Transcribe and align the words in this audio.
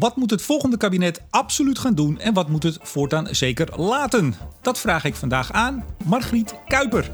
Wat 0.00 0.16
moet 0.16 0.30
het 0.30 0.42
volgende 0.42 0.76
kabinet 0.76 1.22
absoluut 1.30 1.78
gaan 1.78 1.94
doen 1.94 2.18
en 2.18 2.34
wat 2.34 2.48
moet 2.48 2.62
het 2.62 2.78
voortaan 2.82 3.34
zeker 3.34 3.80
laten? 3.80 4.34
Dat 4.62 4.78
vraag 4.78 5.04
ik 5.04 5.14
vandaag 5.14 5.52
aan 5.52 5.84
Margriet 6.04 6.54
Kuiper. 6.68 7.10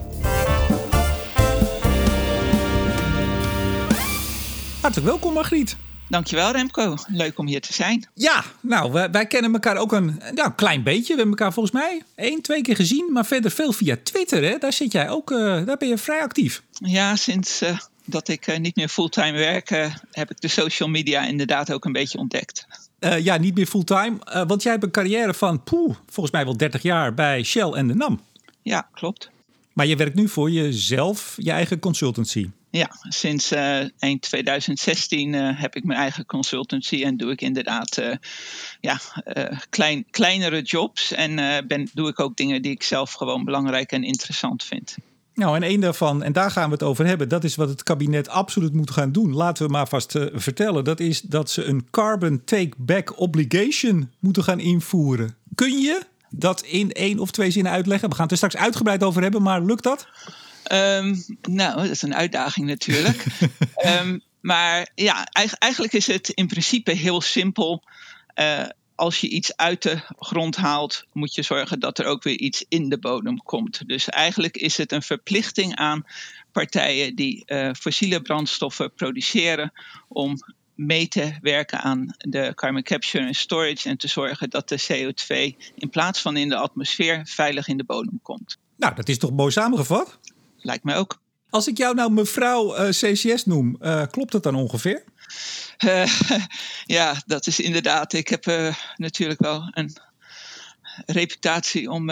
Hartelijk 4.81 5.08
welkom 5.08 5.33
Margriet. 5.33 5.76
Dankjewel 6.08 6.53
Remco, 6.53 6.97
leuk 7.07 7.39
om 7.39 7.47
hier 7.47 7.60
te 7.60 7.73
zijn. 7.73 8.09
Ja, 8.14 8.45
nou 8.61 8.93
wij, 8.93 9.11
wij 9.11 9.27
kennen 9.27 9.53
elkaar 9.53 9.77
ook 9.77 9.93
een 9.93 10.21
nou, 10.35 10.53
klein 10.53 10.83
beetje. 10.83 11.14
We 11.14 11.21
hebben 11.21 11.39
elkaar 11.39 11.53
volgens 11.53 11.75
mij 11.75 12.03
één, 12.14 12.43
twee 12.43 12.62
keer 12.62 12.77
gezien, 12.77 13.12
maar 13.12 13.27
verder 13.27 13.51
veel 13.51 13.73
via 13.73 13.96
Twitter. 14.03 14.43
Hè? 14.45 14.59
Daar 14.59 14.73
zit 14.73 14.93
jij 14.93 15.11
ook, 15.11 15.30
uh, 15.30 15.39
daar 15.67 15.77
ben 15.77 15.89
je 15.89 15.99
vrij 15.99 16.23
actief. 16.23 16.62
Ja, 16.73 17.17
sinds 17.17 17.62
uh, 17.62 17.79
dat 18.05 18.29
ik 18.29 18.46
uh, 18.46 18.59
niet 18.59 18.77
meer 18.77 18.89
fulltime 18.89 19.39
werk, 19.39 19.68
heb 20.11 20.30
ik 20.30 20.41
de 20.41 20.48
social 20.48 20.89
media 20.89 21.27
inderdaad 21.27 21.73
ook 21.73 21.85
een 21.85 21.93
beetje 21.93 22.18
ontdekt. 22.18 22.67
ja, 22.98 23.36
niet 23.36 23.55
meer 23.55 23.67
fulltime, 23.67 24.45
want 24.46 24.62
jij 24.62 24.73
hebt 24.73 24.85
een 24.85 24.90
carrière 24.90 25.35
van 25.35 25.63
poeh, 25.63 25.96
volgens 26.07 26.35
mij 26.35 26.44
wel 26.44 26.57
30 26.57 26.82
jaar 26.82 27.14
bij 27.14 27.43
Shell 27.43 27.71
en 27.71 27.89
de 27.89 27.94
NAM. 27.94 28.21
Ja, 28.63 28.89
klopt. 28.93 29.30
Maar 29.72 29.86
je 29.86 29.96
werkt 29.96 30.14
nu 30.14 30.29
voor 30.29 30.50
jezelf, 30.50 31.35
je 31.36 31.50
eigen 31.50 31.79
consultancy. 31.79 32.50
Ja, 32.70 32.91
sinds 33.08 33.52
uh, 33.52 33.78
eind 33.98 34.22
2016 34.22 35.32
uh, 35.32 35.60
heb 35.60 35.77
ik 35.77 35.84
mijn 35.84 35.98
eigen 35.98 36.27
consultancy 36.27 37.02
en 37.05 37.16
doe 37.16 37.30
ik 37.30 37.41
inderdaad 37.41 38.02
ja, 38.80 39.00
klein, 39.70 40.05
kleinere 40.10 40.62
jobs. 40.62 41.12
En 41.12 41.34
ben, 41.66 41.91
doe 41.92 42.08
ik 42.08 42.20
ook 42.20 42.36
dingen 42.36 42.62
die 42.62 42.72
ik 42.72 42.82
zelf 42.82 43.12
gewoon 43.12 43.44
belangrijk 43.44 43.92
en 43.92 44.05
interessant 44.05 44.64
vind. 44.64 44.96
Nou, 45.34 45.56
en 45.56 45.62
een 45.62 45.80
daarvan, 45.80 46.22
en 46.22 46.32
daar 46.32 46.50
gaan 46.50 46.66
we 46.66 46.72
het 46.72 46.82
over 46.82 47.06
hebben, 47.06 47.28
dat 47.28 47.45
is 47.45 47.54
wat 47.54 47.68
het 47.68 47.82
kabinet 47.82 48.28
absoluut 48.28 48.72
moet 48.72 48.91
gaan 48.91 49.12
doen. 49.12 49.34
Laten 49.34 49.66
we 49.66 49.72
maar 49.72 49.88
vast 49.88 50.18
vertellen. 50.32 50.84
Dat 50.84 51.00
is 51.00 51.20
dat 51.20 51.50
ze 51.50 51.64
een 51.64 51.86
carbon 51.91 52.45
take-back 52.45 53.20
obligation 53.20 54.10
moeten 54.18 54.45
gaan 54.45 54.60
invoeren. 54.60 55.36
Kun 55.55 55.80
je 55.80 56.00
dat 56.30 56.62
in 56.62 56.92
één 56.92 57.19
of 57.19 57.30
twee 57.30 57.50
zinnen 57.50 57.72
uitleggen? 57.72 58.08
We 58.08 58.14
gaan 58.14 58.22
het 58.22 58.33
er 58.33 58.48
straks 58.48 58.56
uitgebreid 58.56 59.03
over 59.03 59.22
hebben, 59.22 59.42
maar 59.42 59.62
lukt 59.62 59.83
dat? 59.83 60.06
Um, 60.72 61.25
nou, 61.42 61.77
dat 61.77 61.91
is 61.91 62.03
een 62.03 62.14
uitdaging 62.14 62.66
natuurlijk. 62.66 63.25
um, 64.00 64.20
maar 64.41 64.91
ja, 64.94 65.25
eigenlijk 65.58 65.92
is 65.92 66.06
het 66.06 66.28
in 66.28 66.47
principe 66.47 66.92
heel 66.92 67.20
simpel. 67.20 67.83
Uh, 68.41 68.64
als 69.03 69.20
je 69.20 69.28
iets 69.28 69.56
uit 69.56 69.83
de 69.83 70.00
grond 70.19 70.56
haalt, 70.56 71.05
moet 71.12 71.34
je 71.34 71.42
zorgen 71.42 71.81
dat 71.81 71.98
er 71.98 72.06
ook 72.06 72.22
weer 72.22 72.39
iets 72.39 72.64
in 72.69 72.89
de 72.89 72.98
bodem 72.98 73.42
komt. 73.42 73.89
Dus 73.89 74.09
eigenlijk 74.09 74.56
is 74.56 74.77
het 74.77 74.92
een 74.92 75.03
verplichting 75.03 75.77
aan 75.77 76.06
partijen 76.53 77.14
die 77.14 77.42
uh, 77.47 77.72
fossiele 77.72 78.22
brandstoffen 78.22 78.92
produceren 78.94 79.72
om 80.09 80.36
mee 80.75 81.09
te 81.09 81.39
werken 81.41 81.81
aan 81.81 82.14
de 82.19 82.53
carbon 82.55 82.83
capture 82.83 83.27
en 83.27 83.34
storage 83.34 83.89
en 83.89 83.97
te 83.97 84.09
zorgen 84.09 84.50
dat 84.50 84.69
de 84.69 84.83
CO2 84.83 85.56
in 85.75 85.91
plaats 85.91 86.20
van 86.20 86.37
in 86.37 86.48
de 86.48 86.56
atmosfeer 86.56 87.20
veilig 87.25 87.69
in 87.69 87.77
de 87.77 87.84
bodem 87.84 88.19
komt. 88.22 88.59
Nou, 88.77 88.94
dat 88.94 89.09
is 89.09 89.19
toch 89.19 89.33
mooi 89.33 89.50
samengevat? 89.50 90.19
Lijkt 90.56 90.84
mij 90.84 90.97
ook. 90.97 91.22
Als 91.53 91.67
ik 91.67 91.77
jou 91.77 91.95
nou 91.95 92.12
mevrouw 92.12 92.77
uh, 92.77 92.89
CCS 92.89 93.45
noem, 93.45 93.77
uh, 93.81 94.03
klopt 94.11 94.33
dat 94.33 94.42
dan 94.42 94.55
ongeveer? 94.55 95.05
Uh, 95.84 96.20
ja, 96.98 97.22
dat 97.27 97.47
is 97.47 97.61
inderdaad. 97.61 98.12
Ik 98.12 98.28
heb 98.28 98.44
natuurlijk 98.97 99.41
wel 99.41 99.70
een 99.70 99.97
reputatie 101.06 101.91
om 101.91 102.05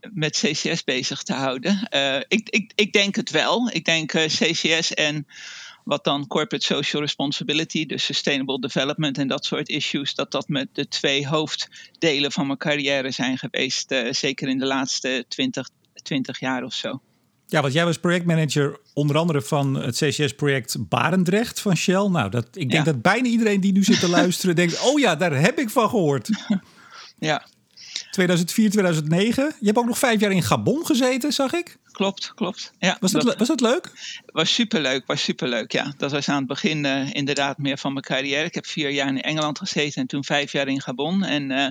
met 0.00 0.38
CCS 0.38 0.84
bezig 0.84 1.22
te 1.22 1.32
houden. 1.32 1.88
ik, 2.28 2.48
ik, 2.48 2.72
ik 2.74 2.92
denk 2.92 3.16
het 3.16 3.30
wel. 3.30 3.70
Ik 3.72 3.84
denk 3.84 4.10
CCS 4.10 4.94
en 4.94 5.26
wat 5.84 6.04
dan 6.04 6.26
corporate 6.26 6.66
social 6.66 7.02
responsibility, 7.02 7.86
dus 7.86 8.04
sustainable 8.04 8.60
development 8.60 9.18
en 9.18 9.28
dat 9.28 9.44
soort 9.44 9.68
issues, 9.68 10.14
dat 10.14 10.30
dat 10.30 10.48
met 10.48 10.68
de 10.72 10.88
twee 10.88 11.26
hoofddelen 11.26 12.32
van 12.32 12.46
mijn 12.46 12.58
carrière 12.58 13.10
zijn 13.10 13.38
geweest, 13.38 13.94
zeker 14.10 14.48
in 14.48 14.58
de 14.58 14.66
laatste 14.66 15.24
20, 15.28 15.68
20 16.02 16.40
jaar 16.40 16.64
of 16.64 16.74
zo. 16.74 17.00
Ja, 17.50 17.60
want 17.60 17.72
jij 17.72 17.84
was 17.84 17.98
projectmanager 17.98 18.78
onder 18.92 19.16
andere 19.16 19.42
van 19.42 19.74
het 19.74 19.96
CCS-project 19.96 20.88
Barendrecht 20.88 21.60
van 21.60 21.76
Shell. 21.76 22.08
Nou, 22.08 22.30
dat, 22.30 22.46
ik 22.52 22.70
denk 22.70 22.84
dat 22.84 23.02
bijna 23.02 23.28
iedereen 23.28 23.60
die 23.60 23.72
nu 23.72 23.84
zit 23.84 24.00
te 24.00 24.08
luisteren 24.18 24.56
denkt... 24.56 24.80
oh 24.80 24.98
ja, 24.98 25.16
daar 25.16 25.40
heb 25.40 25.58
ik 25.58 25.70
van 25.70 25.88
gehoord. 25.88 26.28
Ja. 27.20 27.46
2004, 28.10 28.70
2009. 28.70 29.54
Je 29.60 29.66
hebt 29.66 29.78
ook 29.78 29.86
nog 29.86 29.98
vijf 29.98 30.20
jaar 30.20 30.30
in 30.30 30.42
Gabon 30.42 30.86
gezeten, 30.86 31.32
zag 31.32 31.52
ik. 31.52 31.76
Klopt, 31.92 32.32
klopt. 32.34 32.72
Ja, 32.78 32.96
was, 33.00 33.12
dat, 33.12 33.36
was 33.36 33.48
dat 33.48 33.60
leuk? 33.60 33.90
Was 34.26 34.54
superleuk, 34.54 35.06
was 35.06 35.22
superleuk, 35.22 35.72
ja. 35.72 35.94
Dat 35.96 36.12
was 36.12 36.28
aan 36.28 36.36
het 36.36 36.46
begin 36.46 36.84
uh, 36.84 37.14
inderdaad 37.14 37.58
meer 37.58 37.78
van 37.78 37.92
mijn 37.92 38.04
carrière. 38.04 38.44
Ik 38.44 38.54
heb 38.54 38.66
vier 38.66 38.90
jaar 38.90 39.08
in 39.08 39.20
Engeland 39.20 39.58
gezeten 39.58 40.00
en 40.00 40.06
toen 40.06 40.24
vijf 40.24 40.52
jaar 40.52 40.68
in 40.68 40.80
Gabon. 40.80 41.24
En 41.24 41.50
uh, 41.50 41.68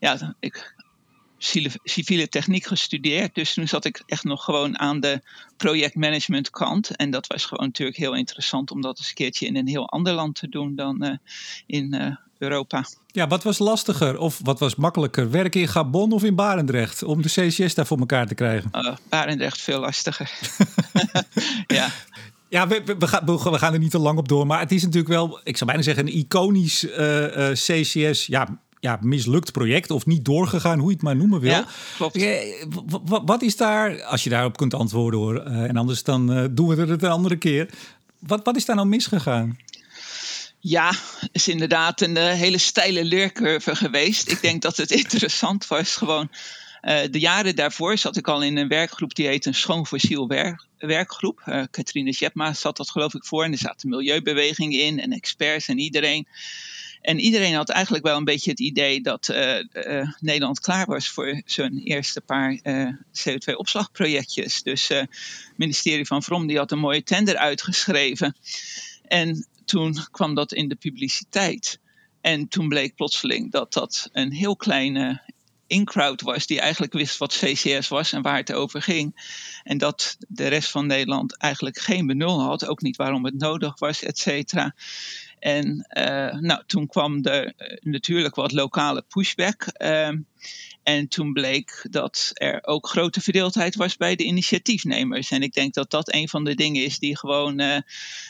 ja, 0.00 0.34
ik 0.40 0.74
civiele 1.84 2.28
techniek 2.28 2.66
gestudeerd. 2.66 3.34
Dus 3.34 3.54
toen 3.54 3.68
zat 3.68 3.84
ik 3.84 4.02
echt 4.06 4.24
nog 4.24 4.44
gewoon 4.44 4.78
aan 4.78 5.00
de 5.00 5.20
projectmanagement 5.56 6.50
kant. 6.50 6.96
En 6.96 7.10
dat 7.10 7.26
was 7.26 7.44
gewoon 7.44 7.66
natuurlijk 7.66 7.98
heel 7.98 8.14
interessant 8.14 8.70
om 8.70 8.80
dat 8.80 8.98
eens 8.98 9.08
een 9.08 9.14
keertje 9.14 9.46
in 9.46 9.56
een 9.56 9.68
heel 9.68 9.88
ander 9.88 10.12
land 10.12 10.34
te 10.34 10.48
doen 10.48 10.74
dan 10.74 11.04
uh, 11.04 11.10
in 11.66 11.94
uh, 11.94 12.16
Europa. 12.38 12.84
Ja, 13.06 13.26
wat 13.26 13.42
was 13.42 13.58
lastiger 13.58 14.18
of 14.18 14.40
wat 14.42 14.58
was 14.58 14.74
makkelijker? 14.74 15.30
Werken 15.30 15.60
in 15.60 15.68
Gabon 15.68 16.12
of 16.12 16.24
in 16.24 16.34
Barendrecht 16.34 17.02
om 17.02 17.22
de 17.22 17.28
CCS 17.28 17.74
daar 17.74 17.86
voor 17.86 17.98
elkaar 17.98 18.26
te 18.26 18.34
krijgen? 18.34 18.70
Uh, 18.72 18.96
Barendrecht 19.08 19.60
veel 19.60 19.80
lastiger. 19.80 20.30
ja. 21.66 21.88
Ja, 22.48 22.68
we, 22.68 22.82
we, 22.98 23.06
gaan, 23.06 23.26
we, 23.26 23.58
gaan, 23.58 23.72
er 23.72 23.78
niet 23.78 23.90
te 23.90 23.98
lang 23.98 24.18
op 24.18 24.28
door. 24.28 24.46
Maar 24.46 24.60
het 24.60 24.72
is 24.72 24.82
natuurlijk 24.82 25.08
wel, 25.08 25.40
ik 25.44 25.56
zou 25.56 25.70
bijna 25.70 25.84
zeggen, 25.84 26.06
een 26.06 26.16
iconisch 26.16 26.84
uh, 26.84 27.36
uh, 27.36 27.50
CCS. 27.50 28.26
Ja, 28.26 28.58
ja, 28.86 28.98
mislukt 29.00 29.52
project 29.52 29.90
of 29.90 30.06
niet 30.06 30.24
doorgegaan, 30.24 30.78
hoe 30.78 30.88
je 30.88 30.94
het 30.94 31.02
maar 31.02 31.16
noemen 31.16 31.40
wil. 31.40 31.50
Ja, 31.50 31.66
klopt. 31.96 32.26
Wat 33.24 33.42
is 33.42 33.56
daar, 33.56 34.02
als 34.02 34.24
je 34.24 34.30
daarop 34.30 34.56
kunt 34.56 34.74
antwoorden 34.74 35.20
hoor, 35.20 35.34
uh, 35.34 35.62
en 35.62 35.76
anders 35.76 36.02
dan 36.02 36.38
uh, 36.38 36.44
doen 36.50 36.68
we 36.68 36.82
het 36.82 37.02
een 37.02 37.10
andere 37.10 37.36
keer. 37.36 37.70
Wat, 38.18 38.44
wat 38.44 38.56
is 38.56 38.64
daar 38.64 38.76
nou 38.76 38.88
misgegaan? 38.88 39.58
Ja, 40.58 40.92
is 41.32 41.48
inderdaad 41.48 42.00
een 42.00 42.16
uh, 42.16 42.28
hele 42.28 42.58
steile 42.58 43.04
leercurve 43.04 43.76
geweest. 43.76 44.30
Ik 44.30 44.40
denk 44.42 44.62
dat 44.62 44.76
het 44.76 44.90
interessant 45.02 45.66
was. 45.66 45.96
Gewoon 45.96 46.28
de 47.10 47.18
jaren 47.18 47.56
daarvoor 47.56 47.98
zat 47.98 48.16
ik 48.16 48.28
al 48.28 48.42
in 48.42 48.56
een 48.56 48.68
werkgroep 48.68 49.14
die 49.14 49.26
heet 49.26 49.46
een 49.46 49.54
Schoon 49.54 49.86
Fossiel 49.86 50.28
werk, 50.28 50.66
Werkgroep. 50.78 51.42
Uh, 51.46 51.62
Katrine 51.70 52.10
Jepma 52.10 52.52
zat 52.52 52.76
dat 52.76 52.90
geloof 52.90 53.14
ik 53.14 53.24
voor. 53.24 53.44
En 53.44 53.52
er 53.52 53.58
zaten 53.58 53.88
milieubewegingen 53.88 54.80
in 54.80 55.00
en 55.00 55.12
experts 55.12 55.68
en 55.68 55.78
iedereen. 55.78 56.26
En 57.00 57.20
iedereen 57.20 57.54
had 57.54 57.68
eigenlijk 57.68 58.04
wel 58.04 58.16
een 58.16 58.24
beetje 58.24 58.50
het 58.50 58.60
idee 58.60 59.00
dat 59.00 59.28
uh, 59.28 59.58
uh, 59.72 60.10
Nederland 60.20 60.60
klaar 60.60 60.86
was 60.86 61.08
voor 61.08 61.42
zijn 61.44 61.78
eerste 61.78 62.20
paar 62.20 62.58
uh, 62.62 62.88
CO2-opslagprojectjes. 62.92 64.62
Dus 64.62 64.88
het 64.88 65.08
ministerie 65.56 66.06
van 66.06 66.22
Vrom 66.22 66.46
die 66.46 66.58
had 66.58 66.72
een 66.72 66.78
mooie 66.78 67.02
tender 67.02 67.36
uitgeschreven. 67.36 68.36
En 69.08 69.46
toen 69.64 69.98
kwam 70.10 70.34
dat 70.34 70.52
in 70.52 70.68
de 70.68 70.76
publiciteit. 70.76 71.80
En 72.20 72.48
toen 72.48 72.68
bleek 72.68 72.94
plotseling 72.94 73.52
dat 73.52 73.72
dat 73.72 74.08
een 74.12 74.32
heel 74.32 74.56
kleine 74.56 75.22
in-crowd 75.66 76.20
was 76.20 76.46
die 76.46 76.60
eigenlijk 76.60 76.92
wist 76.92 77.18
wat 77.18 77.38
CCS 77.38 77.88
was 77.88 78.12
en 78.12 78.22
waar 78.22 78.36
het 78.36 78.52
over 78.52 78.82
ging. 78.82 79.34
En 79.62 79.78
dat 79.78 80.16
de 80.28 80.48
rest 80.48 80.70
van 80.70 80.86
Nederland 80.86 81.36
eigenlijk 81.36 81.78
geen 81.78 82.06
benul 82.06 82.40
had, 82.40 82.66
ook 82.66 82.82
niet 82.82 82.96
waarom 82.96 83.24
het 83.24 83.38
nodig 83.38 83.78
was, 83.78 84.02
et 84.02 84.18
cetera. 84.18 84.74
En 85.38 85.86
uh, 85.98 86.40
nou, 86.40 86.62
toen 86.66 86.86
kwam 86.86 87.24
er 87.24 87.44
uh, 87.44 87.76
natuurlijk 87.80 88.34
wat 88.34 88.52
lokale 88.52 89.04
pushback. 89.08 89.66
Uh, 89.82 90.08
en 90.82 91.08
toen 91.08 91.32
bleek 91.32 91.86
dat 91.90 92.30
er 92.32 92.66
ook 92.66 92.88
grote 92.88 93.20
verdeeldheid 93.20 93.74
was 93.74 93.96
bij 93.96 94.16
de 94.16 94.24
initiatiefnemers. 94.24 95.30
En 95.30 95.42
ik 95.42 95.52
denk 95.52 95.74
dat 95.74 95.90
dat 95.90 96.14
een 96.14 96.28
van 96.28 96.44
de 96.44 96.54
dingen 96.54 96.84
is 96.84 96.98
die 96.98 97.18
gewoon 97.18 97.60
uh, 97.60 97.76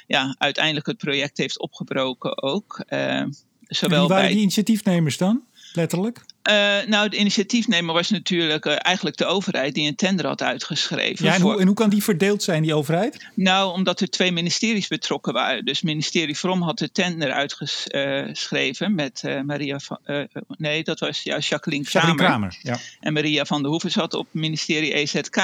ja, 0.07 0.35
uiteindelijk 0.39 0.87
het 0.87 0.97
project 0.97 1.39
heeft 1.39 1.61
opgebroken 1.61 2.43
ook. 2.43 2.85
zowel 2.87 3.99
wie 4.01 4.09
waren 4.09 4.09
bij... 4.09 4.29
die 4.29 4.41
initiatiefnemers 4.41 5.17
dan, 5.17 5.43
letterlijk? 5.73 6.25
Uh, 6.49 6.87
nou, 6.87 7.09
de 7.09 7.17
initiatiefnemer 7.17 7.95
was 7.95 8.11
natuurlijk 8.11 8.65
uh, 8.65 8.77
eigenlijk 8.79 9.17
de 9.17 9.25
overheid 9.25 9.75
die 9.75 9.89
een 9.89 9.97
tender 9.97 10.27
had 10.27 10.43
uitgeschreven. 10.43 11.25
Ja, 11.25 11.35
en, 11.35 11.41
voor... 11.41 11.51
hoe, 11.51 11.61
en, 11.61 11.67
hoe, 11.67 11.77
kan 11.77 11.91
die 11.91 12.03
verdeeld 12.03 12.43
zijn, 12.43 12.63
die 12.63 12.75
overheid? 12.75 13.27
Nou, 13.35 13.73
omdat 13.73 14.01
er 14.01 14.11
twee 14.11 14.33
ministeries 14.33 14.89
betrokken 14.89 15.33
waren. 15.33 15.65
Dus 15.65 15.83
ministerie 15.83 16.39
Vrom 16.39 16.63
had 16.63 16.79
de 16.79 16.93
tender 16.93 17.33
uitgeschreven 17.33 18.95
met 18.95 19.23
uh, 19.25 19.41
Maria 19.41 19.79
van... 19.79 19.99
nee, 20.47 20.85
dat 20.85 21.01
was 21.01 21.23
ja, 21.23 21.39
Jacqueline 21.39 21.85
Kramer. 21.85 22.09
Jacqueline 22.09 22.39
Kramer 22.39 22.59
ja. 22.63 22.79
En 23.01 23.13
Maria 23.13 23.45
van 23.45 23.63
der 23.63 23.71
Hoeven 23.71 23.91
zat 23.91 24.15
op 24.15 24.27
ministerie 24.31 24.95
EZK. 24.95 25.37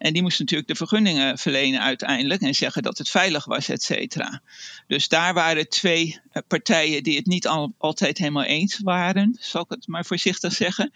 En 0.00 0.12
die 0.12 0.22
moest 0.22 0.38
natuurlijk 0.38 0.68
de 0.68 0.74
vergunningen 0.74 1.38
verlenen 1.38 1.80
uiteindelijk 1.80 2.40
en 2.40 2.54
zeggen 2.54 2.82
dat 2.82 2.98
het 2.98 3.08
veilig 3.08 3.44
was, 3.44 3.68
et 3.68 3.82
cetera. 3.82 4.40
Dus 4.86 5.08
daar 5.08 5.34
waren 5.34 5.68
twee 5.68 6.20
eh, 6.32 6.42
partijen 6.48 7.02
die 7.02 7.16
het 7.16 7.26
niet 7.26 7.46
al, 7.46 7.74
altijd 7.78 8.18
helemaal 8.18 8.44
eens 8.44 8.78
waren, 8.78 9.36
zal 9.40 9.62
ik 9.62 9.68
het 9.68 9.86
maar 9.86 10.04
voorzichtig 10.04 10.52
zeggen. 10.52 10.92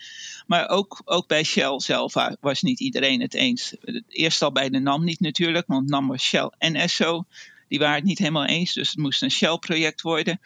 Maar 0.47 0.69
ook, 0.69 1.03
ook 1.05 1.29
bij 1.29 1.45
Shell 1.45 1.81
zelf 1.81 2.15
was 2.41 2.63
niet 2.63 2.81
iedereen 2.81 3.21
het 3.21 3.35
eens. 3.35 3.75
Eerst 4.09 4.43
al 4.43 4.53
bij 4.53 4.71
de 4.71 4.79
NAM 4.79 5.05
niet 5.05 5.21
natuurlijk, 5.21 5.67
want 5.67 5.89
NAM 5.89 6.09
was 6.09 6.23
Shell 6.23 6.51
en 6.59 6.75
Esso. 6.75 7.27
die 7.69 7.79
waren 7.79 7.95
het 7.95 8.05
niet 8.05 8.19
helemaal 8.19 8.45
eens, 8.45 8.73
dus 8.73 8.89
het 8.89 8.99
moest 8.99 9.23
een 9.23 9.31
Shell-project 9.31 10.01
worden. 10.01 10.41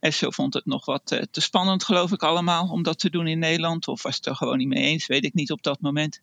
Esso 0.00 0.30
vond 0.30 0.54
het 0.54 0.66
nog 0.66 0.84
wat 0.84 1.12
uh, 1.12 1.22
te 1.30 1.40
spannend, 1.40 1.84
geloof 1.84 2.12
ik 2.12 2.22
allemaal, 2.22 2.68
om 2.68 2.82
dat 2.82 2.98
te 2.98 3.10
doen 3.10 3.26
in 3.26 3.38
Nederland. 3.38 3.88
Of 3.88 4.02
was 4.02 4.16
het 4.16 4.26
er 4.26 4.36
gewoon 4.36 4.58
niet 4.58 4.68
mee 4.68 4.84
eens, 4.84 5.06
weet 5.06 5.24
ik 5.24 5.34
niet 5.34 5.52
op 5.52 5.62
dat 5.62 5.80
moment. 5.80 6.20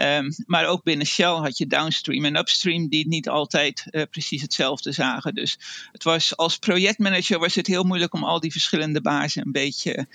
Um, 0.00 0.34
maar 0.46 0.66
ook 0.66 0.82
binnen 0.82 1.06
Shell 1.06 1.26
had 1.26 1.58
je 1.58 1.66
downstream 1.66 2.24
en 2.24 2.36
upstream 2.36 2.88
die 2.88 3.08
niet 3.08 3.28
altijd 3.28 3.86
uh, 3.90 4.02
precies 4.10 4.42
hetzelfde 4.42 4.92
zagen. 4.92 5.34
Dus 5.34 5.58
het 5.92 6.04
was 6.04 6.36
als 6.36 6.58
projectmanager 6.58 7.38
was 7.38 7.54
het 7.54 7.66
heel 7.66 7.84
moeilijk 7.84 8.14
om 8.14 8.24
al 8.24 8.40
die 8.40 8.52
verschillende 8.52 9.00
bazen 9.00 9.46
een 9.46 9.52
beetje 9.52 10.06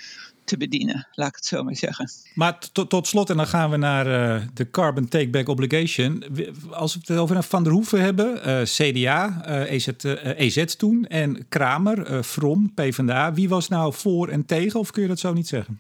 te 0.44 0.58
bedienen, 0.58 1.08
laat 1.12 1.28
ik 1.28 1.36
het 1.36 1.46
zo 1.46 1.64
maar 1.64 1.76
zeggen. 1.76 2.10
Maar 2.34 2.58
tot 2.72 3.08
slot, 3.08 3.30
en 3.30 3.38
dan 3.38 3.48
gaan 3.48 3.70
we 3.70 3.78
naar 3.78 4.08
uh, 4.08 4.48
de 4.54 4.70
Carbon 4.70 5.08
Takeback 5.08 5.48
Obligation. 5.50 6.24
Als 6.72 6.94
we 6.94 7.00
het 7.06 7.18
over 7.18 7.44
Van 7.44 7.64
der 7.64 7.72
Hoeven 7.72 8.02
hebben, 8.02 8.48
uh, 8.48 8.62
CDA, 8.62 9.44
uh, 9.48 9.72
EZ, 9.72 9.88
EZ 10.38 10.76
toen 10.76 11.06
en 11.06 11.46
Kramer, 11.50 12.24
From, 12.24 12.74
PvdA. 12.74 13.34
Wie 13.34 13.50
was 13.50 13.68
nou 13.68 13.94
voor 13.94 14.28
en 14.28 14.46
tegen, 14.46 14.80
of 14.80 14.92
kun 14.92 15.02
je 15.02 15.08
dat 15.08 15.20
zo 15.20 15.34
niet 15.34 15.48
zeggen? 15.48 15.80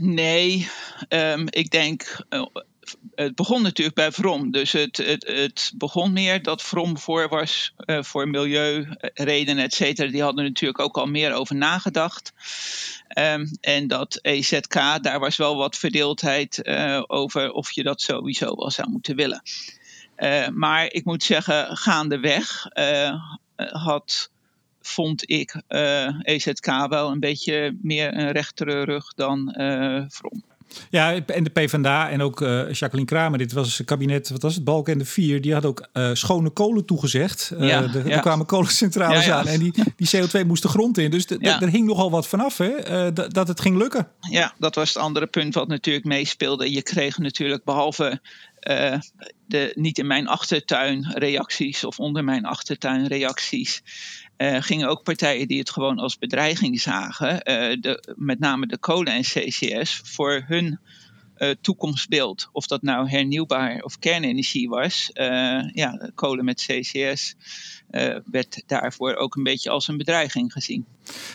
Nee, 0.00 0.68
um, 1.08 1.46
ik 1.50 1.70
denk 1.70 2.26
het 3.14 3.34
begon 3.34 3.62
natuurlijk 3.62 3.96
bij 3.96 4.12
Vrom. 4.12 4.50
Dus 4.50 4.72
het, 4.72 4.96
het, 4.96 5.26
het 5.26 5.72
begon 5.74 6.12
meer 6.12 6.42
dat 6.42 6.62
Vrom 6.62 6.98
voor 6.98 7.28
was 7.28 7.74
uh, 7.76 8.02
voor 8.02 8.28
milieuredenen, 8.28 9.64
et 9.64 9.74
cetera. 9.74 10.10
Die 10.10 10.22
hadden 10.22 10.44
natuurlijk 10.44 10.80
ook 10.80 10.96
al 10.96 11.06
meer 11.06 11.32
over 11.32 11.56
nagedacht. 11.56 12.32
Um, 13.18 13.50
en 13.60 13.86
dat 13.86 14.18
EZK, 14.22 14.74
daar 14.74 15.18
was 15.18 15.36
wel 15.36 15.56
wat 15.56 15.76
verdeeldheid 15.76 16.68
over 17.06 17.50
of 17.50 17.72
je 17.72 17.82
dat 17.82 18.00
sowieso 18.00 18.56
wel 18.56 18.70
zou 18.70 18.90
moeten 18.90 19.16
willen. 19.16 19.42
Maar 20.54 20.92
ik 20.92 21.04
moet 21.04 21.22
zeggen, 21.22 21.76
gaandeweg 21.76 22.66
had 23.56 24.30
vond 24.88 25.30
ik 25.30 25.62
EZK 26.22 26.86
wel 26.88 27.10
een 27.10 27.20
beetje 27.20 27.76
meer 27.82 28.16
een 28.16 28.32
rechtere 28.32 28.84
rug 28.84 29.14
dan 29.14 29.54
uh, 29.58 30.04
Vrom. 30.08 30.42
Ja, 30.90 31.14
en 31.26 31.44
de 31.44 31.50
PvdA 31.50 32.10
en 32.10 32.22
ook 32.22 32.40
uh, 32.40 32.72
Jacqueline 32.72 33.04
Kramer, 33.04 33.38
dit 33.38 33.52
was 33.52 33.78
het 33.78 33.86
kabinet, 33.86 34.28
wat 34.28 34.42
was 34.42 34.54
het, 34.54 34.64
Balken 34.64 34.92
en 34.92 34.98
de 34.98 35.04
Vier, 35.04 35.40
die 35.40 35.52
had 35.52 35.64
ook 35.64 35.88
uh, 35.92 36.10
schone 36.12 36.50
kolen 36.50 36.84
toegezegd. 36.84 37.52
Uh, 37.54 37.68
ja, 37.68 37.80
de, 37.80 38.02
ja. 38.04 38.14
Er 38.14 38.20
kwamen 38.20 38.46
kolencentrales 38.46 39.24
ja, 39.24 39.38
aan 39.38 39.46
en 39.46 39.58
die, 39.58 39.72
die 39.96 40.08
CO2 40.16 40.46
moest 40.46 40.62
de 40.62 40.68
grond 40.68 40.98
in. 40.98 41.10
Dus 41.10 41.26
er 41.26 41.68
hing 41.68 41.86
nogal 41.86 42.10
wat 42.10 42.26
vanaf, 42.26 42.58
hè, 42.58 43.12
dat 43.12 43.48
het 43.48 43.60
ging 43.60 43.76
lukken. 43.76 44.08
Ja, 44.30 44.54
dat 44.58 44.74
was 44.74 44.88
het 44.88 45.02
andere 45.02 45.26
punt 45.26 45.54
wat 45.54 45.68
natuurlijk 45.68 46.06
meespeelde. 46.06 46.72
Je 46.72 46.82
kreeg 46.82 47.18
natuurlijk 47.18 47.64
behalve 47.64 48.20
de 49.46 49.72
niet 49.74 49.98
in 49.98 50.06
mijn 50.06 50.28
achtertuin 50.28 51.12
reacties 51.12 51.84
of 51.84 51.98
onder 51.98 52.24
mijn 52.24 52.44
achtertuin 52.44 53.06
reacties. 53.06 53.82
Uh, 54.38 54.56
gingen 54.62 54.88
ook 54.88 55.02
partijen 55.02 55.48
die 55.48 55.58
het 55.58 55.70
gewoon 55.70 55.98
als 55.98 56.18
bedreiging 56.18 56.80
zagen, 56.80 57.32
uh, 57.34 57.80
de, 57.80 58.14
met 58.16 58.38
name 58.38 58.66
de 58.66 58.78
kolen 58.78 59.12
en 59.12 59.22
CCS, 59.22 60.00
voor 60.04 60.44
hun 60.46 60.78
uh, 61.38 61.50
toekomstbeeld. 61.60 62.48
Of 62.52 62.66
dat 62.66 62.82
nou 62.82 63.08
hernieuwbaar 63.08 63.80
of 63.80 63.98
kernenergie 63.98 64.68
was. 64.68 65.10
ja, 65.72 66.10
kolen 66.14 66.44
met 66.44 66.66
CCS 66.66 67.34
werd 68.30 68.62
daarvoor 68.66 69.14
ook 69.14 69.36
een 69.36 69.42
beetje 69.42 69.70
als 69.70 69.88
een 69.88 69.96
bedreiging 69.96 70.52
gezien. 70.52 70.84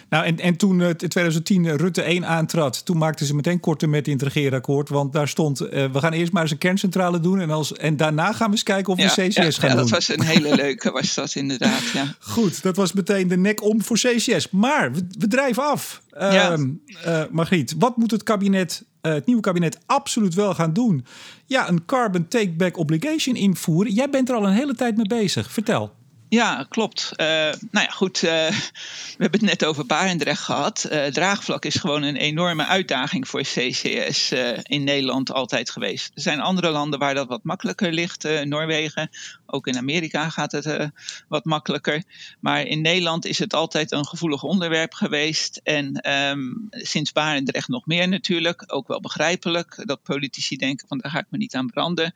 Nou, 0.10 0.26
en, 0.26 0.40
en 0.40 0.56
toen 0.56 0.82
in 0.82 0.98
2010 0.98 1.78
Rutte 1.78 2.02
1 2.02 2.26
aantrad, 2.26 2.86
toen 2.86 2.98
maakten 2.98 3.26
ze 3.26 3.36
meteen 3.36 3.60
korte 3.60 3.88
met 3.88 4.08
in 4.08 4.14
het 4.14 4.22
regeerakkoord. 4.22 4.90
Want 4.90 5.14
daar 5.14 5.28
stond, 5.28 5.60
we 5.60 5.90
gaan 5.94 6.14
eerst 6.14 6.32
maar 6.32 6.42
eens 6.42 6.52
een 6.52 6.58
kerncentrale 6.58 7.20
doen. 7.20 7.40
En, 7.40 7.50
als, 7.50 7.74
en 7.74 7.98
daarna 7.98 8.34
gaan 8.34 8.48
we 8.48 8.54
eens 8.54 8.64
kijken 8.64 8.94
of 8.94 9.00
ja, 9.00 9.06
we 9.06 9.28
CCS 9.28 9.36
ja, 9.36 9.52
gaan 9.52 9.70
ja, 9.70 9.76
doen. 9.76 9.84
dat 9.84 9.90
was 9.90 10.10
een 10.10 10.24
hele 10.24 10.56
leuke, 10.64 10.92
was 10.92 11.14
dat 11.14 11.36
inderdaad. 11.36 11.82
Ja. 11.94 12.16
Goed, 12.20 12.64
dat 12.64 12.76
was 12.76 12.94
meteen 12.94 13.28
de 13.28 13.38
nek 13.38 13.64
om 13.64 13.84
voor 13.84 13.98
CCS. 13.98 14.50
Maar 14.50 14.94
we, 14.94 15.08
we 15.20 15.28
drijven 15.28 15.64
af. 15.64 16.02
Ja. 16.20 16.58
Uh, 16.58 16.66
uh, 17.06 17.24
Margriet, 17.32 17.76
wat 17.78 17.98
moet 17.98 18.12
het 18.12 18.24
kabinet, 18.24 18.84
uh, 19.02 19.14
het 19.14 19.26
nieuwe 19.26 19.42
kabinet 19.42 19.78
absoluut 19.86 20.34
wel 20.34 20.54
gaan 20.54 20.74
doen? 20.74 21.06
Ja, 21.46 21.70
een 21.70 21.86
carbon 21.86 22.28
take-back 22.28 22.78
obligation 22.78 23.36
invoeren. 23.36 23.94
Jij 23.94 24.10
bent 24.10 24.30
er 24.30 24.36
al 24.36 24.48
een 24.48 24.54
hele 24.54 24.76
tijd 24.76 24.96
mee 24.98 25.08
bezig. 25.08 25.52
Vertel. 25.52 25.92
Ja, 26.34 26.66
klopt. 26.70 27.12
Uh, 27.18 27.28
nou 27.28 27.86
ja, 27.86 27.90
goed. 27.90 28.24
Uh, 28.24 28.32
we 29.18 29.18
hebben 29.18 29.40
het 29.40 29.50
net 29.50 29.66
over 29.66 29.86
Barendrecht 29.86 30.42
gehad. 30.42 30.88
Uh, 30.92 31.06
draagvlak 31.06 31.66
is 31.66 31.76
gewoon 31.76 32.04
een 32.04 32.16
enorme 32.16 32.66
uitdaging 32.66 33.28
voor 33.28 33.42
CCS 33.42 34.32
in 34.64 34.84
Nederland 34.84 35.32
altijd 35.32 35.70
geweest. 35.70 36.12
Er 36.16 36.22
zijn 36.22 36.40
andere 36.40 36.70
landen 36.70 37.00
waar 37.00 37.14
dat 37.14 37.28
wat 37.28 37.44
makkelijker 37.44 37.92
ligt. 37.92 38.28
Noorwegen, 38.44 39.10
ook 39.46 39.68
in 39.68 39.78
Amerika 39.78 40.30
gaat 40.30 40.52
het 40.52 40.90
wat 41.28 41.46
makkelijker. 41.46 42.04
Maar 42.40 42.66
in 42.66 42.82
Nederland 42.82 43.26
is 43.26 43.40
het 43.40 43.54
altijd 43.54 43.92
een 43.92 44.08
gevoelig 44.08 44.44
onderwerp 44.44 44.94
geweest. 44.94 45.60
En 45.64 46.12
um, 46.12 46.68
sinds 46.70 47.12
Barendrecht 47.12 47.68
nog 47.68 47.86
meer 47.86 48.08
natuurlijk. 48.08 48.64
Ook 48.68 48.88
wel 48.88 49.00
begrijpelijk 49.00 49.82
dat 49.86 50.04
politici 50.04 50.56
denken 50.56 50.88
van 50.88 50.98
daar 50.98 51.12
ga 51.12 51.20
ik 51.20 51.28
me 51.30 51.38
niet 51.38 51.56
aan 51.56 51.68
branden. 51.68 52.14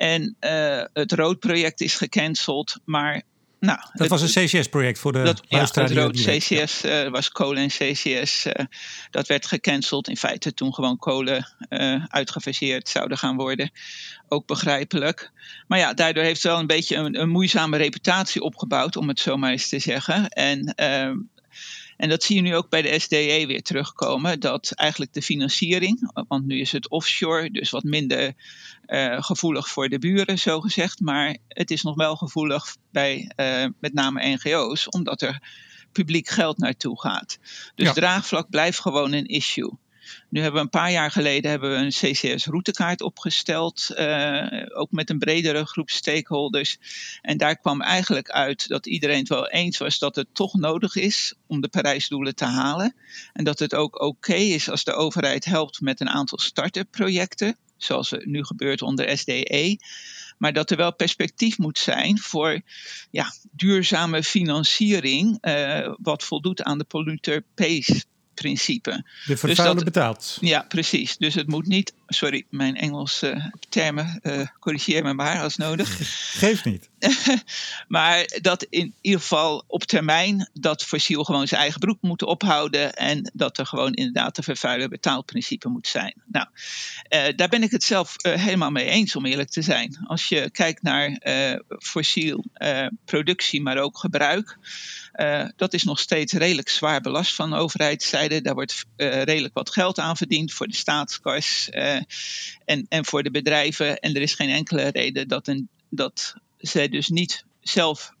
En 0.00 0.36
uh, 0.40 0.84
het 0.92 1.12
roodproject 1.12 1.80
is 1.80 1.94
gecanceld, 1.94 2.76
maar 2.84 3.22
nou, 3.58 3.78
dat 3.78 3.90
het, 3.92 4.08
was 4.08 4.22
een 4.22 4.44
CCS-project 4.46 4.98
voor 4.98 5.12
de 5.12 5.22
dat, 5.22 5.42
ja, 5.48 5.60
het 5.60 5.90
rood 5.90 6.12
CCS 6.12 6.84
uh, 6.84 7.08
was 7.08 7.28
kolen 7.28 7.62
en 7.62 7.68
CCS. 7.68 8.46
Uh, 8.46 8.52
dat 9.10 9.26
werd 9.26 9.46
gecanceld. 9.46 10.08
In 10.08 10.16
feite 10.16 10.54
toen 10.54 10.74
gewoon 10.74 10.96
kolen 10.96 11.48
uitgefaseerd 12.08 12.88
zouden 12.88 13.18
gaan 13.18 13.36
worden. 13.36 13.70
Ook 14.28 14.46
begrijpelijk. 14.46 15.30
Maar 15.66 15.78
ja, 15.78 15.94
daardoor 15.94 16.24
heeft 16.24 16.42
het 16.42 16.52
wel 16.52 16.60
een 16.60 16.66
beetje 16.66 16.96
een, 16.96 17.20
een 17.20 17.28
moeizame 17.28 17.76
reputatie 17.76 18.42
opgebouwd, 18.42 18.96
om 18.96 19.08
het 19.08 19.20
zo 19.20 19.36
maar 19.36 19.50
eens 19.50 19.68
te 19.68 19.78
zeggen. 19.78 20.28
En 20.28 20.74
ehm, 20.74 21.16
en 22.00 22.08
dat 22.08 22.22
zie 22.22 22.36
je 22.36 22.42
nu 22.42 22.56
ook 22.56 22.68
bij 22.68 22.82
de 22.82 22.98
SDE 22.98 23.44
weer 23.46 23.62
terugkomen. 23.62 24.40
Dat 24.40 24.72
eigenlijk 24.72 25.12
de 25.12 25.22
financiering, 25.22 26.10
want 26.28 26.46
nu 26.46 26.60
is 26.60 26.72
het 26.72 26.88
offshore, 26.88 27.50
dus 27.50 27.70
wat 27.70 27.82
minder 27.82 28.32
uh, 28.86 29.22
gevoelig 29.22 29.68
voor 29.68 29.88
de 29.88 29.98
buren, 29.98 30.38
zo 30.38 30.60
gezegd. 30.60 31.00
Maar 31.00 31.36
het 31.48 31.70
is 31.70 31.82
nog 31.82 31.96
wel 31.96 32.16
gevoelig 32.16 32.76
bij 32.90 33.32
uh, 33.36 33.66
met 33.80 33.94
name 33.94 34.28
NGO's, 34.28 34.88
omdat 34.88 35.22
er 35.22 35.42
publiek 35.92 36.28
geld 36.28 36.58
naartoe 36.58 37.00
gaat. 37.00 37.38
Dus 37.74 37.86
ja. 37.86 37.92
draagvlak 37.92 38.50
blijft 38.50 38.80
gewoon 38.80 39.12
een 39.12 39.26
issue. 39.26 39.72
Nu 40.28 40.40
hebben 40.40 40.60
we 40.60 40.64
een 40.64 40.80
paar 40.80 40.90
jaar 40.90 41.10
geleden 41.10 41.50
hebben 41.50 41.70
we 41.70 41.76
een 41.76 42.12
CCS-routekaart 42.12 43.00
opgesteld, 43.00 43.88
uh, 43.90 44.46
ook 44.68 44.90
met 44.90 45.10
een 45.10 45.18
bredere 45.18 45.64
groep 45.64 45.90
stakeholders. 45.90 46.78
En 47.22 47.36
daar 47.36 47.56
kwam 47.56 47.80
eigenlijk 47.80 48.30
uit 48.30 48.68
dat 48.68 48.86
iedereen 48.86 49.18
het 49.18 49.28
wel 49.28 49.48
eens 49.48 49.78
was 49.78 49.98
dat 49.98 50.16
het 50.16 50.28
toch 50.32 50.54
nodig 50.54 50.96
is 50.96 51.34
om 51.46 51.60
de 51.60 51.68
Parijsdoelen 51.68 52.34
te 52.34 52.44
halen. 52.44 52.94
En 53.32 53.44
dat 53.44 53.58
het 53.58 53.74
ook 53.74 54.00
oké 54.00 54.34
is 54.34 54.70
als 54.70 54.84
de 54.84 54.92
overheid 54.92 55.44
helpt 55.44 55.80
met 55.80 56.00
een 56.00 56.10
aantal 56.10 56.38
start-up 56.38 56.90
projecten, 56.90 57.56
zoals 57.76 58.10
het 58.10 58.26
nu 58.26 58.44
gebeurt 58.44 58.82
onder 58.82 59.18
SDE. 59.18 59.78
Maar 60.38 60.52
dat 60.52 60.70
er 60.70 60.76
wel 60.76 60.94
perspectief 60.94 61.58
moet 61.58 61.78
zijn 61.78 62.18
voor 62.18 62.60
ja, 63.10 63.32
duurzame 63.50 64.22
financiering, 64.22 65.38
uh, 65.40 65.94
wat 66.02 66.24
voldoet 66.24 66.62
aan 66.62 66.78
de 66.78 66.84
polluter 66.84 67.44
pays 67.54 68.06
principe. 68.42 69.04
De 69.26 69.36
vervuiler 69.36 69.74
dus 69.74 69.84
dat, 69.84 69.92
betaalt. 69.92 70.38
Ja, 70.40 70.64
precies. 70.68 71.16
Dus 71.16 71.34
het 71.34 71.46
moet 71.46 71.66
niet, 71.66 71.92
sorry, 72.14 72.44
mijn 72.50 72.76
Engelse 72.76 73.34
uh, 73.34 73.44
termen, 73.68 74.20
uh, 74.22 74.46
corrigeer 74.60 75.02
me 75.02 75.12
maar 75.12 75.40
als 75.40 75.56
nodig. 75.56 75.98
Geeft 76.38 76.64
niet. 76.64 76.88
maar 77.88 78.38
dat 78.40 78.62
in 78.62 78.94
ieder 79.00 79.20
geval 79.20 79.64
op 79.66 79.82
termijn 79.82 80.50
dat 80.52 80.84
fossiel 80.84 81.24
gewoon 81.24 81.48
zijn 81.48 81.60
eigen 81.60 81.80
broek 81.80 81.98
moet 82.00 82.22
ophouden 82.22 82.94
en 82.94 83.30
dat 83.34 83.58
er 83.58 83.66
gewoon 83.66 83.92
inderdaad 83.92 84.36
de 84.36 84.42
vervuiler 84.42 84.88
betaalt 84.88 85.26
principe 85.26 85.68
moet 85.68 85.86
zijn. 85.86 86.14
Nou, 86.26 86.46
uh, 87.08 87.36
daar 87.36 87.48
ben 87.48 87.62
ik 87.62 87.70
het 87.70 87.82
zelf 87.82 88.14
helemaal 88.22 88.70
mee 88.70 88.86
eens 88.86 89.16
om 89.16 89.26
eerlijk 89.26 89.50
te 89.50 89.62
zijn. 89.62 89.98
Als 90.06 90.26
je 90.26 90.50
kijkt 90.50 90.82
naar 90.82 91.18
fossiel 91.78 92.44
productie, 93.04 93.62
maar 93.62 93.78
ook 93.78 93.98
gebruik. 93.98 94.58
Uh, 95.14 95.44
dat 95.56 95.72
is 95.72 95.84
nog 95.84 96.00
steeds 96.00 96.32
redelijk 96.32 96.68
zwaar 96.68 97.00
belast 97.00 97.34
van 97.34 97.50
de 97.50 97.56
overheidszijde. 97.56 98.40
Daar 98.40 98.54
wordt 98.54 98.84
uh, 98.96 99.22
redelijk 99.22 99.54
wat 99.54 99.70
geld 99.70 99.98
aan 99.98 100.16
verdiend 100.16 100.52
voor 100.52 100.66
de 100.66 100.76
staatskas 100.76 101.68
uh, 101.70 101.99
en, 102.64 102.86
en 102.88 103.04
voor 103.04 103.22
de 103.22 103.30
bedrijven. 103.30 103.98
En 103.98 104.14
er 104.14 104.22
is 104.22 104.34
geen 104.34 104.50
enkele 104.50 104.88
reden 104.88 105.28
dat, 105.28 105.48
een, 105.48 105.68
dat 105.88 106.34
zij 106.58 106.88
dus 106.88 107.08
niet 107.08 107.44
zelf 107.60 108.12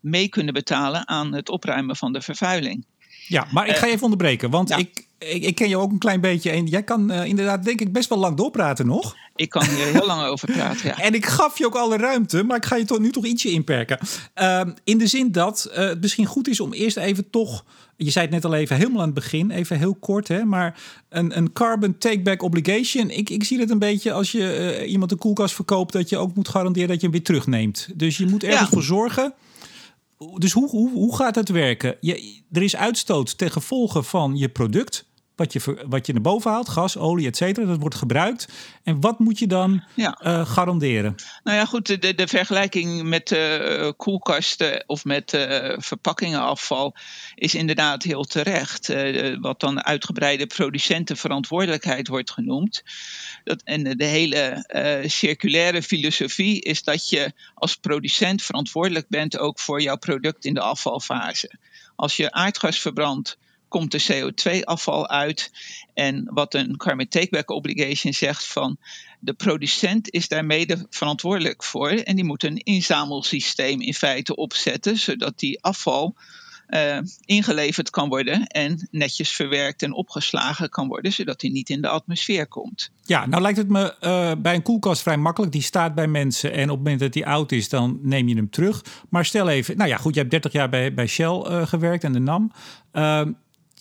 mee 0.00 0.28
kunnen 0.28 0.54
betalen 0.54 1.08
aan 1.08 1.32
het 1.34 1.48
opruimen 1.48 1.96
van 1.96 2.12
de 2.12 2.20
vervuiling. 2.20 2.84
Ja, 3.26 3.46
maar 3.52 3.68
ik 3.68 3.76
ga 3.76 3.86
je 3.86 3.92
even 3.92 4.04
onderbreken, 4.04 4.50
want 4.50 4.68
ja. 4.68 4.76
ik, 4.76 5.06
ik, 5.18 5.42
ik, 5.42 5.54
ken 5.54 5.68
je 5.68 5.76
ook 5.76 5.90
een 5.90 5.98
klein 5.98 6.20
beetje 6.20 6.50
en 6.50 6.66
jij 6.66 6.82
kan 6.82 7.12
uh, 7.12 7.24
inderdaad 7.24 7.64
denk 7.64 7.80
ik 7.80 7.92
best 7.92 8.08
wel 8.08 8.18
lang 8.18 8.36
doorpraten 8.36 8.86
nog. 8.86 9.16
Ik 9.38 9.50
kan 9.50 9.64
hier 9.64 9.86
heel 9.86 10.06
lang 10.06 10.22
over 10.22 10.52
praten. 10.52 10.86
Ja. 10.86 10.98
En 11.08 11.14
ik 11.14 11.26
gaf 11.26 11.58
je 11.58 11.66
ook 11.66 11.74
alle 11.74 11.96
ruimte, 11.96 12.42
maar 12.42 12.56
ik 12.56 12.66
ga 12.66 12.76
je 12.76 12.84
toch 12.84 12.98
nu 12.98 13.10
toch 13.10 13.24
ietsje 13.24 13.50
inperken. 13.50 13.98
Ehm, 14.34 14.70
in 14.84 14.98
de 14.98 15.06
zin 15.06 15.32
dat 15.32 15.68
uh, 15.70 15.76
het 15.76 16.00
misschien 16.00 16.26
goed 16.26 16.48
is 16.48 16.60
om 16.60 16.72
eerst 16.72 16.96
even 16.96 17.30
toch. 17.30 17.64
Je 17.96 18.10
zei 18.10 18.24
het 18.24 18.34
net 18.34 18.44
al 18.44 18.54
even 18.54 18.76
helemaal 18.76 19.00
aan 19.00 19.04
het 19.04 19.14
begin, 19.14 19.50
even 19.50 19.78
heel 19.78 19.94
kort, 19.94 20.28
hè, 20.28 20.44
maar 20.44 20.80
een, 21.08 21.36
een 21.36 21.52
carbon 21.52 21.98
take-back 21.98 22.42
obligation. 22.42 23.10
Ik, 23.10 23.30
ik 23.30 23.44
zie 23.44 23.58
het 23.58 23.70
een 23.70 23.78
beetje 23.78 24.12
als 24.12 24.32
je 24.32 24.78
uh, 24.80 24.90
iemand 24.90 25.12
een 25.12 25.18
koelkast 25.18 25.54
verkoopt, 25.54 25.92
dat 25.92 26.08
je 26.08 26.16
ook 26.16 26.34
moet 26.34 26.48
garanderen 26.48 26.88
dat 26.88 26.96
je 26.96 27.02
hem 27.02 27.12
weer 27.12 27.22
terugneemt. 27.24 27.88
Dus 27.94 28.16
je 28.16 28.26
moet 28.26 28.42
ergens 28.42 28.60
ja. 28.60 28.68
voor 28.68 28.82
zorgen. 28.82 29.34
Dus 30.34 30.52
hoe, 30.52 30.68
hoe, 30.68 30.90
hoe 30.90 31.16
gaat 31.16 31.34
het 31.34 31.48
werken? 31.48 31.96
Je, 32.00 32.42
er 32.52 32.62
is 32.62 32.76
uitstoot 32.76 33.38
ten 33.38 33.50
gevolge 33.50 34.02
van 34.02 34.36
je 34.36 34.48
product 34.48 35.06
wat 35.38 35.52
je, 35.52 35.84
wat 35.88 36.06
je 36.06 36.12
naar 36.12 36.22
boven 36.22 36.50
haalt, 36.50 36.68
gas, 36.68 36.96
olie, 36.96 37.26
et 37.26 37.36
cetera, 37.36 37.66
dat 37.66 37.80
wordt 37.80 37.94
gebruikt. 37.94 38.48
En 38.82 39.00
wat 39.00 39.18
moet 39.18 39.38
je 39.38 39.46
dan 39.46 39.82
ja. 39.94 40.20
uh, 40.22 40.46
garanderen? 40.46 41.14
Nou 41.44 41.56
ja, 41.56 41.64
goed, 41.64 41.86
de, 42.02 42.14
de 42.14 42.26
vergelijking 42.26 43.02
met 43.02 43.30
uh, 43.30 43.90
koelkasten 43.96 44.84
of 44.86 45.04
met 45.04 45.32
uh, 45.32 45.72
verpakkingenafval 45.76 46.94
is 47.34 47.54
inderdaad 47.54 48.02
heel 48.02 48.24
terecht. 48.24 48.92
wat 49.40 49.60
dan 49.60 49.84
uitgebreide 49.84 50.46
producentenverantwoordelijkheid 50.46 52.08
wordt 52.08 52.30
genoemd. 52.30 52.82
Dat, 53.44 53.62
en 53.64 53.96
de 53.96 54.04
hele 54.04 54.64
circulaire 55.06 55.82
filosofie 55.82 56.62
is 56.62 56.82
dat 56.82 57.08
je 57.08 57.32
als 57.54 57.76
producent 57.76 58.42
verantwoordelijk 58.42 59.08
bent 59.08 59.38
ook 59.38 59.60
voor 59.60 59.82
jouw 59.82 59.96
product 59.96 60.44
in 60.44 60.54
de 60.54 60.60
afvalfase. 60.60 61.58
Als 61.96 62.16
je 62.16 62.32
aardgas 62.32 62.78
verbrandt 62.80 63.38
komt 63.68 63.92
de 63.92 64.04
CO2-afval 64.12 65.08
uit. 65.08 65.50
En 65.94 66.28
wat 66.32 66.54
een 66.54 66.76
carbon 66.76 67.08
takeback 67.08 67.50
obligation 67.50 68.12
zegt 68.12 68.46
van 68.46 68.78
de 69.20 69.32
producent 69.32 70.10
is 70.10 70.28
daar 70.28 70.44
mede 70.44 70.86
verantwoordelijk 70.90 71.64
voor. 71.64 71.90
En 71.90 72.16
die 72.16 72.24
moet 72.24 72.42
een 72.42 72.56
inzamelsysteem 72.56 73.80
in 73.80 73.94
feite 73.94 74.36
opzetten, 74.36 74.96
zodat 74.96 75.38
die 75.38 75.62
afval 75.62 76.16
uh, 76.68 76.98
ingeleverd 77.24 77.90
kan 77.90 78.08
worden 78.08 78.46
en 78.46 78.88
netjes 78.90 79.30
verwerkt 79.30 79.82
en 79.82 79.92
opgeslagen 79.92 80.68
kan 80.68 80.88
worden, 80.88 81.12
zodat 81.12 81.40
hij 81.40 81.50
niet 81.50 81.70
in 81.70 81.80
de 81.80 81.88
atmosfeer 81.88 82.46
komt. 82.46 82.90
Ja, 83.04 83.26
nou 83.26 83.42
lijkt 83.42 83.58
het 83.58 83.68
me 83.68 83.94
uh, 84.00 84.32
bij 84.38 84.54
een 84.54 84.62
koelkast 84.62 85.02
vrij 85.02 85.16
makkelijk. 85.16 85.52
Die 85.52 85.62
staat 85.62 85.94
bij 85.94 86.06
mensen 86.06 86.52
en 86.52 86.62
op 86.62 86.68
het 86.68 86.78
moment 86.78 87.00
dat 87.00 87.12
die 87.12 87.26
oud 87.26 87.52
is, 87.52 87.68
dan 87.68 87.98
neem 88.02 88.28
je 88.28 88.34
hem 88.34 88.50
terug. 88.50 88.84
Maar 89.08 89.24
stel 89.24 89.48
even, 89.48 89.76
nou 89.76 89.88
ja, 89.88 89.96
goed, 89.96 90.14
je 90.14 90.20
hebt 90.20 90.32
30 90.32 90.52
jaar 90.52 90.68
bij, 90.68 90.94
bij 90.94 91.06
Shell 91.06 91.44
uh, 91.46 91.66
gewerkt 91.66 92.04
en 92.04 92.12
de 92.12 92.18
NAM 92.18 92.52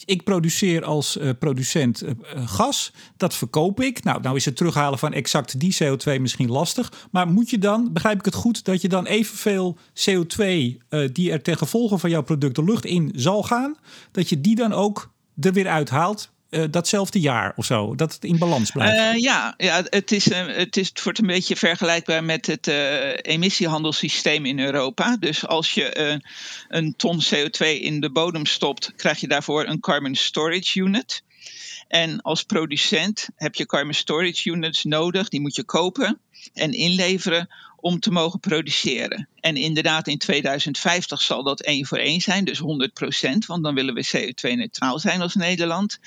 ik 0.05 0.23
produceer 0.23 0.83
als 0.83 1.17
uh, 1.17 1.29
producent 1.39 2.03
uh, 2.03 2.11
gas. 2.45 2.93
Dat 3.17 3.35
verkoop 3.35 3.81
ik. 3.81 4.03
Nou, 4.03 4.21
nou 4.21 4.35
is 4.35 4.45
het 4.45 4.55
terughalen 4.55 4.99
van 4.99 5.13
exact 5.13 5.59
die 5.59 5.77
CO2 5.83 6.21
misschien 6.21 6.51
lastig. 6.51 7.07
Maar 7.11 7.27
moet 7.27 7.49
je 7.49 7.57
dan, 7.57 7.93
begrijp 7.93 8.19
ik 8.19 8.25
het 8.25 8.35
goed, 8.35 8.65
dat 8.65 8.81
je 8.81 8.89
dan 8.89 9.05
evenveel 9.05 9.77
CO2 9.93 10.45
uh, 10.45 11.09
die 11.13 11.31
er 11.31 11.41
ten 11.41 11.57
gevolge 11.57 11.97
van 11.97 12.09
jouw 12.09 12.23
product 12.23 12.55
de 12.55 12.63
lucht 12.63 12.85
in 12.85 13.11
zal 13.15 13.43
gaan, 13.43 13.75
dat 14.11 14.29
je 14.29 14.41
die 14.41 14.55
dan 14.55 14.73
ook 14.73 15.11
er 15.39 15.53
weer 15.53 15.67
uithaalt 15.67 16.35
uh, 16.49 16.63
datzelfde 16.69 17.19
jaar 17.19 17.53
of 17.55 17.65
zo? 17.65 17.95
Dat 17.95 18.13
het 18.13 18.23
in 18.23 18.37
balans 18.37 18.71
blijft? 18.71 18.97
Uh, 18.97 19.21
ja, 19.21 19.53
ja 19.57 19.83
het, 19.89 20.11
is, 20.11 20.27
uh, 20.27 20.45
het, 20.45 20.77
is, 20.77 20.87
het 20.87 21.03
wordt 21.03 21.19
een 21.19 21.27
beetje 21.27 21.55
vergelijkbaar 21.55 22.23
met 22.23 22.45
het 22.45 22.67
emissiehandelssysteem 23.21 24.45
in 24.45 24.59
Europa. 24.59 25.17
Dus 25.19 25.47
als 25.47 25.71
je 25.71 26.19
een 26.67 26.95
ton 26.95 27.21
CO2 27.23 27.65
in 27.65 27.99
de 27.99 28.11
bodem 28.11 28.45
stopt, 28.45 28.93
krijg 28.95 29.19
je 29.19 29.27
daarvoor 29.27 29.67
een 29.67 29.79
carbon 29.79 30.15
storage 30.15 30.79
unit. 30.79 31.23
En 31.87 32.21
als 32.21 32.43
producent 32.43 33.29
heb 33.35 33.55
je 33.55 33.65
carbon 33.65 33.93
storage 33.93 34.49
units 34.49 34.83
nodig, 34.83 35.29
die 35.29 35.41
moet 35.41 35.55
je 35.55 35.63
kopen 35.63 36.19
en 36.53 36.71
inleveren 36.71 37.49
om 37.79 37.99
te 37.99 38.11
mogen 38.11 38.39
produceren. 38.39 39.27
En 39.39 39.55
inderdaad, 39.55 40.07
in 40.07 40.17
2050 40.17 41.21
zal 41.21 41.43
dat 41.43 41.61
één 41.61 41.85
voor 41.85 41.97
één 41.97 42.21
zijn, 42.21 42.45
dus 42.45 42.57
100 42.57 42.93
procent, 42.93 43.45
want 43.45 43.63
dan 43.63 43.75
willen 43.75 43.93
we 43.93 44.07
CO2-neutraal 44.17 44.99
zijn 44.99 45.21
als 45.21 45.35
Nederland. 45.35 45.99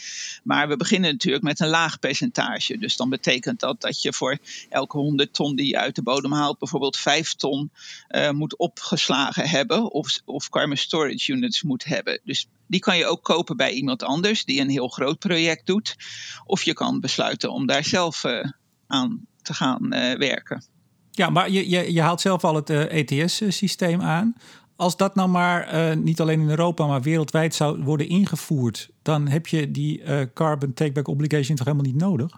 Maar 0.43 0.69
we 0.69 0.77
beginnen 0.77 1.11
natuurlijk 1.11 1.45
met 1.45 1.61
een 1.61 1.69
laag 1.69 1.99
percentage. 1.99 2.79
Dus 2.79 2.97
dan 2.97 3.09
betekent 3.09 3.61
dat 3.61 3.81
dat 3.81 4.03
je 4.03 4.13
voor 4.13 4.39
elke 4.69 4.99
100 4.99 5.35
ton 5.35 5.57
die 5.57 5.67
je 5.67 5.79
uit 5.79 5.95
de 5.95 6.03
bodem 6.03 6.33
haalt, 6.33 6.59
bijvoorbeeld 6.59 6.97
5 6.97 7.35
ton 7.35 7.71
uh, 8.09 8.31
moet 8.31 8.57
opgeslagen 8.57 9.49
hebben 9.49 9.91
of, 9.93 10.21
of 10.25 10.49
carbon 10.49 10.77
storage 10.77 11.33
units 11.33 11.63
moet 11.63 11.85
hebben. 11.85 12.21
Dus 12.25 12.47
die 12.67 12.81
kan 12.81 12.99
je 12.99 13.07
ook 13.07 13.23
kopen 13.23 13.57
bij 13.57 13.73
iemand 13.73 14.03
anders 14.03 14.45
die 14.45 14.61
een 14.61 14.71
heel 14.71 14.89
groot 14.89 15.19
project 15.19 15.67
doet. 15.67 15.97
Of 16.45 16.63
je 16.63 16.73
kan 16.73 17.01
besluiten 17.01 17.53
om 17.53 17.67
daar 17.67 17.85
zelf 17.85 18.25
uh, 18.25 18.45
aan 18.87 19.27
te 19.43 19.55
gaan 19.55 19.95
uh, 19.95 20.13
werken. 20.13 20.65
Ja, 21.11 21.31
maar 21.31 21.51
je, 21.51 21.71
je, 21.71 21.93
je 21.93 22.01
haalt 22.01 22.21
zelf 22.21 22.45
al 22.45 22.55
het 22.55 22.71
ETS-systeem 22.71 24.01
aan. 24.01 24.35
Als 24.77 24.97
dat 24.97 25.15
nou 25.15 25.29
maar 25.29 25.75
uh, 25.75 25.97
niet 25.97 26.21
alleen 26.21 26.41
in 26.41 26.49
Europa, 26.49 26.87
maar 26.87 27.03
wereldwijd 27.03 27.55
zou 27.55 27.83
worden 27.85 28.09
ingevoerd, 28.09 28.91
dan 29.03 29.29
heb 29.29 29.47
je 29.47 29.71
die 29.71 30.03
uh, 30.03 30.21
carbon 30.35 30.75
takeback 30.75 31.09
obligation 31.09 31.57
toch 31.57 31.67
helemaal 31.67 31.87
niet 31.87 32.01
nodig? 32.01 32.33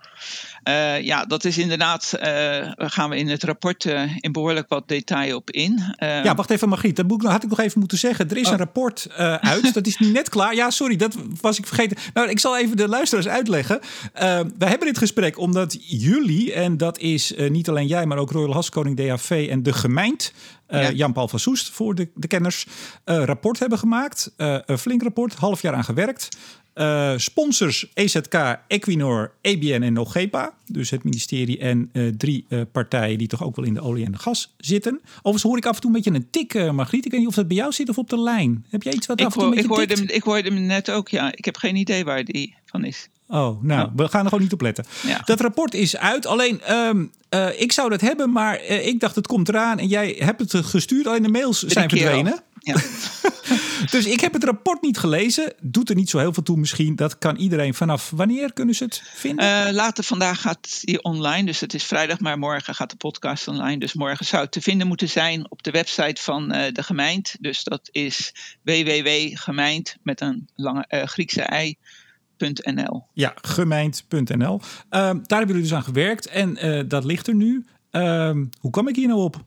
Uh, 0.69 1.01
ja, 1.01 1.25
dat 1.25 1.45
is 1.45 1.59
inderdaad, 1.59 2.13
uh, 2.15 2.73
gaan 2.77 3.11
we 3.11 3.17
in 3.17 3.29
het 3.29 3.43
rapport 3.43 3.85
in 4.21 4.33
behoorlijk 4.33 4.69
wat 4.69 4.89
detail 4.89 5.37
op 5.37 5.51
in. 5.51 5.95
ja, 5.99 6.35
wacht 6.35 6.51
even 6.51 6.69
Margriet, 6.69 6.97
dat 6.97 7.23
had 7.23 7.43
ik 7.43 7.49
nog 7.49 7.61
even 7.61 7.79
moeten 7.79 7.99
zeggen. 7.99 8.31
Er 8.31 8.37
is 8.37 8.47
oh. 8.47 8.53
een 8.53 8.59
rapport 8.59 9.07
uit, 9.41 9.75
dat 9.75 9.87
is 9.87 9.99
nu 9.99 10.11
net 10.11 10.29
klaar. 10.29 10.55
Ja, 10.55 10.71
sorry, 10.71 10.97
dat 10.97 11.17
was 11.41 11.59
ik 11.59 11.67
vergeten. 11.67 11.97
Nou, 12.15 12.29
ik 12.29 12.39
zal 12.39 12.59
even 12.59 12.77
de 12.77 12.89
luisteraars 12.89 13.29
uitleggen. 13.29 13.81
we 14.59 14.65
hebben 14.65 14.87
dit 14.87 14.99
gesprek 14.99 15.39
omdat 15.39 15.77
jullie, 15.81 16.53
en 16.53 16.77
dat 16.77 16.99
is 16.99 17.35
niet 17.49 17.69
alleen 17.69 17.87
jij, 17.87 18.07
maar 18.07 18.19
ook 18.19 18.31
Royal 18.31 18.53
Haskoning 18.55 18.97
DAV 18.97 19.47
en 19.51 19.63
de 19.63 19.73
gemeente, 19.73 20.31
uh, 20.73 20.83
ja. 20.83 20.91
Jan-Paul 20.91 21.29
van 21.29 21.39
Soest 21.39 21.71
voor 21.71 21.95
de, 21.95 22.09
de 22.15 22.27
kenners, 22.27 22.67
uh, 23.05 23.25
rapport 23.25 23.59
hebben 23.59 23.79
gemaakt. 23.79 24.33
Uh, 24.37 24.59
een 24.67 24.79
flink 24.79 25.03
rapport, 25.03 25.35
half 25.35 25.63
jaar 25.63 25.75
aan 25.75 25.85
gewerkt. 25.85 26.29
Uh, 26.75 27.13
sponsors 27.17 27.91
EZK, 27.95 28.59
Equinor, 28.69 29.33
EBN 29.41 29.83
en 29.83 29.93
Nogepa. 29.93 30.55
Dus 30.67 30.91
het 30.91 31.05
ministerie 31.05 31.59
en 31.59 31.91
uh, 31.93 32.13
drie 32.17 32.45
uh, 32.49 32.61
partijen 32.73 33.19
die 33.19 33.29
toch 33.29 33.43
ook 33.43 33.57
wel 33.57 33.65
in 33.65 33.75
de 33.75 33.81
olie 33.81 34.05
en 34.05 34.13
de 34.13 34.19
gas 34.19 34.55
zitten. 34.57 35.01
Overigens 35.17 35.43
hoor 35.43 35.57
ik 35.57 35.67
af 35.67 35.75
en 35.75 35.81
toe 35.81 35.91
een 35.91 35.97
beetje 35.97 36.15
een 36.15 36.31
tik, 36.31 36.73
Margriet. 36.73 37.05
Ik 37.05 37.11
weet 37.11 37.21
niet 37.21 37.29
of 37.29 37.35
dat 37.35 37.49
bij 37.49 37.57
jou 37.57 37.73
zit 37.73 37.89
of 37.89 37.99
op 37.99 38.11
de 38.11 38.21
lijn. 38.21 38.65
Heb 38.71 38.83
jij 38.83 38.93
iets 38.93 39.07
wat 39.07 39.21
ik 39.21 39.27
af 39.27 39.33
en 39.33 39.39
toe 39.39 39.49
hoor, 39.49 39.59
een 39.59 39.69
beetje 39.69 39.75
ik 39.75 39.89
hoorde, 39.89 40.03
hem, 40.03 40.17
ik 40.17 40.23
hoorde 40.23 40.49
hem 40.49 40.67
net 40.67 40.91
ook, 40.91 41.09
ja. 41.09 41.33
Ik 41.37 41.45
heb 41.45 41.57
geen 41.57 41.77
idee 41.77 42.05
waar 42.05 42.25
die 42.25 42.55
van 42.67 42.85
is. 42.85 43.09
Oh, 43.29 43.63
nou, 43.63 43.87
oh. 43.87 43.93
we 43.97 44.09
gaan 44.09 44.23
er 44.23 44.29
gewoon 44.29 44.43
niet 44.43 44.53
op 44.53 44.61
letten. 44.61 44.85
Ja. 45.07 45.23
Dat 45.25 45.41
rapport 45.41 45.75
is 45.75 45.97
uit. 45.97 46.27
Alleen, 46.27 46.75
um, 46.75 47.11
uh, 47.35 47.61
ik 47.61 47.73
zou 47.73 47.89
dat 47.89 48.01
hebben, 48.01 48.33
maar 48.33 48.65
ik 48.65 49.01
dacht 49.01 49.15
het 49.15 49.27
komt 49.27 49.49
eraan. 49.49 49.79
En 49.79 49.87
jij 49.87 50.17
hebt 50.19 50.53
het 50.53 50.65
gestuurd, 50.65 51.07
alleen 51.07 51.23
de 51.23 51.29
mails 51.29 51.63
zijn 51.63 51.89
verdwenen. 51.89 52.43
Ja. 52.65 52.75
dus 53.97 54.07
ik 54.07 54.21
heb 54.21 54.33
het 54.33 54.45
rapport 54.45 54.83
niet 54.83 54.99
gelezen. 54.99 55.53
Doet 55.61 55.89
er 55.89 55.95
niet 55.95 56.11
zo 56.11 56.19
heel 56.19 56.33
veel 56.33 56.43
toe 56.43 56.57
misschien. 56.57 56.97
Dat 56.97 57.19
kan 57.19 57.37
iedereen 57.37 57.75
vanaf 57.75 58.11
wanneer 58.11 58.53
kunnen 58.53 58.75
ze 58.75 58.85
het 58.85 59.03
vinden? 59.15 59.67
Uh, 59.67 59.73
later 59.73 60.05
vandaag 60.05 60.41
gaat 60.41 60.81
die 60.81 61.03
online. 61.03 61.47
Dus 61.47 61.61
het 61.61 61.75
is 61.75 61.85
vrijdag, 61.85 62.21
maar 62.21 62.39
morgen 62.39 62.75
gaat 62.75 62.91
de 62.91 62.97
podcast 62.97 63.49
online. 63.49 63.79
Dus 63.79 63.95
morgen 63.95 64.27
zou 64.27 64.43
het 64.43 64.53
te 64.53 64.61
vinden 64.61 64.87
moeten 64.87 65.09
zijn 65.09 65.51
op 65.51 65.63
de 65.63 65.71
website 65.71 66.23
van 66.23 66.49
de 66.49 66.83
gemeente. 66.83 67.37
Dus 67.41 67.65
dat 67.65 67.89
is 67.91 68.35
www.gemeente 68.63 69.97
met 70.03 70.21
een 70.21 70.49
lange 70.55 70.87
Griekse 70.89 71.43
ei. 71.43 71.77
Ja, 73.13 73.35
gemeint.nl. 73.41 74.55
Uh, 74.55 74.61
daar 74.91 75.13
hebben 75.29 75.47
jullie 75.47 75.63
dus 75.63 75.75
aan 75.75 75.83
gewerkt 75.83 76.27
en 76.27 76.67
uh, 76.67 76.83
dat 76.89 77.05
ligt 77.05 77.27
er 77.27 77.35
nu. 77.35 77.67
Uh, 77.93 78.31
hoe 78.61 78.71
kwam 78.71 78.89
ik 78.89 78.97
hier 78.97 79.09
nou 79.09 79.21
op? 79.21 79.45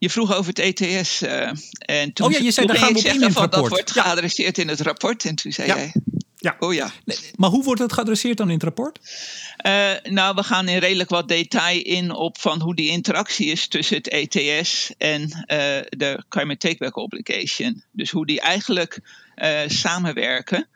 Je 0.00 0.10
vroeg 0.10 0.34
over 0.34 0.52
het 0.54 0.58
ETS. 0.58 1.22
Uh, 1.22 1.50
en 1.78 2.12
toen, 2.12 2.26
oh 2.26 2.32
ja, 2.32 2.38
je 2.38 2.50
zei, 2.50 2.66
daar 2.66 2.76
gaan 2.76 2.92
we 2.92 2.98
op 2.98 3.04
in 3.04 3.20
rapport. 3.22 3.52
Dat 3.52 3.68
wordt 3.68 3.90
geadresseerd 3.90 4.58
in 4.58 4.68
het 4.68 4.80
rapport. 4.80 5.24
En 5.24 5.34
toen 5.34 5.52
zei 5.52 5.68
ja. 5.68 5.76
jij... 5.76 5.92
Ja. 6.36 6.56
Oh 6.58 6.74
ja. 6.74 6.92
Nee, 7.04 7.18
maar 7.36 7.50
hoe 7.50 7.64
wordt 7.64 7.80
het 7.80 7.92
geadresseerd 7.92 8.36
dan 8.36 8.46
in 8.46 8.54
het 8.54 8.62
rapport? 8.62 8.98
Uh, 9.66 9.92
nou, 10.02 10.34
we 10.34 10.42
gaan 10.42 10.68
in 10.68 10.78
redelijk 10.78 11.10
wat 11.10 11.28
detail 11.28 11.82
in 11.82 12.10
op 12.10 12.38
van 12.38 12.60
hoe 12.60 12.74
die 12.74 12.90
interactie 12.90 13.46
is 13.46 13.68
tussen 13.68 13.96
het 13.96 14.08
ETS 14.08 14.92
en 14.98 15.22
uh, 15.22 15.36
de 15.88 16.24
Climate 16.28 16.68
Takeback 16.68 16.96
Obligation. 16.96 17.82
Dus 17.92 18.10
hoe 18.10 18.26
die 18.26 18.40
eigenlijk 18.40 19.00
uh, 19.36 19.60
samenwerken. 19.66 20.68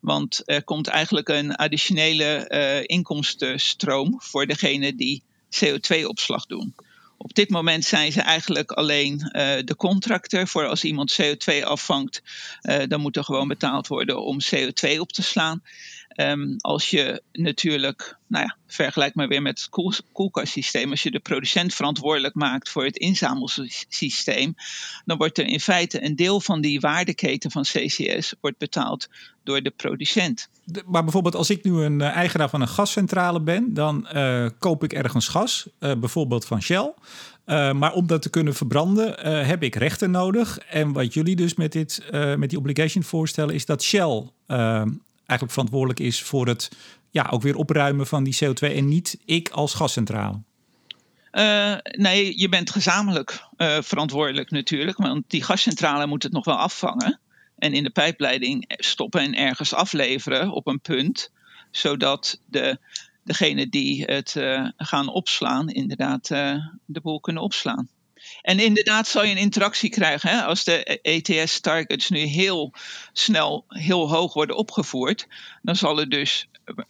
Want 0.00 0.42
er 0.44 0.64
komt 0.64 0.86
eigenlijk 0.86 1.28
een 1.28 1.56
additionele 1.56 2.84
inkomstenstroom 2.86 4.14
voor 4.18 4.46
degene 4.46 4.94
die 4.94 5.22
CO2-opslag 5.50 6.46
doen. 6.46 6.74
Op 7.20 7.34
dit 7.34 7.50
moment 7.50 7.84
zijn 7.84 8.12
ze 8.12 8.20
eigenlijk 8.20 8.72
alleen 8.72 9.20
uh, 9.20 9.56
de 9.64 9.76
contractor. 9.76 10.48
Voor 10.48 10.66
als 10.66 10.84
iemand 10.84 11.18
CO2 11.22 11.64
afvangt, 11.64 12.22
uh, 12.62 12.82
dan 12.88 13.00
moet 13.00 13.16
er 13.16 13.24
gewoon 13.24 13.48
betaald 13.48 13.86
worden 13.86 14.22
om 14.22 14.38
CO2 14.54 14.98
op 14.98 15.12
te 15.12 15.22
slaan. 15.22 15.62
Ehm, 16.18 16.54
als 16.58 16.90
je 16.90 17.22
natuurlijk, 17.32 18.16
nou 18.26 18.44
ja, 18.44 18.56
vergelijk 18.66 19.14
maar 19.14 19.28
weer 19.28 19.42
met 19.42 19.58
het 19.58 19.68
koel, 19.68 19.92
koelkastsysteem. 20.12 20.90
Als 20.90 21.02
je 21.02 21.10
de 21.10 21.20
producent 21.20 21.74
verantwoordelijk 21.74 22.34
maakt 22.34 22.68
voor 22.68 22.84
het 22.84 22.96
inzamelsysteem, 22.96 24.54
dan 25.04 25.16
wordt 25.16 25.38
er 25.38 25.46
in 25.46 25.60
feite 25.60 26.04
een 26.04 26.16
deel 26.16 26.40
van 26.40 26.60
die 26.60 26.80
waardeketen 26.80 27.50
van 27.50 27.62
CCS 27.62 28.34
wordt 28.40 28.58
betaald 28.58 29.08
door 29.42 29.62
de 29.62 29.70
producent. 29.70 30.48
maar 30.86 31.02
bijvoorbeeld 31.02 31.34
als 31.34 31.50
ik 31.50 31.64
nu 31.64 31.72
een 31.72 32.00
eh, 32.00 32.08
eigenaar 32.08 32.48
van 32.48 32.60
een 32.60 32.68
gascentrale 32.68 33.40
ben, 33.40 33.74
dan 33.74 34.08
uh, 34.14 34.48
koop 34.58 34.84
ik 34.84 34.92
ergens 34.92 35.28
gas, 35.28 35.68
uh, 35.80 35.92
bijvoorbeeld 35.94 36.44
van 36.44 36.62
Shell. 36.62 36.94
maar 37.72 37.92
om 37.92 38.06
dat 38.06 38.22
te 38.22 38.30
kunnen 38.30 38.54
verbranden 38.54 39.26
heb 39.46 39.62
ik 39.62 39.74
rechten 39.74 40.10
nodig. 40.10 40.58
En 40.58 40.92
wat 40.92 41.14
jullie 41.14 41.36
dus 41.36 41.54
met, 41.54 41.72
dit, 41.72 42.02
met 42.36 42.50
die 42.50 42.58
obligation 42.58 43.04
voorstellen 43.04 43.54
is 43.54 43.66
dat 43.66 43.82
Shell 43.82 44.30
eigenlijk 45.28 45.52
verantwoordelijk 45.52 46.00
is 46.00 46.22
voor 46.22 46.46
het 46.46 46.70
ja, 47.10 47.28
ook 47.30 47.42
weer 47.42 47.56
opruimen 47.56 48.06
van 48.06 48.24
die 48.24 48.38
CO2 48.44 48.74
en 48.76 48.88
niet 48.88 49.18
ik 49.24 49.48
als 49.48 49.74
gascentrale? 49.74 50.40
Uh, 51.32 51.76
nee, 51.82 52.38
je 52.38 52.48
bent 52.48 52.70
gezamenlijk 52.70 53.44
uh, 53.56 53.78
verantwoordelijk 53.80 54.50
natuurlijk, 54.50 54.96
want 54.96 55.24
die 55.26 55.42
gascentrale 55.42 56.06
moet 56.06 56.22
het 56.22 56.32
nog 56.32 56.44
wel 56.44 56.56
afvangen 56.56 57.20
en 57.56 57.72
in 57.72 57.82
de 57.82 57.90
pijpleiding 57.90 58.64
stoppen 58.68 59.20
en 59.20 59.34
ergens 59.34 59.74
afleveren 59.74 60.50
op 60.50 60.66
een 60.66 60.80
punt, 60.80 61.32
zodat 61.70 62.40
de, 62.46 62.78
degene 63.24 63.68
die 63.68 64.04
het 64.04 64.34
uh, 64.34 64.68
gaan 64.76 65.08
opslaan 65.08 65.68
inderdaad 65.68 66.28
de 66.84 67.00
boel 67.02 67.20
kunnen 67.20 67.42
opslaan. 67.42 67.88
En 68.48 68.58
inderdaad 68.58 69.08
zal 69.08 69.24
je 69.24 69.30
een 69.30 69.36
interactie 69.36 69.90
krijgen. 69.90 70.30
Hè? 70.30 70.42
Als 70.42 70.64
de 70.64 71.00
ETS-targets 71.02 72.08
nu 72.08 72.18
heel 72.18 72.72
snel 73.12 73.64
heel 73.68 74.08
hoog 74.08 74.34
worden 74.34 74.56
opgevoerd, 74.56 75.26
dan 75.62 75.76
zal 75.76 76.00
er 76.00 76.08
dus 76.08 76.48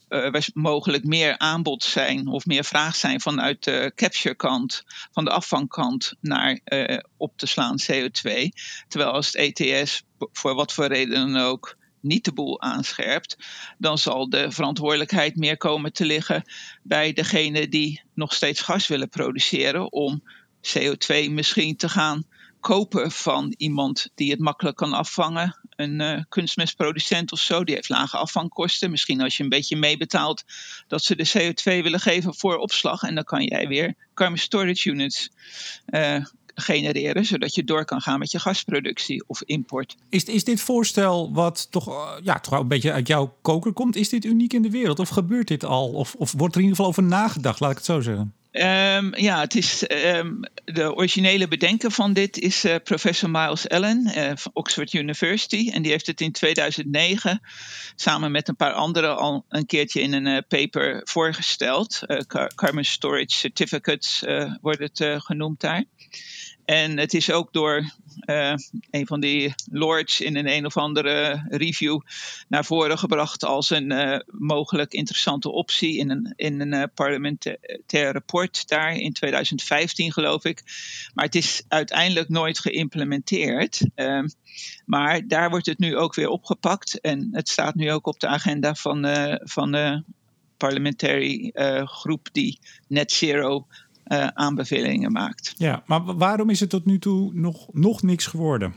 uh, 0.08 0.40
mogelijk 0.54 1.04
meer 1.04 1.38
aanbod 1.38 1.82
zijn 1.82 2.26
of 2.26 2.46
meer 2.46 2.64
vraag 2.64 2.96
zijn 2.96 3.20
vanuit 3.20 3.64
de 3.64 3.92
capture-kant, 3.94 4.84
van 5.12 5.24
de 5.24 5.30
afvangkant 5.30 6.14
naar 6.20 6.60
uh, 6.64 6.98
op 7.16 7.32
te 7.36 7.46
slaan 7.46 7.76
CO2. 7.82 8.48
Terwijl 8.88 9.10
als 9.10 9.26
het 9.26 9.58
ETS 9.58 10.02
voor 10.32 10.54
wat 10.54 10.72
voor 10.72 10.86
reden 10.86 11.32
dan 11.32 11.42
ook 11.42 11.76
niet 12.00 12.24
de 12.24 12.32
boel 12.32 12.60
aanscherpt, 12.60 13.36
dan 13.78 13.98
zal 13.98 14.30
de 14.30 14.50
verantwoordelijkheid 14.50 15.36
meer 15.36 15.56
komen 15.56 15.92
te 15.92 16.04
liggen 16.04 16.44
bij 16.82 17.12
degene 17.12 17.68
die 17.68 18.02
nog 18.14 18.34
steeds 18.34 18.60
gas 18.60 18.86
willen 18.86 19.08
produceren 19.08 19.92
om 19.92 20.22
CO2 20.62 21.30
misschien 21.30 21.76
te 21.76 21.88
gaan 21.88 22.24
kopen 22.60 23.10
van 23.10 23.54
iemand 23.56 24.08
die 24.14 24.30
het 24.30 24.40
makkelijk 24.40 24.76
kan 24.76 24.92
afvangen. 24.92 25.56
Een 25.76 26.00
uh, 26.00 26.22
kunstmestproducent 26.28 27.32
of 27.32 27.38
zo, 27.38 27.64
die 27.64 27.74
heeft 27.74 27.88
lage 27.88 28.16
afvangkosten. 28.16 28.90
Misschien 28.90 29.20
als 29.20 29.36
je 29.36 29.42
een 29.42 29.48
beetje 29.48 29.76
meebetaalt 29.76 30.44
dat 30.86 31.02
ze 31.04 31.16
de 31.16 31.28
CO2 31.28 31.82
willen 31.82 32.00
geven 32.00 32.34
voor 32.34 32.56
opslag. 32.56 33.02
En 33.02 33.14
dan 33.14 33.24
kan 33.24 33.44
jij 33.44 33.68
weer 33.68 33.94
carbon 34.14 34.38
storage 34.38 34.90
units 34.90 35.30
uh, 35.86 36.24
genereren, 36.54 37.24
zodat 37.24 37.54
je 37.54 37.64
door 37.64 37.84
kan 37.84 38.00
gaan 38.00 38.18
met 38.18 38.30
je 38.30 38.38
gasproductie 38.38 39.24
of 39.26 39.42
import. 39.42 39.96
Is, 40.08 40.24
is 40.24 40.44
dit 40.44 40.60
voorstel 40.60 41.32
wat 41.32 41.70
toch, 41.70 41.88
uh, 41.88 42.10
ja, 42.22 42.40
toch 42.40 42.60
een 42.60 42.68
beetje 42.68 42.92
uit 42.92 43.06
jouw 43.06 43.36
koker 43.42 43.72
komt, 43.72 43.96
is 43.96 44.08
dit 44.08 44.24
uniek 44.24 44.52
in 44.52 44.62
de 44.62 44.70
wereld? 44.70 44.98
Of 44.98 45.08
gebeurt 45.08 45.48
dit 45.48 45.64
al? 45.64 45.88
Of, 45.88 46.14
of 46.14 46.32
wordt 46.32 46.54
er 46.54 46.60
in 46.60 46.66
ieder 46.68 46.76
geval 46.76 46.86
over 46.86 47.02
nagedacht, 47.02 47.60
laat 47.60 47.70
ik 47.70 47.76
het 47.76 47.86
zo 47.86 48.00
zeggen? 48.00 48.32
Um, 48.58 49.16
ja, 49.16 49.40
het 49.40 49.54
is, 49.54 49.84
um, 49.90 50.40
de 50.64 50.94
originele 50.94 51.48
bedenker 51.48 51.90
van 51.90 52.12
dit 52.12 52.38
is 52.38 52.64
uh, 52.64 52.74
professor 52.84 53.30
Miles 53.30 53.68
Allen 53.68 54.12
uh, 54.16 54.30
van 54.34 54.50
Oxford 54.54 54.92
University. 54.92 55.70
En 55.72 55.82
die 55.82 55.90
heeft 55.90 56.06
het 56.06 56.20
in 56.20 56.32
2009 56.32 57.40
samen 57.96 58.30
met 58.30 58.48
een 58.48 58.56
paar 58.56 58.72
anderen 58.72 59.16
al 59.16 59.44
een 59.48 59.66
keertje 59.66 60.00
in 60.00 60.12
een 60.12 60.26
uh, 60.26 60.38
paper 60.48 61.00
voorgesteld. 61.04 62.00
carbon 62.54 62.84
Storage 62.84 63.30
Certificates 63.36 64.24
wordt 64.60 64.78
het 64.78 65.22
genoemd 65.24 65.60
daar. 65.60 65.84
En 66.68 66.98
het 66.98 67.14
is 67.14 67.30
ook 67.30 67.52
door 67.52 67.92
uh, 68.24 68.54
een 68.90 69.06
van 69.06 69.20
die 69.20 69.54
lords 69.70 70.20
in 70.20 70.36
een 70.36 70.48
een 70.48 70.66
of 70.66 70.76
andere 70.76 71.44
review 71.48 72.00
naar 72.48 72.64
voren 72.64 72.98
gebracht 72.98 73.44
als 73.44 73.70
een 73.70 73.92
uh, 73.92 74.18
mogelijk 74.26 74.92
interessante 74.92 75.50
optie 75.50 75.98
in 75.98 76.10
een, 76.10 76.32
in 76.36 76.60
een 76.60 76.74
uh, 76.74 76.82
parlementair 76.94 78.12
rapport 78.12 78.68
daar 78.68 78.94
in 78.94 79.12
2015 79.12 80.12
geloof 80.12 80.44
ik. 80.44 80.62
Maar 81.14 81.24
het 81.24 81.34
is 81.34 81.62
uiteindelijk 81.68 82.28
nooit 82.28 82.58
geïmplementeerd. 82.58 83.88
Ehm, 83.94 84.28
maar 84.86 85.28
daar 85.28 85.50
wordt 85.50 85.66
het 85.66 85.78
nu 85.78 85.96
ook 85.96 86.14
weer 86.14 86.28
opgepakt 86.28 87.00
en 87.00 87.28
het 87.32 87.48
staat 87.48 87.74
nu 87.74 87.92
ook 87.92 88.06
op 88.06 88.20
de 88.20 88.26
agenda 88.26 88.74
van, 88.74 89.06
van 89.42 89.72
de 89.72 90.02
parlementaire 90.56 91.86
groep 91.86 92.28
die 92.32 92.58
net 92.88 93.12
zero 93.12 93.66
uh, 94.08 94.26
aanbevelingen 94.26 95.12
maakt. 95.12 95.54
Ja, 95.56 95.82
maar 95.86 96.16
waarom 96.16 96.50
is 96.50 96.60
het 96.60 96.70
tot 96.70 96.84
nu 96.84 96.98
toe 96.98 97.34
nog, 97.34 97.66
nog 97.72 98.02
niks 98.02 98.26
geworden? 98.26 98.74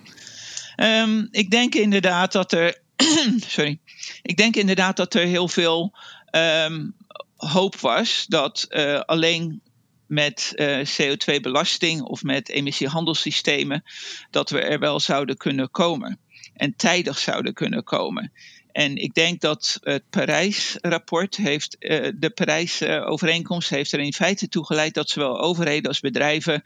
Um, 0.78 1.28
ik 1.32 1.52
denk 1.52 1.76
inderdaad 1.76 2.32
dat 2.32 2.52
er. 2.52 2.80
sorry. 3.48 3.80
Ik 4.22 4.38
denk 4.38 4.56
inderdaad 4.56 4.98
dat 4.98 5.14
er 5.14 5.26
heel 5.26 5.48
veel 5.48 5.98
um, 6.32 6.96
hoop 7.36 7.76
was 7.76 8.26
dat 8.28 8.66
uh, 8.70 9.00
alleen 9.00 9.62
met 10.08 10.54
uh, 10.56 10.80
CO2-belasting 10.80 12.02
of 12.02 12.24
met 12.24 12.50
emissiehandelssystemen, 12.50 13.84
dat 14.30 14.50
we 14.50 14.62
er 14.62 14.80
wel 14.80 15.00
zouden 15.00 15.38
kunnen 15.38 15.72
komen. 15.72 16.20
En 16.54 16.76
tijdig 16.76 17.18
zouden 17.18 17.54
kunnen 17.54 17.84
komen. 17.84 18.32
En 18.72 18.96
ik 18.96 19.14
denk 19.14 19.42
dat 19.42 19.80
het 19.82 20.04
Parijs-rapport 20.10 21.36
heeft, 21.36 21.76
uh, 21.80 22.08
de 22.16 22.30
Parijs-overeenkomst 22.30 23.70
heeft 23.70 23.92
er 23.92 24.00
in 24.00 24.14
feite 24.14 24.48
toe 24.48 24.66
geleid 24.66 24.94
dat 24.94 25.10
zowel 25.10 25.40
overheden 25.40 25.88
als 25.88 26.00
bedrijven 26.00 26.64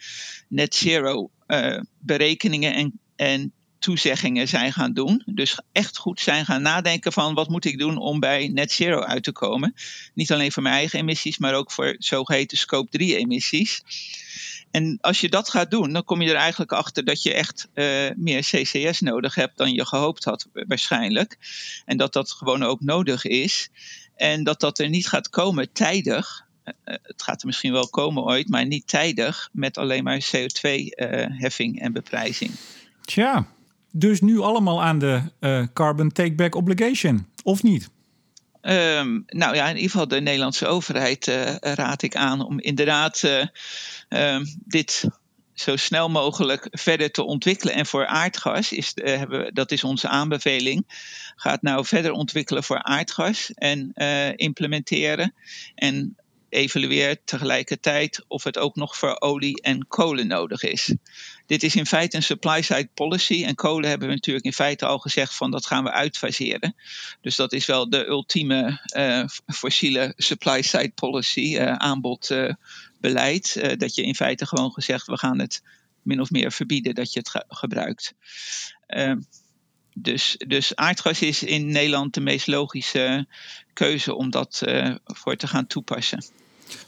net 0.47 0.75
zero 0.75 1.29
uh, 1.47 1.79
berekeningen 1.99 2.73
en, 2.73 2.99
en 3.15 3.53
toezeggingen 3.79 4.47
zijn 4.47 4.73
gaan 4.73 4.93
doen. 4.93 5.23
Dus 5.25 5.59
echt 5.71 5.97
goed 5.97 6.19
zijn 6.19 6.45
gaan 6.45 6.61
nadenken 6.61 7.13
van 7.13 7.33
wat 7.33 7.49
moet 7.49 7.65
ik 7.65 7.79
doen 7.79 7.97
om 7.97 8.19
bij 8.19 8.47
net 8.47 8.71
zero 8.71 8.99
uit 8.99 9.23
te 9.23 9.31
komen. 9.31 9.73
Niet 10.13 10.31
alleen 10.31 10.51
voor 10.51 10.63
mijn 10.63 10.75
eigen 10.75 10.99
emissies, 10.99 11.37
maar 11.37 11.53
ook 11.53 11.71
voor 11.71 11.95
zogeheten 11.97 12.57
scope 12.57 12.89
3 12.89 13.17
emissies. 13.17 13.81
En 14.75 14.97
als 15.01 15.21
je 15.21 15.29
dat 15.29 15.49
gaat 15.49 15.71
doen, 15.71 15.93
dan 15.93 16.03
kom 16.03 16.21
je 16.21 16.29
er 16.29 16.35
eigenlijk 16.35 16.71
achter 16.71 17.05
dat 17.05 17.23
je 17.23 17.33
echt 17.33 17.67
uh, 17.73 17.85
meer 18.15 18.41
CCS 18.41 19.01
nodig 19.01 19.35
hebt 19.35 19.57
dan 19.57 19.73
je 19.73 19.85
gehoopt 19.85 20.23
had, 20.23 20.47
waarschijnlijk. 20.53 21.37
En 21.85 21.97
dat 21.97 22.13
dat 22.13 22.31
gewoon 22.31 22.63
ook 22.63 22.81
nodig 22.81 23.25
is. 23.25 23.69
En 24.15 24.43
dat 24.43 24.59
dat 24.59 24.79
er 24.79 24.89
niet 24.89 25.07
gaat 25.07 25.29
komen 25.29 25.71
tijdig. 25.71 26.45
Uh, 26.65 26.73
het 27.01 27.23
gaat 27.23 27.41
er 27.41 27.47
misschien 27.47 27.71
wel 27.71 27.87
komen 27.87 28.23
ooit, 28.23 28.49
maar 28.49 28.65
niet 28.65 28.87
tijdig 28.87 29.49
met 29.51 29.77
alleen 29.77 30.03
maar 30.03 30.25
CO2-heffing 30.35 31.79
en 31.79 31.93
beprijzing. 31.93 32.51
Tja, 33.01 33.47
dus 33.91 34.21
nu 34.21 34.39
allemaal 34.39 34.83
aan 34.83 34.99
de 34.99 35.21
carbon 35.73 36.11
take-back 36.11 36.55
obligation, 36.55 37.27
of 37.43 37.63
niet? 37.63 37.89
Um, 38.67 39.23
nou 39.27 39.55
ja, 39.55 39.69
in 39.69 39.75
ieder 39.75 39.91
geval 39.91 40.07
de 40.07 40.21
Nederlandse 40.21 40.67
overheid 40.67 41.27
uh, 41.27 41.55
raad 41.59 42.01
ik 42.01 42.15
aan 42.15 42.41
om 42.41 42.59
inderdaad 42.59 43.21
uh, 43.23 43.45
um, 44.09 44.45
dit 44.65 45.05
zo 45.53 45.75
snel 45.75 46.09
mogelijk 46.09 46.67
verder 46.71 47.11
te 47.11 47.23
ontwikkelen. 47.23 47.73
En 47.73 47.85
voor 47.85 48.05
aardgas, 48.05 48.71
is, 48.71 48.91
uh, 48.95 49.17
hebben, 49.17 49.53
dat 49.53 49.71
is 49.71 49.83
onze 49.83 50.07
aanbeveling, 50.07 50.83
gaat 51.35 51.61
nou 51.61 51.85
verder 51.85 52.11
ontwikkelen 52.11 52.63
voor 52.63 52.83
aardgas 52.83 53.51
en 53.53 53.93
implementeren. 54.35 55.33
En 55.75 56.17
evalueert 56.55 57.27
tegelijkertijd 57.27 58.25
of 58.27 58.43
het 58.43 58.57
ook 58.57 58.75
nog 58.75 58.97
voor 58.97 59.21
olie 59.21 59.61
en 59.61 59.87
kolen 59.87 60.27
nodig 60.27 60.63
is. 60.63 60.95
Dit 61.45 61.63
is 61.63 61.75
in 61.75 61.85
feite 61.85 62.15
een 62.15 62.23
supply-side 62.23 62.89
policy. 62.93 63.43
En 63.43 63.55
kolen 63.55 63.89
hebben 63.89 64.07
we 64.07 64.13
natuurlijk 64.13 64.45
in 64.45 64.53
feite 64.53 64.85
al 64.85 64.99
gezegd 64.99 65.35
van 65.35 65.51
dat 65.51 65.65
gaan 65.65 65.83
we 65.83 65.91
uitfaseren. 65.91 66.75
Dus 67.21 67.35
dat 67.35 67.53
is 67.53 67.65
wel 67.65 67.89
de 67.89 68.05
ultieme 68.07 68.81
uh, 68.95 69.27
fossiele 69.47 70.13
supply-side 70.15 70.91
policy, 70.95 71.55
uh, 71.55 71.73
aanbodbeleid. 71.73 73.55
Uh, 73.57 73.77
dat 73.77 73.95
je 73.95 74.03
in 74.03 74.15
feite 74.15 74.45
gewoon 74.45 74.71
gezegd 74.71 75.05
we 75.05 75.17
gaan 75.17 75.39
het 75.39 75.63
min 76.01 76.21
of 76.21 76.31
meer 76.31 76.51
verbieden 76.51 76.95
dat 76.95 77.13
je 77.13 77.19
het 77.19 77.29
ge 77.29 77.43
gebruikt. 77.47 78.13
Ehm, 78.87 79.19
dus, 79.93 80.35
dus 80.47 80.75
aardgas 80.75 81.21
is 81.21 81.43
in 81.43 81.67
Nederland 81.71 82.13
de 82.13 82.21
meest 82.21 82.47
logische 82.47 83.27
keuze 83.73 84.15
om 84.15 84.29
dat 84.29 84.61
voor 85.03 85.35
te 85.35 85.47
gaan 85.47 85.67
toepassen. 85.67 86.23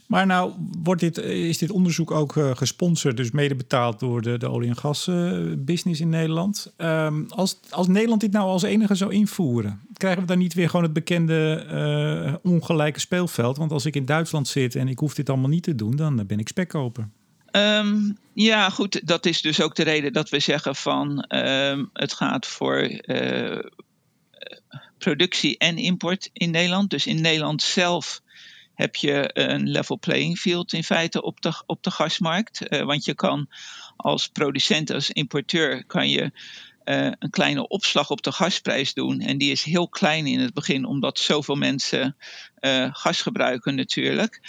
Maar 0.05 0.25
nou 0.25 0.53
wordt 0.83 1.01
dit, 1.01 1.17
is 1.17 1.57
dit 1.57 1.71
onderzoek 1.71 2.11
ook 2.11 2.35
uh, 2.35 2.55
gesponsord, 2.55 3.17
dus 3.17 3.31
mede 3.31 3.55
betaald 3.55 3.99
door 3.99 4.21
de, 4.21 4.37
de 4.37 4.47
olie- 4.47 4.67
en 4.67 4.77
gasbusiness 4.77 5.99
uh, 5.99 6.05
in 6.05 6.09
Nederland. 6.09 6.73
Um, 6.77 7.25
als, 7.29 7.59
als 7.69 7.87
Nederland 7.87 8.21
dit 8.21 8.31
nou 8.31 8.47
als 8.47 8.63
enige 8.63 8.95
zou 8.95 9.13
invoeren, 9.13 9.81
krijgen 9.93 10.21
we 10.21 10.27
dan 10.27 10.37
niet 10.37 10.53
weer 10.53 10.69
gewoon 10.69 10.85
het 10.85 10.93
bekende 10.93 12.39
ongelijke 12.43 12.99
speelveld? 12.99 13.57
Want 13.57 13.71
als 13.71 13.85
ik 13.85 13.95
in 13.95 14.05
Duitsland 14.05 14.47
zit 14.47 14.75
en 14.75 14.87
ik 14.87 14.99
hoef 14.99 15.13
dit 15.13 15.29
allemaal 15.29 15.49
niet 15.49 15.63
te 15.63 15.75
doen, 15.75 15.95
dan 15.95 16.25
ben 16.27 16.39
ik 16.39 16.47
spekkoper. 16.47 17.09
Um, 17.51 18.17
ja, 18.33 18.69
goed. 18.69 19.07
Dat 19.07 19.25
is 19.25 19.41
dus 19.41 19.61
ook 19.61 19.75
de 19.75 19.83
reden 19.83 20.13
dat 20.13 20.29
we 20.29 20.39
zeggen 20.39 20.75
van 20.75 21.25
um, 21.35 21.89
het 21.93 22.13
gaat 22.13 22.47
voor 22.47 23.01
productie 24.97 25.57
en 25.57 25.77
import 25.77 26.29
in 26.33 26.51
Nederland. 26.51 26.89
Dus 26.89 27.07
in 27.07 27.21
Nederland 27.21 27.61
zelf 27.61 28.21
heb 28.77 28.95
je 28.95 29.29
een 29.33 29.69
level 29.69 29.99
playing 29.99 30.37
field 30.37 30.73
in 30.73 30.83
feite 30.83 31.21
op 31.21 31.41
de, 31.41 31.63
op 31.65 31.83
de 31.83 31.91
gasmarkt. 31.91 32.73
Uh, 32.73 32.81
want 32.81 33.05
je 33.05 33.13
kan 33.13 33.49
als 33.95 34.27
producent, 34.27 34.91
als 34.91 35.11
importeur, 35.11 35.85
kan 35.85 36.09
je 36.09 36.31
uh, 36.85 37.11
een 37.19 37.29
kleine 37.29 37.67
opslag 37.67 38.09
op 38.09 38.21
de 38.21 38.31
gasprijs 38.31 38.93
doen. 38.93 39.19
En 39.19 39.37
die 39.37 39.51
is 39.51 39.63
heel 39.63 39.89
klein 39.89 40.25
in 40.25 40.39
het 40.39 40.53
begin, 40.53 40.85
omdat 40.85 41.19
zoveel 41.19 41.55
mensen 41.55 42.15
uh, 42.59 42.89
gas 42.91 43.21
gebruiken 43.21 43.75
natuurlijk. 43.75 44.41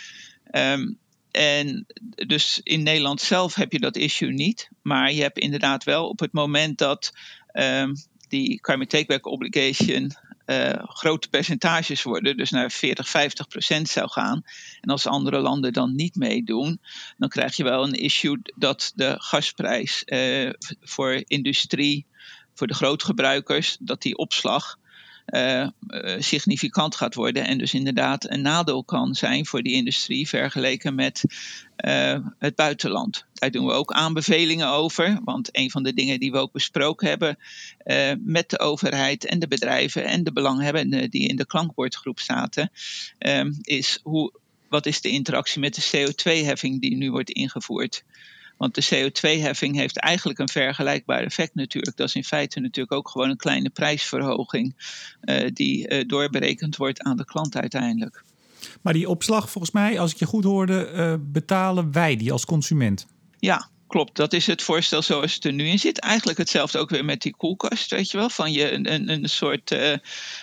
Um, 0.51 0.99
en 1.31 1.87
dus 2.27 2.61
in 2.63 2.83
Nederland 2.83 3.21
zelf 3.21 3.55
heb 3.55 3.73
je 3.73 3.79
dat 3.79 3.97
issue 3.97 4.33
niet. 4.33 4.69
Maar 4.83 5.13
je 5.13 5.23
hebt 5.23 5.39
inderdaad 5.39 5.85
wel 5.85 6.09
op 6.09 6.19
het 6.19 6.33
moment 6.33 6.79
dat 6.79 7.13
um, 7.53 7.93
die 8.29 8.61
carbon 8.61 8.87
takeback 8.87 9.27
obligation 9.27 10.13
uh, 10.51 10.73
grote 10.83 11.29
percentages 11.29 12.03
worden, 12.03 12.37
dus 12.37 12.51
naar 12.51 12.71
40, 12.71 13.09
50 13.09 13.49
procent 13.49 13.89
zou 13.89 14.11
gaan. 14.11 14.43
En 14.81 14.91
als 14.91 15.07
andere 15.07 15.39
landen 15.39 15.73
dan 15.73 15.95
niet 15.95 16.17
meedoen, 16.17 16.81
dan 17.17 17.29
krijg 17.29 17.57
je 17.57 17.65
wel 17.65 17.83
een 17.83 17.95
issue 17.95 18.41
dat 18.57 18.93
de 18.95 19.15
gasprijs 19.19 20.03
uh, 20.07 20.51
voor 20.81 21.23
industrie, 21.27 22.07
voor 22.55 22.67
de 22.67 22.75
grootgebruikers, 22.75 23.77
dat 23.81 24.03
die 24.03 24.17
opslag 24.17 24.79
uh, 25.35 25.67
significant 26.19 26.97
gaat 26.97 27.15
worden. 27.15 27.47
En 27.47 27.59
dus 27.59 27.75
inderdaad 27.75 28.31
een 28.31 28.43
nadeel 28.43 28.85
kan 28.85 29.15
zijn 29.15 29.47
voor 29.47 29.63
die 29.63 29.73
industrie 29.73 30.29
vergeleken 30.29 30.95
met 30.95 31.25
uh, 31.87 32.19
het 32.39 32.55
buitenland. 32.55 33.25
Daar 33.33 33.51
doen 33.51 33.67
we 33.67 33.73
ook 33.73 33.93
aanbevelingen 33.93 34.69
over. 34.69 35.21
Want 35.25 35.49
een 35.53 35.71
van 35.71 35.83
de 35.83 35.95
dingen 35.95 36.21
die 36.21 36.33
we 36.33 36.39
ook 36.39 36.53
besproken 36.53 37.09
hebben 37.09 37.39
met 38.19 38.51
de 38.51 38.59
overheid 38.59 39.25
en 39.25 39.39
de 39.39 39.49
bedrijven 39.49 40.05
en 40.05 40.25
de 40.25 40.33
belanghebbenden 40.33 41.11
die 41.11 41.29
in 41.29 41.37
de 41.37 41.47
klankbordgroep 41.47 42.21
zaten, 42.21 42.71
is 43.63 44.01
hoe, 44.03 44.33
wat 44.69 44.87
is 44.87 45.01
de 45.01 45.09
interactie 45.09 45.61
met 45.61 45.75
de 45.75 45.87
CO2-heffing 45.97 46.81
die 46.81 46.97
nu 46.97 47.11
wordt 47.11 47.31
ingevoerd. 47.31 48.05
Want 48.59 48.75
de 48.75 48.85
CO2-heffing 48.85 49.75
heeft 49.77 49.99
eigenlijk 49.99 50.39
een 50.39 50.49
vergelijkbaar 50.49 51.23
effect 51.23 51.55
natuurlijk. 51.55 51.97
Dat 51.97 52.09
is 52.09 52.15
in 52.15 52.25
feite 52.25 52.61
natuurlijk 52.61 52.97
ook 52.97 53.09
gewoon 53.09 53.31
een 53.31 53.37
kleine 53.37 53.71
prijsverhoging 53.71 54.75
uh, 55.21 55.49
die 55.53 55.89
uh, 55.89 56.05
doorberekend 56.07 56.77
wordt 56.77 57.03
aan 57.03 57.17
de 57.17 57.25
klant 57.25 57.57
uiteindelijk. 57.57 58.25
Maar 58.83 58.93
die 58.93 59.09
opslag, 59.09 59.51
volgens 59.51 59.73
mij, 59.73 60.01
als 60.01 60.13
ik 60.13 60.19
je 60.19 60.27
goed 60.27 60.45
hoorde, 60.45 60.91
uh, 60.95 61.15
betalen 61.21 61.93
wij 61.93 62.17
die 62.17 62.33
als 62.33 62.45
consument. 62.45 63.07
Ja, 63.39 63.69
klopt. 63.89 64.17
Dat 64.17 64.33
is 64.33 64.47
het 64.47 64.63
voorstel 64.63 65.03
zoals 65.03 65.35
het 65.35 65.45
er 65.45 65.53
nu 65.53 65.67
in 65.67 65.79
zit. 65.79 65.99
Eigenlijk 65.99 66.39
hetzelfde 66.39 66.79
ook 66.79 66.91
weer 66.91 67.05
met 67.05 67.23
die 67.23 67.37
koelkast, 67.37 67.91
weet 67.91 68.11
je 68.11 68.17
wel. 68.17 68.31
Van 68.31 68.53
je 68.53 68.73
een, 68.73 68.93
een, 68.93 69.09
een 69.09 69.29
soort. 69.29 69.71
Uh, 69.71 69.93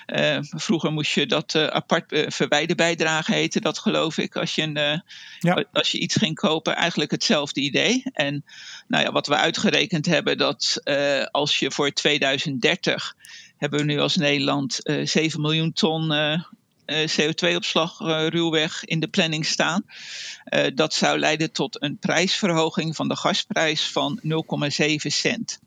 uh, 0.07 0.37
vroeger 0.41 0.91
moest 0.91 1.11
je 1.11 1.25
dat 1.25 1.53
uh, 1.53 1.67
apart 1.67 2.25
verwijderbijdrage 2.27 3.33
heten, 3.33 3.61
dat 3.61 3.79
geloof 3.79 4.17
ik. 4.17 4.35
Als 4.35 4.55
je, 4.55 4.61
een, 4.61 5.03
ja. 5.39 5.63
als 5.73 5.91
je 5.91 5.99
iets 5.99 6.15
ging 6.15 6.35
kopen, 6.35 6.75
eigenlijk 6.75 7.11
hetzelfde 7.11 7.61
idee. 7.61 8.03
En 8.13 8.45
nou 8.87 9.03
ja, 9.03 9.11
wat 9.11 9.27
we 9.27 9.35
uitgerekend 9.35 10.05
hebben, 10.05 10.37
dat 10.37 10.81
als 11.31 11.59
je 11.59 11.71
voor 11.71 11.91
2030 11.91 13.15
hebben 13.57 13.79
we 13.79 13.85
nu 13.85 13.99
als 13.99 14.15
Nederland 14.15 14.79
7 15.03 15.41
miljoen 15.41 15.73
ton 15.73 16.11
uh, 16.11 16.43
CO2-opslag 16.85 17.99
uh, 17.99 18.27
ruwweg 18.27 18.85
in 18.85 18.99
de 18.99 19.07
planning 19.07 19.45
staan. 19.45 19.85
Uh, 19.85 20.65
dat 20.75 20.93
zou 20.93 21.19
leiden 21.19 21.51
tot 21.51 21.81
een 21.81 21.97
prijsverhoging 21.97 22.95
van 22.95 23.07
de 23.07 23.15
gasprijs 23.15 23.91
van 23.91 24.19
0,7 24.23 24.95
cent. 24.95 25.59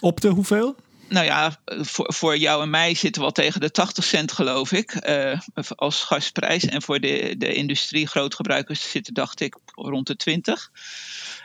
Op 0.00 0.20
de 0.20 0.28
hoeveel? 0.28 0.76
Nou 1.08 1.26
ja, 1.26 1.56
voor, 1.64 2.14
voor 2.14 2.36
jou 2.36 2.62
en 2.62 2.70
mij 2.70 2.94
zitten 2.94 3.20
we 3.20 3.26
al 3.26 3.34
tegen 3.34 3.60
de 3.60 3.70
80 3.70 4.04
cent, 4.04 4.32
geloof 4.32 4.72
ik, 4.72 4.96
als 5.76 6.02
gasprijs. 6.02 6.64
En 6.64 6.82
voor 6.82 7.00
de, 7.00 7.34
de 7.38 7.54
industrie, 7.54 8.06
grootgebruikers, 8.06 8.90
zitten, 8.90 9.14
dacht 9.14 9.40
ik, 9.40 9.56
rond 9.74 10.06
de 10.06 10.16
20. 10.16 10.70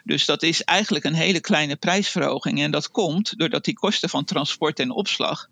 Dus 0.03 0.25
dat 0.25 0.43
is 0.43 0.63
eigenlijk 0.63 1.05
een 1.05 1.13
hele 1.13 1.39
kleine 1.39 1.75
prijsverhoging. 1.75 2.61
En 2.61 2.71
dat 2.71 2.91
komt 2.91 3.37
doordat 3.37 3.65
die 3.65 3.73
kosten 3.73 4.09
van 4.09 4.25
transport 4.25 4.79
en 4.79 4.91
opslag 4.91 5.47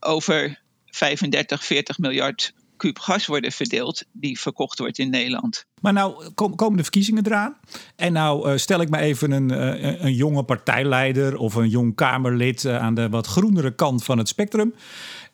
over 0.00 0.60
35, 0.90 1.64
40 1.64 1.98
miljard 1.98 2.52
kuub 2.80 2.98
gas 2.98 3.26
worden 3.26 3.52
verdeeld 3.52 4.04
die 4.12 4.40
verkocht 4.40 4.78
wordt 4.78 4.98
in 4.98 5.10
Nederland. 5.10 5.64
Maar 5.80 5.92
nou 5.92 6.30
komen 6.32 6.76
de 6.76 6.82
verkiezingen 6.82 7.26
eraan. 7.26 7.56
En 7.96 8.12
nou 8.12 8.50
uh, 8.50 8.56
stel 8.56 8.80
ik 8.80 8.90
me 8.90 8.98
even 8.98 9.30
een, 9.30 9.52
uh, 9.52 10.02
een 10.02 10.14
jonge 10.14 10.42
partijleider 10.42 11.36
of 11.36 11.54
een 11.54 11.68
jong 11.68 11.94
Kamerlid 11.94 12.64
uh, 12.64 12.78
aan 12.78 12.94
de 12.94 13.08
wat 13.08 13.26
groenere 13.26 13.74
kant 13.74 14.04
van 14.04 14.18
het 14.18 14.28
spectrum. 14.28 14.74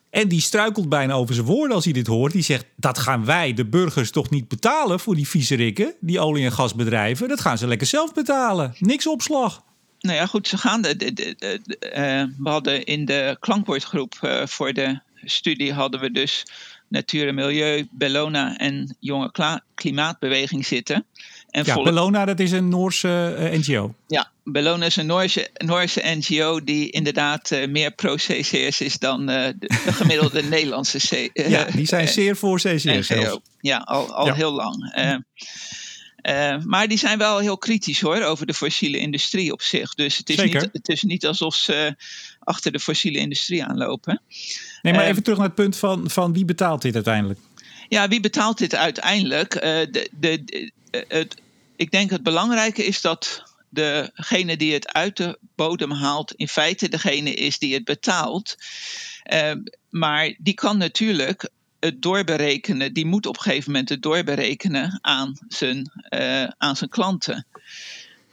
En 0.09 0.27
die 0.27 0.41
struikelt 0.41 0.89
bijna 0.89 1.13
over 1.13 1.35
zijn 1.35 1.47
woorden 1.47 1.75
als 1.75 1.83
hij 1.83 1.93
dit 1.93 2.07
hoort. 2.07 2.31
Die 2.31 2.41
zegt: 2.41 2.65
Dat 2.75 2.97
gaan 2.97 3.25
wij, 3.25 3.53
de 3.53 3.65
burgers, 3.65 4.11
toch 4.11 4.29
niet 4.29 4.47
betalen 4.47 4.99
voor 4.99 5.15
die 5.15 5.27
viezerikken, 5.27 5.93
die 5.99 6.19
olie- 6.19 6.45
en 6.45 6.51
gasbedrijven. 6.51 7.27
Dat 7.27 7.41
gaan 7.41 7.57
ze 7.57 7.67
lekker 7.67 7.87
zelf 7.87 8.13
betalen. 8.13 8.75
Niks 8.79 9.07
opslag. 9.07 9.63
Nou 9.99 10.15
ja, 10.15 10.25
goed, 10.25 10.47
ze 10.47 10.57
gaan. 10.57 10.81
De, 10.81 10.95
de, 10.95 11.13
de, 11.13 11.61
we 12.37 12.49
hadden 12.49 12.85
in 12.85 13.05
de 13.05 13.37
klankwoordgroep 13.39 14.43
voor 14.45 14.73
de 14.73 14.99
studie 15.23 15.73
hadden 15.73 15.99
we 15.99 16.11
dus 16.11 16.45
Natuur 16.87 17.27
en 17.27 17.35
Milieu, 17.35 17.87
Bellona 17.91 18.57
en 18.57 18.95
Jonge 18.99 19.31
Klimaatbeweging 19.75 20.65
zitten. 20.65 21.05
En 21.49 21.63
ja, 21.65 21.81
Bellona 21.81 22.25
dat 22.25 22.39
is 22.39 22.51
een 22.51 22.69
Noorse 22.69 23.07
uh, 23.07 23.53
eh, 23.53 23.59
NGO. 23.59 23.95
Ja, 24.07 24.31
Bellona 24.43 24.85
is 24.85 24.95
een 24.95 25.05
Noorse, 25.05 25.49
Noorse 25.53 26.01
NGO 26.03 26.63
die 26.63 26.89
inderdaad 26.89 27.51
uh, 27.51 27.67
meer 27.67 27.91
pro-CCS 27.91 28.81
is 28.81 28.97
dan 28.97 29.21
uh, 29.21 29.27
de, 29.27 29.55
de, 29.59 29.93
gemiddelde 29.93 30.43
Nederlandse 30.57 30.97
C 30.97 31.29
Ja, 31.47 31.65
die 31.65 31.85
zijn 31.85 32.07
zeer 32.07 32.35
voor 32.35 32.59
CCS. 32.59 33.07
Ja, 33.59 33.77
al, 33.77 34.13
al 34.13 34.25
ja. 34.25 34.33
heel 34.33 34.51
lang. 34.51 34.91
Uh, 36.27 36.57
maar 36.63 36.87
die 36.87 36.97
zijn 36.97 37.17
wel 37.17 37.39
heel 37.39 37.57
kritisch 37.57 38.01
hoor 38.01 38.21
over 38.21 38.45
de 38.45 38.53
fossiele 38.53 38.97
industrie 38.97 39.51
op 39.51 39.61
zich. 39.61 39.93
Dus 39.93 40.17
het 40.17 40.29
is, 40.29 40.43
niet, 40.43 40.69
het 40.71 40.89
is 40.89 41.01
niet 41.01 41.25
alsof 41.25 41.55
ze 41.55 41.95
achter 42.47 42.71
de 42.71 42.79
fossiele 42.79 43.17
industrie 43.17 43.63
aanlopen. 43.63 44.21
Nee, 44.81 44.93
maar 44.93 45.03
uh, 45.03 45.09
even 45.09 45.23
terug 45.23 45.37
naar 45.37 45.47
het 45.47 45.55
punt 45.55 45.77
van, 45.77 46.09
van 46.09 46.33
wie 46.33 46.45
betaalt 46.45 46.81
dit 46.81 46.95
uiteindelijk? 46.95 47.39
Ja, 47.89 48.07
wie 48.07 48.19
betaalt 48.19 48.57
dit 48.57 48.75
uiteindelijk? 48.75 49.55
Uh, 49.55 49.61
de, 49.61 50.09
de, 50.11 50.43
de, 50.43 50.71
het, 51.07 51.35
ik 51.75 51.91
denk 51.91 52.09
het 52.09 52.23
belangrijke 52.23 52.85
is 52.85 53.01
dat 53.01 53.43
degene 53.69 54.57
die 54.57 54.73
het 54.73 54.93
uit 54.93 55.17
de 55.17 55.39
bodem 55.55 55.91
haalt, 55.91 56.33
in 56.33 56.47
feite 56.47 56.89
degene 56.89 57.33
is 57.33 57.59
die 57.59 57.73
het 57.73 57.83
betaalt. 57.83 58.55
maar 59.89 60.35
die 60.37 60.53
kan 60.53 60.77
natuurlijk 60.77 61.49
het 61.79 62.01
doorberekenen, 62.01 62.93
die 62.93 63.05
moet 63.05 63.25
op 63.25 63.35
een 63.35 63.41
gegeven 63.41 63.71
moment 63.71 63.89
het 63.89 64.01
doorberekenen 64.01 64.99
aan 65.01 65.37
zijn, 65.47 65.91
uh, 66.09 66.43
aan 66.57 66.75
zijn 66.75 66.89
klanten. 66.89 67.45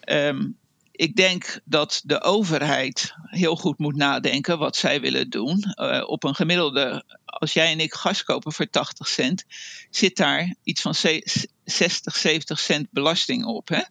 Um, 0.08 0.56
ik 0.96 1.16
denk 1.16 1.60
dat 1.64 2.02
de 2.04 2.22
overheid 2.22 3.14
heel 3.24 3.56
goed 3.56 3.78
moet 3.78 3.96
nadenken 3.96 4.58
wat 4.58 4.76
zij 4.76 5.00
willen 5.00 5.30
doen. 5.30 5.74
Uh, 5.76 6.02
op 6.06 6.24
een 6.24 6.34
gemiddelde, 6.34 7.04
als 7.24 7.52
jij 7.52 7.72
en 7.72 7.80
ik 7.80 7.94
gas 7.94 8.24
kopen 8.24 8.52
voor 8.52 8.70
80 8.70 9.08
cent, 9.08 9.44
zit 9.90 10.16
daar 10.16 10.54
iets 10.62 10.80
van 10.80 10.94
60, 10.94 12.16
70 12.16 12.58
cent 12.58 12.88
belasting 12.90 13.44
op. 13.44 13.68
Hè? 13.68 13.82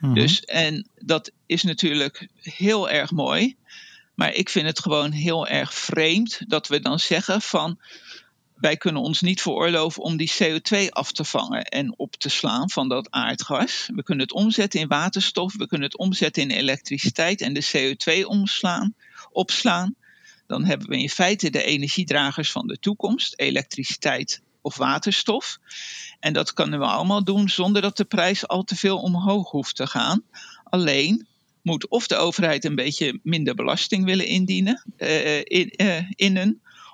Mm-hmm. 0.00 0.18
Dus, 0.18 0.44
en 0.44 0.88
dat 0.94 1.30
is 1.46 1.62
natuurlijk 1.62 2.28
heel 2.40 2.90
erg 2.90 3.10
mooi. 3.10 3.56
Maar 4.14 4.34
ik 4.34 4.48
vind 4.48 4.66
het 4.66 4.80
gewoon 4.80 5.10
heel 5.10 5.46
erg 5.46 5.74
vreemd 5.74 6.40
dat 6.46 6.68
we 6.68 6.80
dan 6.80 6.98
zeggen 6.98 7.40
van 7.40 7.78
wij 8.60 8.76
kunnen 8.76 9.02
ons 9.02 9.20
niet 9.20 9.42
veroorloven 9.42 10.02
om 10.02 10.16
die 10.16 10.32
CO2 10.42 10.88
af 10.88 11.12
te 11.12 11.24
vangen 11.24 11.64
en 11.64 11.98
op 11.98 12.16
te 12.16 12.28
slaan 12.28 12.70
van 12.70 12.88
dat 12.88 13.10
aardgas. 13.10 13.90
We 13.94 14.02
kunnen 14.02 14.24
het 14.24 14.34
omzetten 14.34 14.80
in 14.80 14.88
waterstof, 14.88 15.56
we 15.56 15.66
kunnen 15.66 15.86
het 15.86 15.98
omzetten 15.98 16.42
in 16.42 16.50
elektriciteit 16.50 17.40
en 17.40 17.54
de 17.54 17.96
CO2 17.96 18.26
omslaan, 18.26 18.94
opslaan. 19.32 19.94
Dan 20.46 20.64
hebben 20.64 20.88
we 20.88 20.98
in 20.98 21.08
feite 21.08 21.50
de 21.50 21.62
energiedragers 21.62 22.52
van 22.52 22.66
de 22.66 22.78
toekomst, 22.78 23.32
elektriciteit 23.36 24.42
of 24.60 24.76
waterstof. 24.76 25.58
En 26.18 26.32
dat 26.32 26.52
kunnen 26.52 26.78
we 26.78 26.86
allemaal 26.86 27.24
doen 27.24 27.48
zonder 27.48 27.82
dat 27.82 27.96
de 27.96 28.04
prijs 28.04 28.46
al 28.46 28.62
te 28.62 28.76
veel 28.76 28.98
omhoog 28.98 29.50
hoeft 29.50 29.76
te 29.76 29.86
gaan. 29.86 30.22
Alleen 30.64 31.26
moet 31.62 31.88
of 31.88 32.06
de 32.06 32.16
overheid 32.16 32.64
een 32.64 32.74
beetje 32.74 33.20
minder 33.22 33.54
belasting 33.54 34.04
willen 34.04 34.26
indienen, 34.26 34.84
uh, 34.96 35.38
in, 35.38 36.36
uh, 36.36 36.46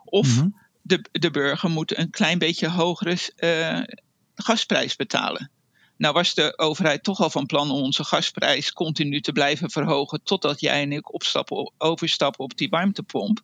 of 0.05 0.27
mm-hmm 0.27 0.65
de, 0.87 1.05
de 1.13 1.31
burger 1.31 1.71
moet 1.71 1.99
een 1.99 2.11
klein 2.11 2.39
beetje 2.39 2.69
hogere 2.69 3.17
uh, 3.39 3.97
gasprijs 4.35 4.97
betalen. 4.97 5.51
Nou 5.97 6.15
was 6.15 6.35
de 6.35 6.59
overheid 6.59 7.03
toch 7.03 7.21
al 7.21 7.31
van 7.31 7.47
plan 7.47 7.71
om 7.71 7.83
onze 7.83 8.05
gasprijs 8.05 8.73
continu 8.73 9.21
te 9.21 9.33
blijven 9.33 9.71
verhogen 9.71 10.21
totdat 10.23 10.61
jij 10.61 10.83
en 10.83 10.93
ik 10.93 11.15
opstappen, 11.15 11.73
overstappen 11.79 12.45
op 12.45 12.57
die 12.57 12.69
warmtepomp. 12.69 13.41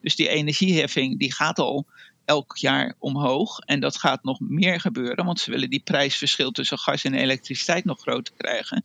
Dus 0.00 0.16
die 0.16 0.28
energieheffing 0.28 1.18
die 1.18 1.32
gaat 1.32 1.58
al 1.58 1.86
elk 2.24 2.56
jaar 2.56 2.94
omhoog 2.98 3.58
en 3.58 3.80
dat 3.80 3.98
gaat 3.98 4.24
nog 4.24 4.40
meer 4.40 4.80
gebeuren, 4.80 5.24
want 5.24 5.40
ze 5.40 5.50
willen 5.50 5.70
die 5.70 5.82
prijsverschil 5.84 6.50
tussen 6.50 6.78
gas 6.78 7.04
en 7.04 7.14
elektriciteit 7.14 7.84
nog 7.84 8.00
groter 8.00 8.34
krijgen. 8.36 8.84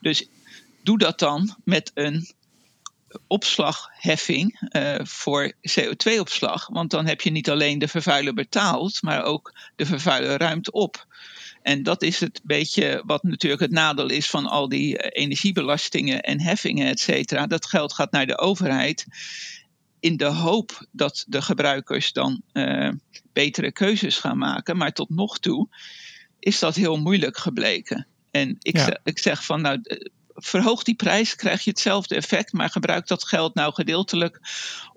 Dus 0.00 0.28
doe 0.82 0.98
dat 0.98 1.18
dan 1.18 1.56
met 1.64 1.90
een 1.94 2.26
opslagheffing 3.26 4.68
uh, 4.76 4.94
voor 5.02 5.52
CO2-opslag. 5.52 6.68
Want 6.68 6.90
dan 6.90 7.06
heb 7.06 7.20
je 7.20 7.30
niet 7.30 7.50
alleen 7.50 7.78
de 7.78 7.88
vervuiler 7.88 8.34
betaald, 8.34 9.02
maar 9.02 9.22
ook 9.24 9.52
de 9.76 9.86
vervuiler 9.86 10.38
ruimt 10.38 10.70
op. 10.70 11.06
En 11.62 11.82
dat 11.82 12.02
is 12.02 12.20
het 12.20 12.40
beetje 12.44 13.02
wat 13.06 13.22
natuurlijk 13.22 13.62
het 13.62 13.70
nadeel 13.70 14.10
is 14.10 14.30
van 14.30 14.46
al 14.46 14.68
die 14.68 14.98
eh, 14.98 15.22
energiebelastingen 15.22 16.20
en 16.20 16.40
heffingen, 16.40 16.88
et 16.88 17.00
cetera. 17.00 17.46
Dat 17.46 17.66
geld 17.66 17.92
gaat 17.92 18.12
naar 18.12 18.26
de 18.26 18.38
overheid 18.38 19.06
in 20.00 20.16
de 20.16 20.24
hoop 20.24 20.86
dat 20.92 21.24
de 21.28 21.42
gebruikers 21.42 22.12
dan 22.12 22.42
uh, 22.52 22.90
betere 23.32 23.72
keuzes 23.72 24.18
gaan 24.18 24.38
maken. 24.38 24.76
Maar 24.76 24.92
tot 24.92 25.08
nog 25.08 25.38
toe 25.38 25.68
is 26.38 26.58
dat 26.58 26.74
heel 26.74 26.96
moeilijk 26.96 27.36
gebleken. 27.36 28.06
En 28.30 28.56
ik, 28.58 28.78
zeg, 28.78 28.96
ik 29.04 29.18
zeg 29.18 29.44
van 29.44 29.60
nou, 29.60 29.80
verhoog 30.38 30.82
die 30.82 30.94
prijs, 30.94 31.34
krijg 31.34 31.64
je 31.64 31.70
hetzelfde 31.70 32.14
effect, 32.14 32.52
maar 32.52 32.70
gebruik 32.70 33.06
dat 33.06 33.24
geld 33.24 33.54
nou 33.54 33.72
gedeeltelijk 33.72 34.40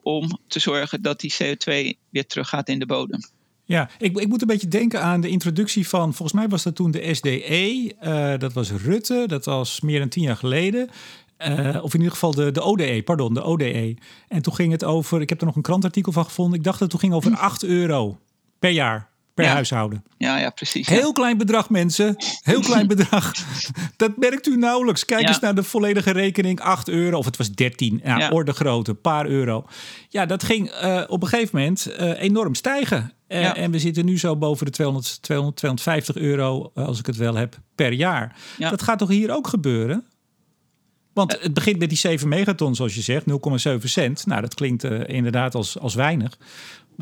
om 0.01 0.39
te 0.47 0.59
zorgen 0.59 1.01
dat 1.01 1.19
die 1.19 1.33
CO2 1.33 1.97
weer 2.09 2.25
teruggaat 2.27 2.69
in 2.69 2.79
de 2.79 2.85
bodem. 2.85 3.19
Ja, 3.65 3.89
ik, 3.97 4.17
ik 4.17 4.27
moet 4.27 4.41
een 4.41 4.47
beetje 4.47 4.67
denken 4.67 5.01
aan 5.01 5.21
de 5.21 5.29
introductie 5.29 5.87
van, 5.87 6.13
volgens 6.13 6.39
mij 6.39 6.49
was 6.49 6.63
dat 6.63 6.75
toen 6.75 6.91
de 6.91 7.13
SDE, 7.13 7.93
uh, 8.03 8.37
dat 8.37 8.53
was 8.53 8.71
Rutte, 8.71 9.23
dat 9.27 9.45
was 9.45 9.81
meer 9.81 9.99
dan 9.99 10.09
tien 10.09 10.23
jaar 10.23 10.35
geleden. 10.35 10.89
Uh, 11.47 11.83
of 11.83 11.93
in 11.93 11.99
ieder 11.99 12.13
geval 12.13 12.31
de, 12.31 12.51
de 12.51 12.61
ODE, 12.61 13.01
pardon, 13.03 13.33
de 13.33 13.43
ODE. 13.43 13.95
En 14.27 14.41
toen 14.41 14.55
ging 14.55 14.71
het 14.71 14.83
over, 14.83 15.21
ik 15.21 15.29
heb 15.29 15.39
er 15.39 15.45
nog 15.45 15.55
een 15.55 15.61
krantartikel 15.61 16.11
van 16.11 16.25
gevonden, 16.25 16.57
ik 16.57 16.63
dacht 16.63 16.79
dat 16.79 16.91
het 16.91 17.01
toen 17.01 17.09
ging 17.09 17.23
over 17.23 17.39
8 17.39 17.63
euro 17.63 18.19
per 18.59 18.69
jaar 18.69 19.10
per 19.33 19.45
huishouden. 19.45 20.03
Ja, 20.17 20.37
ja, 20.37 20.49
precies. 20.49 20.87
Heel 20.87 21.11
klein 21.11 21.37
bedrag, 21.37 21.69
mensen. 21.69 22.15
Heel 22.41 22.61
klein 22.61 22.87
bedrag. 22.95 23.33
Dat 23.97 24.17
merkt 24.17 24.47
u 24.47 24.57
nauwelijks. 24.57 25.05
Kijk 25.05 25.27
eens 25.27 25.39
naar 25.39 25.55
de 25.55 25.63
volledige 25.63 26.11
rekening. 26.11 26.59
8 26.61 26.89
euro, 26.89 27.17
of 27.17 27.25
het 27.25 27.37
was 27.37 27.51
13. 27.51 28.01
Ja, 28.03 28.29
orde 28.29 28.53
grootte, 28.53 28.93
paar 28.93 29.25
euro. 29.25 29.65
Ja, 30.09 30.25
dat 30.25 30.43
ging 30.43 30.71
uh, 30.83 31.03
op 31.07 31.21
een 31.21 31.27
gegeven 31.27 31.59
moment 31.59 31.87
uh, 31.89 32.21
enorm 32.21 32.55
stijgen. 32.55 33.13
Uh, 33.27 33.57
en 33.57 33.71
we 33.71 33.79
zitten 33.79 34.05
nu 34.05 34.19
zo 34.19 34.35
boven 34.35 34.65
de 34.65 34.71
200, 34.71 35.21
200 35.21 35.57
250 35.57 36.15
euro, 36.15 36.71
als 36.75 36.99
ik 36.99 37.05
het 37.05 37.15
wel 37.15 37.35
heb, 37.35 37.59
per 37.75 37.93
jaar. 37.93 38.35
Dat 38.57 38.81
gaat 38.81 38.99
toch 38.99 39.09
hier 39.09 39.35
ook 39.35 39.47
gebeuren? 39.47 40.05
Want 41.13 41.37
het 41.41 41.53
begint 41.53 41.79
met 41.79 41.89
die 41.89 41.97
7 41.97 42.27
megaton, 42.27 42.75
zoals 42.75 42.95
je 42.95 43.01
zegt, 43.01 43.25
0,7 43.29 43.77
cent. 43.83 44.25
Nou, 44.25 44.41
dat 44.41 44.53
klinkt 44.53 44.83
inderdaad 44.83 45.55
als, 45.55 45.79
als 45.79 45.95
weinig. 45.95 46.37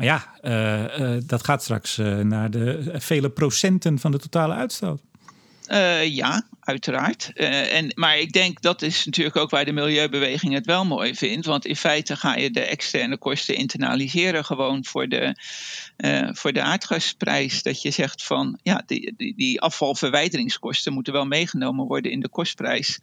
Maar 0.00 0.08
ja, 0.08 0.28
uh, 0.42 1.14
uh, 1.14 1.20
dat 1.26 1.44
gaat 1.44 1.62
straks 1.62 1.98
uh, 1.98 2.18
naar 2.18 2.50
de 2.50 2.90
vele 2.92 3.30
procenten 3.30 3.98
van 3.98 4.10
de 4.10 4.18
totale 4.18 4.54
uitstoot. 4.54 5.00
ja, 6.04 6.46
uiteraard. 6.60 7.32
en, 7.34 7.92
maar 7.94 8.18
ik 8.18 8.32
denk 8.32 8.60
dat 8.60 8.82
is 8.82 9.04
natuurlijk 9.04 9.36
ook 9.36 9.50
waar 9.50 9.64
de 9.64 9.72
milieubeweging 9.72 10.54
het 10.54 10.66
wel 10.66 10.84
mooi 10.84 11.14
vindt. 11.14 11.46
Want 11.46 11.66
in 11.66 11.76
feite 11.76 12.16
ga 12.16 12.36
je 12.36 12.50
de 12.50 12.60
externe 12.60 13.18
kosten 13.18 13.56
internaliseren 13.56 14.44
gewoon 14.44 14.84
voor 14.84 15.08
de, 15.08 15.34
voor 16.32 16.52
de 16.52 16.62
aardgasprijs. 16.62 17.62
Dat 17.62 17.82
je 17.82 17.90
zegt 17.90 18.22
van 18.22 18.58
ja, 18.62 18.82
die, 18.86 19.14
die, 19.16 19.34
die 19.36 19.60
afvalverwijderingskosten 19.60 20.92
moeten 20.92 21.12
wel 21.12 21.26
meegenomen 21.26 21.86
worden 21.86 22.12
in 22.12 22.20
de 22.20 22.28
kostprijs 22.28 23.00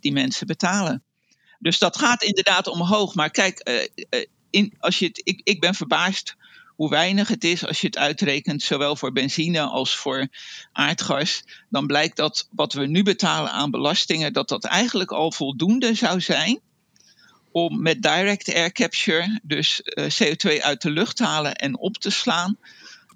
die 0.00 0.12
mensen 0.12 0.46
betalen. 0.46 1.02
Dus 1.58 1.78
dat 1.78 1.98
gaat 1.98 2.22
inderdaad 2.22 2.66
omhoog. 2.66 3.14
Maar 3.14 3.30
kijk, 3.30 3.86
als 4.78 4.98
je 4.98 5.06
het, 5.06 5.20
ik, 5.24 5.40
ik 5.44 5.60
ben 5.60 5.74
verbaasd 5.74 6.36
hoe 6.76 6.90
weinig 6.90 7.28
het 7.28 7.44
is 7.44 7.66
als 7.66 7.80
je 7.80 7.86
het 7.86 7.98
uitrekent, 7.98 8.62
zowel 8.62 8.96
voor 8.96 9.12
benzine 9.12 9.60
als 9.60 9.96
voor 9.96 10.28
aardgas. 10.72 11.42
Dan 11.68 11.86
blijkt 11.86 12.16
dat 12.16 12.48
wat 12.50 12.72
we 12.72 12.86
nu 12.86 13.02
betalen 13.02 13.52
aan 13.52 13.70
belastingen, 13.70 14.32
dat 14.32 14.48
dat 14.48 14.64
eigenlijk 14.64 15.12
al 15.12 15.32
voldoende 15.32 15.94
zou 15.94 16.20
zijn 16.20 16.60
om 17.52 17.82
met 17.82 18.02
direct 18.02 18.54
air 18.54 18.72
capture, 18.72 19.40
dus 19.42 19.82
eh, 19.82 20.04
CO2 20.04 20.62
uit 20.62 20.82
de 20.82 20.90
lucht 20.90 21.18
halen 21.18 21.54
en 21.54 21.78
op 21.78 21.98
te 21.98 22.10
slaan. 22.10 22.58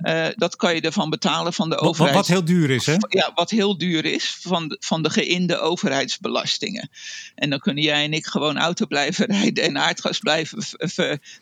Uh, 0.03 0.27
dat 0.37 0.57
kan 0.57 0.75
je 0.75 0.81
ervan 0.81 1.11
betalen 1.11 1.53
van 1.53 1.71
de 1.71 1.79
overheid. 1.79 2.15
Wat, 2.15 2.27
heel 2.27 2.45
duur 2.45 2.71
is, 2.71 2.87
hè? 2.87 2.97
Ja, 3.09 3.33
wat 3.35 3.51
heel 3.51 3.79
duur 3.79 4.05
is 4.05 4.39
van 4.41 4.69
de, 4.69 4.77
van 4.81 5.03
de 5.03 5.11
geïnde 5.11 5.59
overheidsbelastingen. 5.59 6.91
En 7.35 7.51
dan 7.51 7.59
kunnen 7.59 7.83
jij 7.83 8.05
en 8.05 8.13
ik 8.13 8.27
gewoon 8.27 8.59
auto 8.59 8.87
blijven 8.87 9.27
rijden 9.39 9.65
en 9.65 9.79
aardgas 9.79 10.19
blijven. 10.19 10.65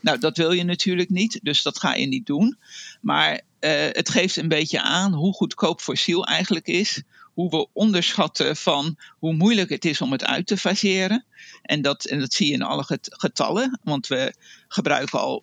Nou, 0.01 0.19
dat 0.19 0.37
wil 0.37 0.53
je 0.53 0.65
natuurlijk 0.65 1.11
niet, 1.11 1.41
dus 1.43 1.63
dat 1.63 1.79
ga 1.79 1.95
je 1.95 2.07
niet 2.07 2.27
doen. 2.27 2.59
Maar 3.01 3.33
uh, 3.61 3.71
het 3.93 4.09
geeft 4.09 4.37
een 4.37 4.49
beetje 4.49 4.81
aan 4.81 5.13
hoe 5.13 5.35
goedkoop 5.35 5.81
fossiel 5.81 6.27
eigenlijk 6.27 6.67
is. 6.67 7.03
Hoe 7.35 7.51
we 7.51 7.69
onderschatten 7.73 8.57
van 8.57 8.97
hoe 9.19 9.35
moeilijk 9.35 9.71
het 9.71 9.85
is 9.85 10.01
om 10.01 10.13
het 10.13 10.25
uit 10.25 10.47
te 10.47 10.57
faseren. 10.57 11.25
En 11.63 11.83
dat, 11.83 12.05
en 12.05 12.21
dat 12.21 12.35
zie 12.35 12.47
je 12.47 12.53
in 12.53 12.63
alle 12.63 12.99
getallen, 13.01 13.81
want 13.83 14.07
we 14.07 14.35
gebruiken 14.69 15.21
al 15.21 15.43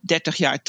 30 0.00 0.36
jaar 0.36 0.58
80% 0.58 0.62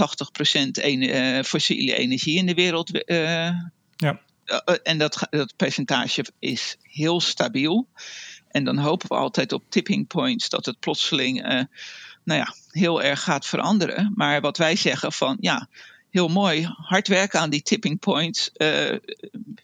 een, 0.71 1.01
uh, 1.01 1.43
fossiele 1.43 1.95
energie 1.95 2.37
in 2.37 2.45
de 2.45 2.53
wereld. 2.53 3.09
Uh, 3.09 3.49
ja. 3.95 4.19
Uh, 4.45 4.59
en 4.83 4.97
dat, 4.97 5.27
dat 5.29 5.55
percentage 5.55 6.25
is 6.39 6.77
heel 6.81 7.21
stabiel. 7.21 7.87
En 8.47 8.63
dan 8.63 8.77
hopen 8.77 9.07
we 9.07 9.15
altijd 9.15 9.51
op 9.51 9.63
tipping 9.69 10.07
points 10.07 10.49
dat 10.49 10.65
het 10.65 10.79
plotseling 10.79 11.41
nou 12.23 12.39
ja, 12.39 12.55
heel 12.69 13.01
erg 13.01 13.23
gaat 13.23 13.45
veranderen. 13.45 14.13
Maar 14.15 14.41
wat 14.41 14.57
wij 14.57 14.75
zeggen 14.75 15.11
van 15.11 15.37
ja, 15.39 15.67
heel 16.09 16.27
mooi, 16.27 16.67
hard 16.77 17.07
werken 17.07 17.39
aan 17.39 17.49
die 17.49 17.61
tipping 17.61 17.99
points. 17.99 18.51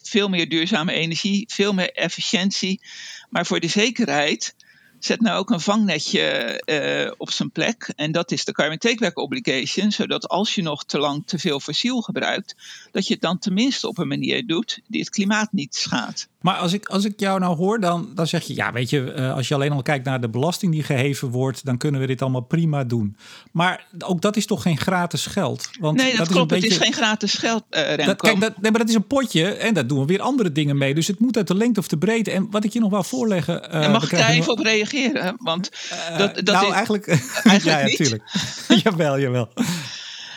veel 0.01 0.29
meer 0.29 0.49
duurzame 0.49 0.91
energie, 0.91 1.45
veel 1.53 1.73
meer 1.73 1.91
efficiëntie. 1.91 2.81
Maar 3.29 3.45
voor 3.45 3.59
de 3.59 3.67
zekerheid 3.67 4.55
zet 4.99 5.21
nou 5.21 5.37
ook 5.37 5.49
een 5.49 5.59
vangnetje 5.59 6.61
uh, 6.65 7.11
op 7.17 7.31
zijn 7.31 7.51
plek. 7.51 7.93
En 7.95 8.11
dat 8.11 8.31
is 8.31 8.45
de 8.45 8.51
carbon 8.51 8.77
take-back 8.77 9.17
obligation. 9.17 9.91
Zodat 9.91 10.27
als 10.27 10.55
je 10.55 10.61
nog 10.61 10.85
te 10.85 10.99
lang 10.99 11.23
te 11.25 11.39
veel 11.39 11.59
fossiel 11.59 12.01
gebruikt, 12.01 12.55
dat 12.91 13.07
je 13.07 13.13
het 13.13 13.21
dan 13.21 13.39
tenminste 13.39 13.87
op 13.87 13.97
een 13.97 14.07
manier 14.07 14.47
doet 14.47 14.79
die 14.87 14.99
het 14.99 15.09
klimaat 15.09 15.51
niet 15.51 15.75
schaadt. 15.75 16.27
Maar 16.41 16.55
als 16.55 16.73
ik, 16.73 16.87
als 16.87 17.05
ik 17.05 17.19
jou 17.19 17.39
nou 17.39 17.55
hoor, 17.55 17.79
dan, 17.79 18.11
dan 18.15 18.27
zeg 18.27 18.43
je, 18.43 18.55
ja, 18.55 18.71
weet 18.71 18.89
je, 18.89 19.13
uh, 19.17 19.33
als 19.33 19.47
je 19.47 19.53
alleen 19.53 19.71
al 19.71 19.81
kijkt 19.81 20.05
naar 20.05 20.21
de 20.21 20.29
belasting 20.29 20.71
die 20.71 20.83
geheven 20.83 21.29
wordt, 21.29 21.65
dan 21.65 21.77
kunnen 21.77 22.01
we 22.01 22.07
dit 22.07 22.21
allemaal 22.21 22.41
prima 22.41 22.83
doen. 22.83 23.17
Maar 23.51 23.85
ook 23.99 24.21
dat 24.21 24.37
is 24.37 24.45
toch 24.45 24.61
geen 24.61 24.77
gratis 24.77 25.25
geld? 25.25 25.69
Want 25.79 25.97
nee, 25.97 26.09
dat, 26.09 26.17
dat 26.17 26.27
klopt. 26.27 26.51
Is 26.51 26.59
beetje... 26.59 26.73
Het 26.73 26.81
is 26.81 26.87
geen 26.87 27.03
gratis 27.03 27.33
geld, 27.33 27.63
uh, 27.69 28.05
dat, 28.05 28.21
kijk, 28.21 28.39
dat, 28.39 28.61
nee, 28.61 28.71
maar 28.71 28.79
dat 28.79 28.89
is 28.89 28.95
een 28.95 29.07
potje 29.07 29.53
en 29.53 29.73
daar 29.73 29.87
doen 29.87 29.99
we 29.99 30.05
weer 30.05 30.21
andere 30.21 30.51
dingen 30.51 30.77
mee. 30.77 30.93
Dus 30.93 31.07
het 31.07 31.19
moet 31.19 31.37
uit 31.37 31.47
de 31.47 31.55
lengte 31.55 31.79
of 31.79 31.87
de 31.87 31.97
breedte. 31.97 32.31
En 32.31 32.47
wat 32.51 32.63
ik 32.63 32.73
je 32.73 32.79
nog 32.79 32.91
wel 32.91 33.03
voorleggen. 33.03 33.71
En 33.71 33.91
mag 33.91 34.03
ik 34.03 34.17
daar 34.17 34.29
even 34.29 34.51
op 34.51 34.59
reageren? 34.59 34.86
Reageren. 34.89 35.35
Want 35.39 35.69
dat, 36.17 36.35
dat 36.35 36.45
nou, 36.45 36.67
is, 36.67 36.73
eigenlijk, 36.73 37.07
eigenlijk 37.43 37.63
ja, 37.63 37.79
ja, 37.79 37.83
natuurlijk. 37.83 38.23
jawel, 38.83 39.19
jawel. 39.19 39.53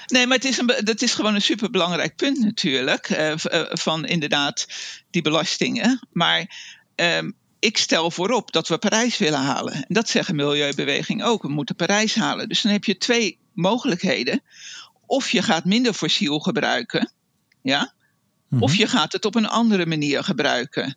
Nee, 0.07 0.27
maar 0.27 0.37
het 0.37 0.47
is, 0.47 0.59
een, 0.59 0.73
het 0.77 1.03
is 1.03 1.15
gewoon 1.15 1.35
een 1.35 1.43
superbelangrijk 1.43 2.17
punt 2.17 2.41
natuurlijk. 2.41 3.11
Uh, 3.11 3.33
van 3.69 4.05
inderdaad 4.05 4.67
die 5.11 5.23
belastingen. 5.23 6.09
Maar 6.13 6.51
um, 6.97 7.37
ik 7.59 7.79
stel 7.79 8.11
voorop 8.11 8.53
dat 8.53 8.69
we 8.69 8.79
Parijs 8.79 9.19
willen 9.19 9.41
halen. 9.41 9.73
En 9.73 9.85
dat 9.89 10.09
zeggen 10.09 10.37
Milieubeweging 10.37 11.25
ook. 11.25 11.43
We 11.43 11.49
moeten 11.49 11.77
Parijs 11.77 12.15
halen. 12.15 12.49
Dus 12.49 12.63
dan 12.63 12.73
heb 12.73 12.85
je 12.85 12.97
twee 12.97 13.39
mogelijkheden. 13.53 14.43
Of 15.07 15.31
je 15.31 15.43
gaat 15.43 15.65
minder 15.65 15.93
fossiel 15.93 16.39
gebruiken. 16.39 17.13
Ja? 17.63 17.93
Mm 18.49 18.63
Of 18.63 18.75
je 18.75 18.87
gaat 18.87 19.13
het 19.13 19.25
op 19.25 19.35
een 19.35 19.49
andere 19.49 19.87
manier 19.87 20.25
gebruiken. 20.25 20.97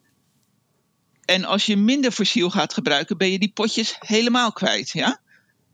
En 1.26 1.46
als 1.46 1.66
je 1.66 1.78
minder 1.78 2.12
fossiel 2.12 2.50
gaat 2.50 2.74
gebruiken, 2.74 3.18
ben 3.18 3.32
je 3.32 3.40
die 3.40 3.52
potjes 3.54 3.96
helemaal 4.00 4.52
kwijt. 4.52 4.90
Ja? 4.90 5.22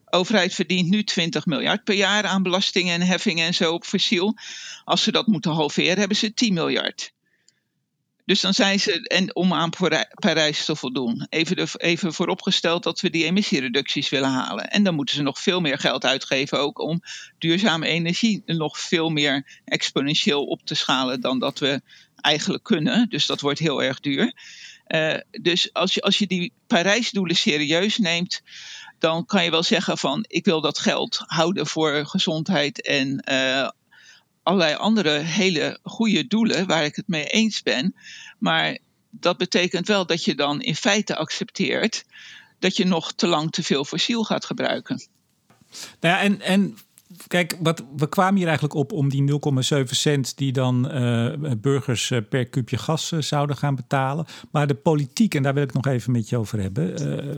Overheid 0.09 0.53
verdient 0.53 0.89
nu 0.89 1.03
20 1.03 1.45
miljard 1.45 1.83
per 1.83 1.95
jaar 1.95 2.25
aan 2.25 2.43
belastingen 2.43 2.93
en 2.93 3.07
heffingen 3.07 3.45
en 3.45 3.53
zo 3.53 3.73
op 3.73 3.85
fossiel. 3.85 4.37
Als 4.83 5.03
ze 5.03 5.11
dat 5.11 5.27
moeten 5.27 5.51
halveren, 5.51 5.99
hebben 5.99 6.17
ze 6.17 6.33
10 6.33 6.53
miljard. 6.53 7.13
Dus 8.29 8.41
dan 8.41 8.53
zijn 8.53 8.79
ze, 8.79 9.07
en 9.07 9.35
om 9.35 9.53
aan 9.53 9.69
Parijs 10.13 10.65
te 10.65 10.75
voldoen, 10.75 11.27
even, 11.29 11.69
even 11.77 12.13
vooropgesteld 12.13 12.83
dat 12.83 12.99
we 12.99 13.09
die 13.09 13.25
emissiereducties 13.25 14.09
willen 14.09 14.29
halen. 14.29 14.69
En 14.69 14.83
dan 14.83 14.95
moeten 14.95 15.15
ze 15.15 15.21
nog 15.21 15.39
veel 15.39 15.61
meer 15.61 15.77
geld 15.77 16.05
uitgeven 16.05 16.59
ook 16.59 16.79
om 16.79 17.01
duurzame 17.37 17.87
energie 17.87 18.43
nog 18.45 18.79
veel 18.79 19.09
meer 19.09 19.61
exponentieel 19.65 20.45
op 20.45 20.61
te 20.65 20.75
schalen 20.75 21.21
dan 21.21 21.39
dat 21.39 21.59
we 21.59 21.81
eigenlijk 22.15 22.63
kunnen. 22.63 23.09
Dus 23.09 23.25
dat 23.25 23.41
wordt 23.41 23.59
heel 23.59 23.83
erg 23.83 23.99
duur. 23.99 24.33
Uh, 24.95 25.17
dus 25.41 25.73
als 25.73 25.93
je, 25.93 26.01
als 26.01 26.17
je 26.17 26.27
die 26.27 26.53
Parijsdoelen 26.67 27.35
serieus 27.35 27.97
neemt, 27.97 28.41
dan 28.99 29.25
kan 29.25 29.43
je 29.43 29.51
wel 29.51 29.63
zeggen 29.63 29.97
van 29.97 30.25
ik 30.27 30.45
wil 30.45 30.61
dat 30.61 30.79
geld 30.79 31.23
houden 31.25 31.67
voor 31.67 32.05
gezondheid 32.05 32.81
en 32.81 33.25
uh, 33.31 33.69
allerlei 34.43 34.75
andere 34.75 35.17
hele 35.17 35.79
goede 35.83 36.27
doelen 36.27 36.67
waar 36.67 36.83
ik 36.83 36.95
het 36.95 37.07
mee 37.07 37.25
eens 37.25 37.61
ben. 37.61 37.95
Maar 38.39 38.77
dat 39.09 39.37
betekent 39.37 39.87
wel 39.87 40.05
dat 40.05 40.23
je 40.23 40.35
dan 40.35 40.61
in 40.61 40.75
feite 40.75 41.15
accepteert 41.15 42.05
dat 42.59 42.75
je 42.75 42.85
nog 42.85 43.13
te 43.13 43.27
lang 43.27 43.51
te 43.51 43.63
veel 43.63 43.85
fossiel 43.85 44.23
gaat 44.23 44.45
gebruiken. 44.45 45.09
Nou 45.99 46.15
ja, 46.15 46.19
en, 46.19 46.41
en 46.41 46.77
kijk, 47.27 47.57
wat, 47.59 47.83
we 47.95 48.09
kwamen 48.09 48.35
hier 48.35 48.45
eigenlijk 48.45 48.75
op 48.75 48.91
om 48.91 49.09
die 49.09 49.39
0,7 49.75 49.83
cent 49.83 50.37
die 50.37 50.51
dan 50.51 51.03
uh, 51.03 51.31
burgers 51.57 52.09
uh, 52.09 52.19
per 52.29 52.45
kuubje 52.45 52.77
gas 52.77 53.11
uh, 53.11 53.21
zouden 53.21 53.57
gaan 53.57 53.75
betalen. 53.75 54.25
Maar 54.51 54.67
de 54.67 54.75
politiek, 54.75 55.35
en 55.35 55.43
daar 55.43 55.53
wil 55.53 55.63
ik 55.63 55.73
nog 55.73 55.87
even 55.87 56.11
met 56.11 56.29
je 56.29 56.37
over 56.37 56.61
hebben. 56.61 56.93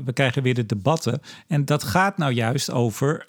we 0.06 0.14
krijgen 0.14 0.44
weer 0.44 0.54
de 0.54 0.66
debatten. 0.66 1.22
En 1.48 1.66
dat 1.66 1.84
gaat 1.84 2.18
nou 2.18 2.34
juist 2.34 2.72
over 2.72 3.26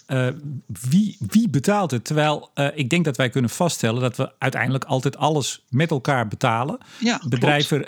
wie, 0.88 1.16
wie 1.26 1.48
betaalt 1.48 1.90
het. 1.90 2.04
Terwijl 2.04 2.50
ik 2.74 2.90
denk 2.90 3.04
dat 3.04 3.16
wij 3.16 3.30
kunnen 3.30 3.50
vaststellen 3.50 4.00
dat 4.00 4.16
we 4.16 4.32
uiteindelijk 4.38 4.84
altijd 4.84 5.16
alles 5.16 5.64
met 5.68 5.90
elkaar 5.90 6.28
betalen. 6.28 6.78
Ja, 6.98 7.20
Bedrijven 7.28 7.84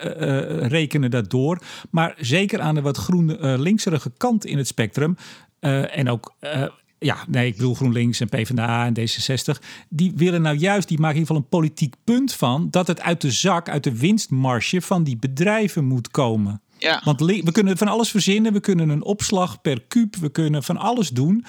rekenen 0.69 1.11
dat 1.11 1.31
door. 1.31 1.59
Maar 1.91 2.15
zeker 2.19 2.61
aan 2.61 2.75
de 2.75 2.81
wat 2.81 2.97
groen 2.97 3.57
linkserige 3.61 4.13
kant 4.17 4.45
in 4.45 4.59
het 4.59 4.67
spectrum. 4.67 5.17
en 5.61 6.09
ook 6.09 6.35
ja, 7.05 7.25
nee, 7.29 7.47
ik 7.47 7.57
bedoel 7.57 7.75
GroenLinks 7.75 8.21
en 8.21 8.29
PvdA 8.29 8.87
en 8.87 8.95
D66. 8.99 9.65
Die 9.89 10.13
willen 10.17 10.43
nou 10.43 10.57
juist, 10.57 10.89
die 10.89 10.99
maken 10.99 11.17
in 11.17 11.21
ieder 11.21 11.37
geval 11.37 11.37
een 11.37 11.59
politiek 11.59 11.95
punt 12.05 12.33
van 12.33 12.69
dat 12.71 12.87
het 12.87 13.01
uit 13.01 13.21
de 13.21 13.31
zak, 13.31 13.69
uit 13.69 13.85
de 13.85 13.99
winstmarge 13.99 14.81
van 14.81 15.05
die 15.05 15.17
bedrijven 15.17 15.85
moet 15.85 16.11
komen. 16.11 16.63
Ja. 16.79 17.01
Want 17.05 17.21
we 17.21 17.53
kunnen 17.53 17.77
van 17.77 17.89
alles 17.89 18.11
verzinnen. 18.11 18.53
We 18.53 18.61
kunnen 18.61 18.89
een 18.89 19.05
opslag 19.05 19.61
per 19.61 19.83
kuub. 19.89 20.17
We 20.17 20.29
kunnen 20.29 20.63
van 20.63 20.77
alles 20.77 21.09
doen. 21.09 21.45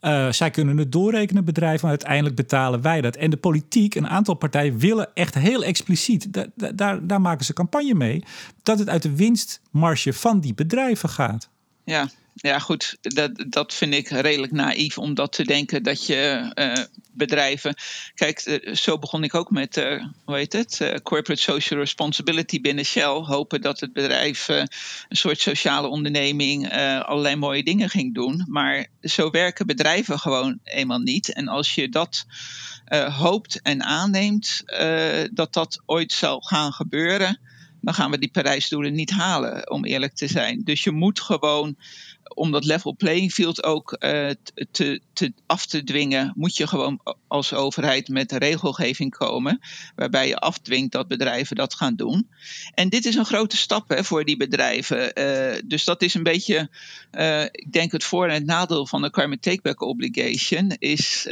Uh, 0.00 0.32
zij 0.32 0.50
kunnen 0.50 0.76
het 0.76 0.92
doorrekenen, 0.92 1.44
bedrijven, 1.44 1.80
maar 1.80 1.90
uiteindelijk 1.90 2.36
betalen 2.36 2.82
wij 2.82 3.00
dat. 3.00 3.16
En 3.16 3.30
de 3.30 3.36
politiek, 3.36 3.94
een 3.94 4.08
aantal 4.08 4.34
partijen 4.34 4.78
willen 4.78 5.08
echt 5.14 5.34
heel 5.34 5.64
expliciet, 5.64 6.32
daar, 6.32 6.74
daar, 6.74 7.06
daar 7.06 7.20
maken 7.20 7.44
ze 7.44 7.52
campagne 7.52 7.94
mee, 7.94 8.24
dat 8.62 8.78
het 8.78 8.88
uit 8.88 9.02
de 9.02 9.16
winstmarge 9.16 10.12
van 10.12 10.40
die 10.40 10.54
bedrijven 10.54 11.08
gaat. 11.08 11.48
Ja, 11.84 12.08
ja, 12.40 12.58
goed, 12.58 12.96
dat, 13.00 13.44
dat 13.48 13.74
vind 13.74 13.94
ik 13.94 14.08
redelijk 14.08 14.52
naïef 14.52 14.98
om 14.98 15.14
dat 15.14 15.32
te 15.32 15.44
denken 15.44 15.82
dat 15.82 16.06
je 16.06 16.52
uh, 16.54 16.84
bedrijven. 17.12 17.74
Kijk, 18.14 18.46
uh, 18.46 18.74
zo 18.74 18.98
begon 18.98 19.24
ik 19.24 19.34
ook 19.34 19.50
met, 19.50 19.76
uh, 19.76 20.04
hoe 20.24 20.36
heet 20.36 20.52
het? 20.52 21.00
corporate 21.02 21.42
social 21.42 21.80
responsibility 21.80 22.60
binnen 22.60 22.84
Shell. 22.84 23.22
Hopen 23.22 23.60
dat 23.60 23.80
het 23.80 23.92
bedrijf 23.92 24.48
een 24.48 24.68
soort 25.08 25.40
sociale 25.40 25.88
onderneming 25.88 26.72
allerlei 27.02 27.36
mooie 27.36 27.62
dingen 27.62 27.88
ging 27.88 28.14
doen. 28.14 28.44
Maar 28.48 28.86
zo 29.02 29.30
werken 29.30 29.66
bedrijven 29.66 30.18
gewoon 30.18 30.58
eenmaal 30.64 30.98
niet. 30.98 31.32
En 31.32 31.48
als 31.48 31.74
je 31.74 31.88
dat 31.88 32.26
hoopt 33.10 33.62
en 33.62 33.82
aanneemt 33.82 34.62
dat 35.32 35.52
dat 35.52 35.82
ooit 35.86 36.12
zal 36.12 36.40
gaan 36.40 36.72
gebeuren 36.72 37.40
dan 37.80 37.94
gaan 37.94 38.10
we 38.10 38.18
die 38.18 38.30
Parijsdoelen 38.30 38.92
niet 38.92 39.10
halen, 39.10 39.70
om 39.70 39.84
eerlijk 39.84 40.14
te 40.14 40.26
zijn. 40.26 40.60
Dus 40.64 40.84
je 40.84 40.90
moet 40.90 41.20
gewoon 41.20 41.76
om 42.38 42.50
dat 42.50 42.64
level 42.64 42.96
playing 42.96 43.32
field 43.32 43.62
ook 43.62 43.96
uh, 43.98 44.30
te, 44.70 45.00
te, 45.12 45.32
af 45.46 45.66
te 45.66 45.84
dwingen, 45.84 46.32
moet 46.36 46.56
je 46.56 46.66
gewoon 46.66 47.00
als 47.28 47.52
overheid 47.52 48.08
met 48.08 48.32
regelgeving 48.32 49.16
komen. 49.16 49.60
Waarbij 49.94 50.28
je 50.28 50.36
afdwingt 50.36 50.92
dat 50.92 51.08
bedrijven 51.08 51.56
dat 51.56 51.74
gaan 51.74 51.94
doen. 51.94 52.28
En 52.74 52.88
dit 52.88 53.04
is 53.04 53.14
een 53.14 53.24
grote 53.24 53.56
stap 53.56 53.88
hè, 53.88 54.04
voor 54.04 54.24
die 54.24 54.36
bedrijven. 54.36 55.20
Uh, 55.20 55.60
dus 55.64 55.84
dat 55.84 56.02
is 56.02 56.14
een 56.14 56.22
beetje, 56.22 56.70
uh, 57.12 57.42
ik 57.42 57.72
denk 57.72 57.92
het 57.92 58.04
voor- 58.04 58.28
en 58.28 58.34
het 58.34 58.46
nadeel 58.46 58.86
van 58.86 59.02
de 59.02 59.10
carbon 59.10 59.38
takeback 59.38 59.80
obligation. 59.80 60.76
Is 60.78 61.26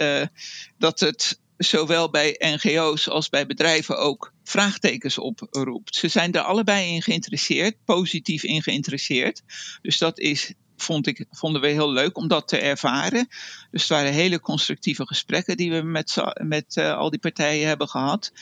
dat 0.78 1.00
het 1.00 1.38
zowel 1.56 2.10
bij 2.10 2.36
NGO's 2.38 3.08
als 3.08 3.28
bij 3.28 3.46
bedrijven 3.46 3.98
ook 3.98 4.32
vraagtekens 4.44 5.18
oproept. 5.18 5.96
Ze 5.96 6.08
zijn 6.08 6.32
er 6.32 6.40
allebei 6.40 6.94
in 6.94 7.02
geïnteresseerd, 7.02 7.76
positief 7.84 8.42
in 8.42 8.62
geïnteresseerd. 8.62 9.42
Dus 9.82 9.98
dat 9.98 10.18
is 10.18 10.52
vond 10.76 11.06
ik, 11.06 11.24
vonden 11.30 11.60
we 11.60 11.68
heel 11.68 11.92
leuk 11.92 12.16
om 12.16 12.28
dat 12.28 12.48
te 12.48 12.58
ervaren. 12.58 13.28
Dus 13.70 13.80
het 13.80 13.90
waren 13.90 14.12
hele 14.12 14.40
constructieve 14.40 15.06
gesprekken 15.06 15.56
die 15.56 15.70
we 15.70 15.82
met, 15.82 16.16
met 16.42 16.76
uh, 16.76 16.96
al 16.96 17.10
die 17.10 17.18
partijen 17.18 17.68
hebben 17.68 17.88
gehad. 17.88 18.32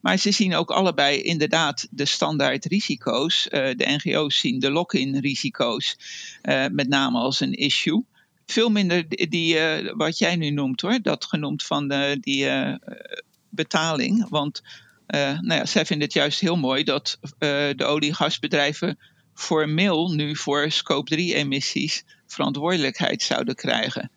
Maar 0.00 0.16
ze 0.18 0.30
zien 0.30 0.54
ook 0.54 0.70
allebei 0.70 1.22
inderdaad 1.22 1.86
de 1.90 2.04
standaard 2.04 2.64
risico's. 2.64 3.44
Uh, 3.44 3.50
de 3.50 4.00
NGO's 4.02 4.38
zien 4.38 4.58
de 4.58 4.70
lock-in 4.70 5.18
risico's 5.18 5.96
uh, 6.42 6.66
met 6.72 6.88
name 6.88 7.18
als 7.18 7.40
een 7.40 7.54
issue. 7.54 8.04
Veel 8.46 8.70
minder 8.70 9.04
die, 9.08 9.58
wat 9.94 10.18
jij 10.18 10.36
nu 10.36 10.50
noemt 10.50 10.80
hoor, 10.80 10.98
dat 11.02 11.24
genoemd 11.24 11.62
van 11.62 11.88
die 12.20 12.48
betaling. 13.48 14.28
Want 14.28 14.62
nou 15.06 15.54
ja, 15.54 15.66
zij 15.66 15.86
vinden 15.86 16.06
het 16.06 16.16
juist 16.16 16.40
heel 16.40 16.56
mooi 16.56 16.84
dat 16.84 17.18
de 17.38 17.84
olie- 17.84 18.08
en 18.08 18.14
gasbedrijven 18.14 18.98
formeel 19.40 20.10
nu 20.10 20.36
voor 20.36 20.70
scope 20.70 21.10
3 21.10 21.34
emissies 21.34 22.04
verantwoordelijkheid 22.26 23.22
zouden 23.22 23.54
krijgen. 23.54 24.10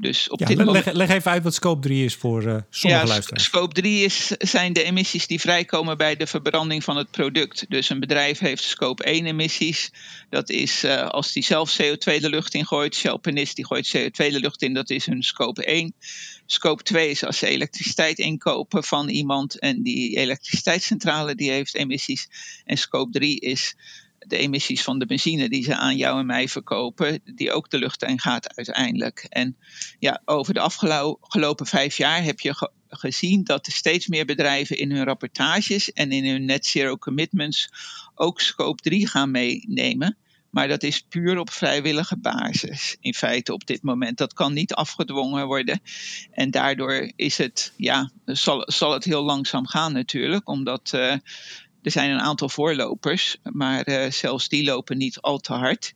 Dus 0.00 0.28
op 0.28 0.40
ja, 0.40 0.46
dit 0.46 0.56
leg, 0.56 0.66
moment... 0.66 0.92
leg, 0.92 1.08
even 1.08 1.30
uit 1.30 1.42
wat 1.42 1.54
scope 1.54 1.80
3 1.80 2.04
is 2.04 2.14
voor 2.14 2.42
uh, 2.42 2.56
sommige 2.70 3.02
ja, 3.02 3.08
luisteraars. 3.08 3.44
Scope 3.44 3.74
3 3.74 4.04
is, 4.04 4.26
zijn 4.26 4.72
de 4.72 4.82
emissies 4.82 5.26
die 5.26 5.40
vrijkomen 5.40 5.96
bij 5.96 6.16
de 6.16 6.26
verbranding 6.26 6.84
van 6.84 6.96
het 6.96 7.10
product. 7.10 7.64
Dus 7.68 7.90
een 7.90 8.00
bedrijf 8.00 8.38
heeft 8.38 8.62
scope 8.62 9.04
1 9.04 9.26
emissies. 9.26 9.90
Dat 10.30 10.50
is 10.50 10.84
uh, 10.84 11.08
als 11.08 11.32
die 11.32 11.42
zelf 11.42 11.78
CO2 11.82 12.20
de 12.20 12.28
lucht 12.30 12.54
in 12.54 12.66
gooit. 12.66 12.94
Shell 12.94 13.18
Penis 13.18 13.54
die 13.54 13.66
gooit 13.66 13.96
CO2 13.96 14.10
de 14.10 14.40
lucht 14.40 14.62
in. 14.62 14.74
Dat 14.74 14.90
is 14.90 15.06
hun 15.06 15.22
scope 15.22 15.64
1. 15.64 15.94
Scope 16.46 16.82
2 16.82 17.10
is 17.10 17.24
als 17.24 17.38
ze 17.38 17.46
elektriciteit 17.46 18.18
inkopen 18.18 18.84
van 18.84 19.08
iemand. 19.08 19.58
En 19.58 19.82
die 19.82 20.16
elektriciteitscentrale 20.16 21.34
die 21.34 21.50
heeft 21.50 21.74
emissies. 21.74 22.28
En 22.64 22.76
scope 22.76 23.10
3 23.10 23.40
is 23.40 23.74
de 24.28 24.36
emissies 24.36 24.82
van 24.82 24.98
de 24.98 25.06
benzine 25.06 25.48
die 25.48 25.62
ze 25.62 25.76
aan 25.76 25.96
jou 25.96 26.18
en 26.18 26.26
mij 26.26 26.48
verkopen, 26.48 27.20
die 27.24 27.52
ook 27.52 27.70
de 27.70 27.78
lucht 27.78 28.02
in 28.02 28.20
gaat 28.20 28.56
uiteindelijk. 28.56 29.26
En 29.28 29.56
ja, 29.98 30.22
over 30.24 30.54
de 30.54 30.60
afgelopen 30.60 31.66
vijf 31.66 31.96
jaar 31.96 32.22
heb 32.22 32.40
je 32.40 32.54
ge 32.54 32.70
gezien 32.90 33.44
dat 33.44 33.66
er 33.66 33.72
steeds 33.72 34.06
meer 34.06 34.24
bedrijven 34.24 34.78
in 34.78 34.90
hun 34.92 35.04
rapportages 35.04 35.92
en 35.92 36.12
in 36.12 36.26
hun 36.26 36.44
net 36.44 36.66
zero 36.66 36.96
commitments 36.96 37.68
ook 38.14 38.40
scope 38.40 38.82
3 38.82 39.06
gaan 39.06 39.30
meenemen. 39.30 40.16
Maar 40.50 40.68
dat 40.68 40.82
is 40.82 41.00
puur 41.00 41.38
op 41.38 41.50
vrijwillige 41.50 42.18
basis. 42.18 42.96
In 43.00 43.14
feite 43.14 43.52
op 43.52 43.66
dit 43.66 43.82
moment. 43.82 44.18
Dat 44.18 44.32
kan 44.32 44.52
niet 44.52 44.74
afgedwongen 44.74 45.46
worden. 45.46 45.80
En 46.30 46.50
daardoor 46.50 47.12
is 47.16 47.38
het, 47.38 47.72
ja, 47.76 48.10
zal, 48.24 48.62
zal 48.66 48.92
het 48.92 49.04
heel 49.04 49.22
langzaam 49.22 49.66
gaan 49.66 49.92
natuurlijk. 49.92 50.48
Omdat 50.48 50.92
uh, 50.94 51.14
er 51.88 51.94
zijn 51.94 52.10
een 52.10 52.20
aantal 52.20 52.48
voorlopers, 52.48 53.36
maar 53.42 53.88
uh, 53.88 54.10
zelfs 54.10 54.48
die 54.48 54.64
lopen 54.64 54.98
niet 54.98 55.20
al 55.20 55.38
te 55.38 55.52
hard. 55.52 55.94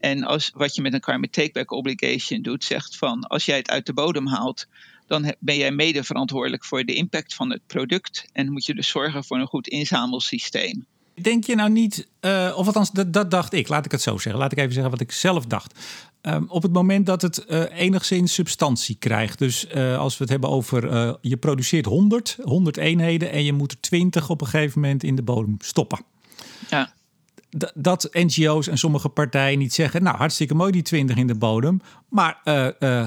En 0.00 0.24
als, 0.24 0.50
wat 0.54 0.74
je 0.74 0.82
met 0.82 0.92
een 0.92 1.00
carbon 1.00 1.30
takeback 1.30 1.70
obligation 1.70 2.42
doet, 2.42 2.64
zegt 2.64 2.96
van 2.96 3.26
als 3.26 3.44
jij 3.44 3.56
het 3.56 3.70
uit 3.70 3.86
de 3.86 3.92
bodem 3.92 4.26
haalt, 4.26 4.66
dan 5.06 5.34
ben 5.38 5.56
jij 5.56 5.70
mede 5.70 6.04
verantwoordelijk 6.04 6.64
voor 6.64 6.84
de 6.84 6.94
impact 6.94 7.34
van 7.34 7.50
het 7.50 7.66
product. 7.66 8.24
En 8.32 8.52
moet 8.52 8.66
je 8.66 8.74
dus 8.74 8.88
zorgen 8.88 9.24
voor 9.24 9.38
een 9.38 9.46
goed 9.46 9.68
inzamelsysteem. 9.68 10.86
Denk 11.14 11.44
je 11.44 11.54
nou 11.54 11.70
niet, 11.70 12.08
uh, 12.20 12.52
of 12.56 12.66
althans, 12.66 12.90
dat, 12.90 13.12
dat 13.12 13.30
dacht 13.30 13.52
ik, 13.52 13.68
laat 13.68 13.84
ik 13.84 13.90
het 13.90 14.02
zo 14.02 14.18
zeggen. 14.18 14.40
Laat 14.42 14.52
ik 14.52 14.58
even 14.58 14.72
zeggen 14.72 14.90
wat 14.90 15.00
ik 15.00 15.12
zelf 15.12 15.46
dacht. 15.46 15.78
Um, 16.22 16.44
op 16.48 16.62
het 16.62 16.72
moment 16.72 17.06
dat 17.06 17.22
het 17.22 17.44
uh, 17.48 17.62
enigszins 17.74 18.34
substantie 18.34 18.96
krijgt. 18.98 19.38
Dus 19.38 19.66
uh, 19.74 19.98
als 19.98 20.16
we 20.16 20.22
het 20.22 20.32
hebben 20.32 20.50
over 20.50 21.16
je 21.20 21.36
produceert 21.36 21.86
100, 21.86 22.38
100 22.42 22.76
eenheden 22.76 23.30
en 23.30 23.44
je 23.44 23.52
moet 23.52 23.72
er 23.72 23.80
20 23.80 24.30
op 24.30 24.40
een 24.40 24.46
gegeven 24.46 24.80
moment 24.80 25.02
in 25.02 25.16
de 25.16 25.22
bodem 25.22 25.56
stoppen. 25.58 26.00
Ja. 26.70 26.92
D 27.58 27.72
dat 27.74 28.08
NGO's 28.12 28.68
en 28.68 28.78
sommige 28.78 29.08
partijen 29.08 29.58
niet 29.58 29.74
zeggen, 29.74 30.02
nou 30.02 30.16
hartstikke 30.16 30.54
mooi 30.54 30.72
die 30.72 30.82
20 30.82 31.16
in 31.16 31.26
de 31.26 31.34
bodem, 31.34 31.80
maar 32.08 32.40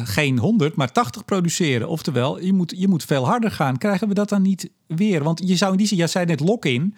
geen 0.03 0.37
100, 0.37 0.75
maar 0.75 0.91
80 0.91 1.25
produceren. 1.25 1.89
Oftewel, 1.89 2.41
je 2.41 2.53
moet, 2.53 2.73
je 2.77 2.87
moet 2.87 3.03
veel 3.03 3.25
harder 3.25 3.51
gaan. 3.51 3.77
Krijgen 3.77 4.07
we 4.07 4.13
dat 4.13 4.29
dan 4.29 4.41
niet 4.41 4.69
weer? 4.87 5.23
Want 5.23 5.41
je 5.45 5.55
zou 5.55 5.71
in 5.71 5.77
die 5.77 5.87
zin, 5.87 5.97
jij 5.97 6.07
zei 6.07 6.25
net 6.25 6.39
lock-in. 6.39 6.95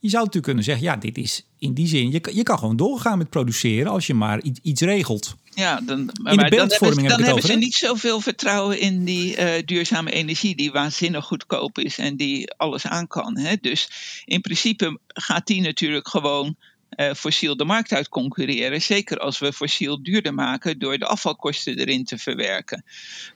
Je 0.00 0.08
zou 0.08 0.24
natuurlijk 0.24 0.44
kunnen 0.44 0.64
zeggen, 0.64 0.84
ja, 0.84 0.96
dit 0.96 1.18
is 1.18 1.42
in 1.58 1.74
die 1.74 1.86
zin, 1.86 2.10
je, 2.10 2.30
je 2.32 2.42
kan 2.42 2.58
gewoon 2.58 2.76
doorgaan 2.76 3.18
met 3.18 3.30
produceren 3.30 3.92
als 3.92 4.06
je 4.06 4.14
maar 4.14 4.42
iets, 4.42 4.60
iets 4.62 4.80
regelt. 4.80 5.36
Ja, 5.54 5.80
dan, 5.80 5.98
in 5.98 6.36
de 6.36 6.48
beeldvorming 6.48 6.78
dan 6.78 6.86
hebben, 6.86 7.08
dan 7.08 7.08
hebben 7.08 7.32
over, 7.32 7.48
ze 7.48 7.54
niet 7.54 7.74
zoveel 7.74 8.20
vertrouwen 8.20 8.80
in 8.80 9.04
die 9.04 9.36
uh, 9.36 9.52
duurzame 9.64 10.10
energie, 10.10 10.56
die 10.56 10.72
waanzinnig 10.72 11.24
goedkoop 11.24 11.78
is 11.78 11.98
en 11.98 12.16
die 12.16 12.54
alles 12.54 12.86
aan 12.86 13.06
kan. 13.06 13.38
Hè? 13.38 13.56
Dus 13.60 13.90
in 14.24 14.40
principe 14.40 14.98
gaat 15.06 15.46
die 15.46 15.60
natuurlijk 15.60 16.08
gewoon 16.08 16.56
uh, 16.96 17.12
fossiel 17.14 17.56
de 17.56 17.64
markt 17.64 17.92
uit 17.92 18.08
concurreren. 18.08 18.82
Zeker 18.82 19.18
als 19.18 19.38
we 19.38 19.52
fossiel 19.52 20.02
duurder 20.02 20.34
maken 20.34 20.78
door 20.78 20.98
de 20.98 21.06
afvalkosten 21.06 21.78
erin 21.78 22.04
te 22.04 22.18
verwerken. 22.18 22.84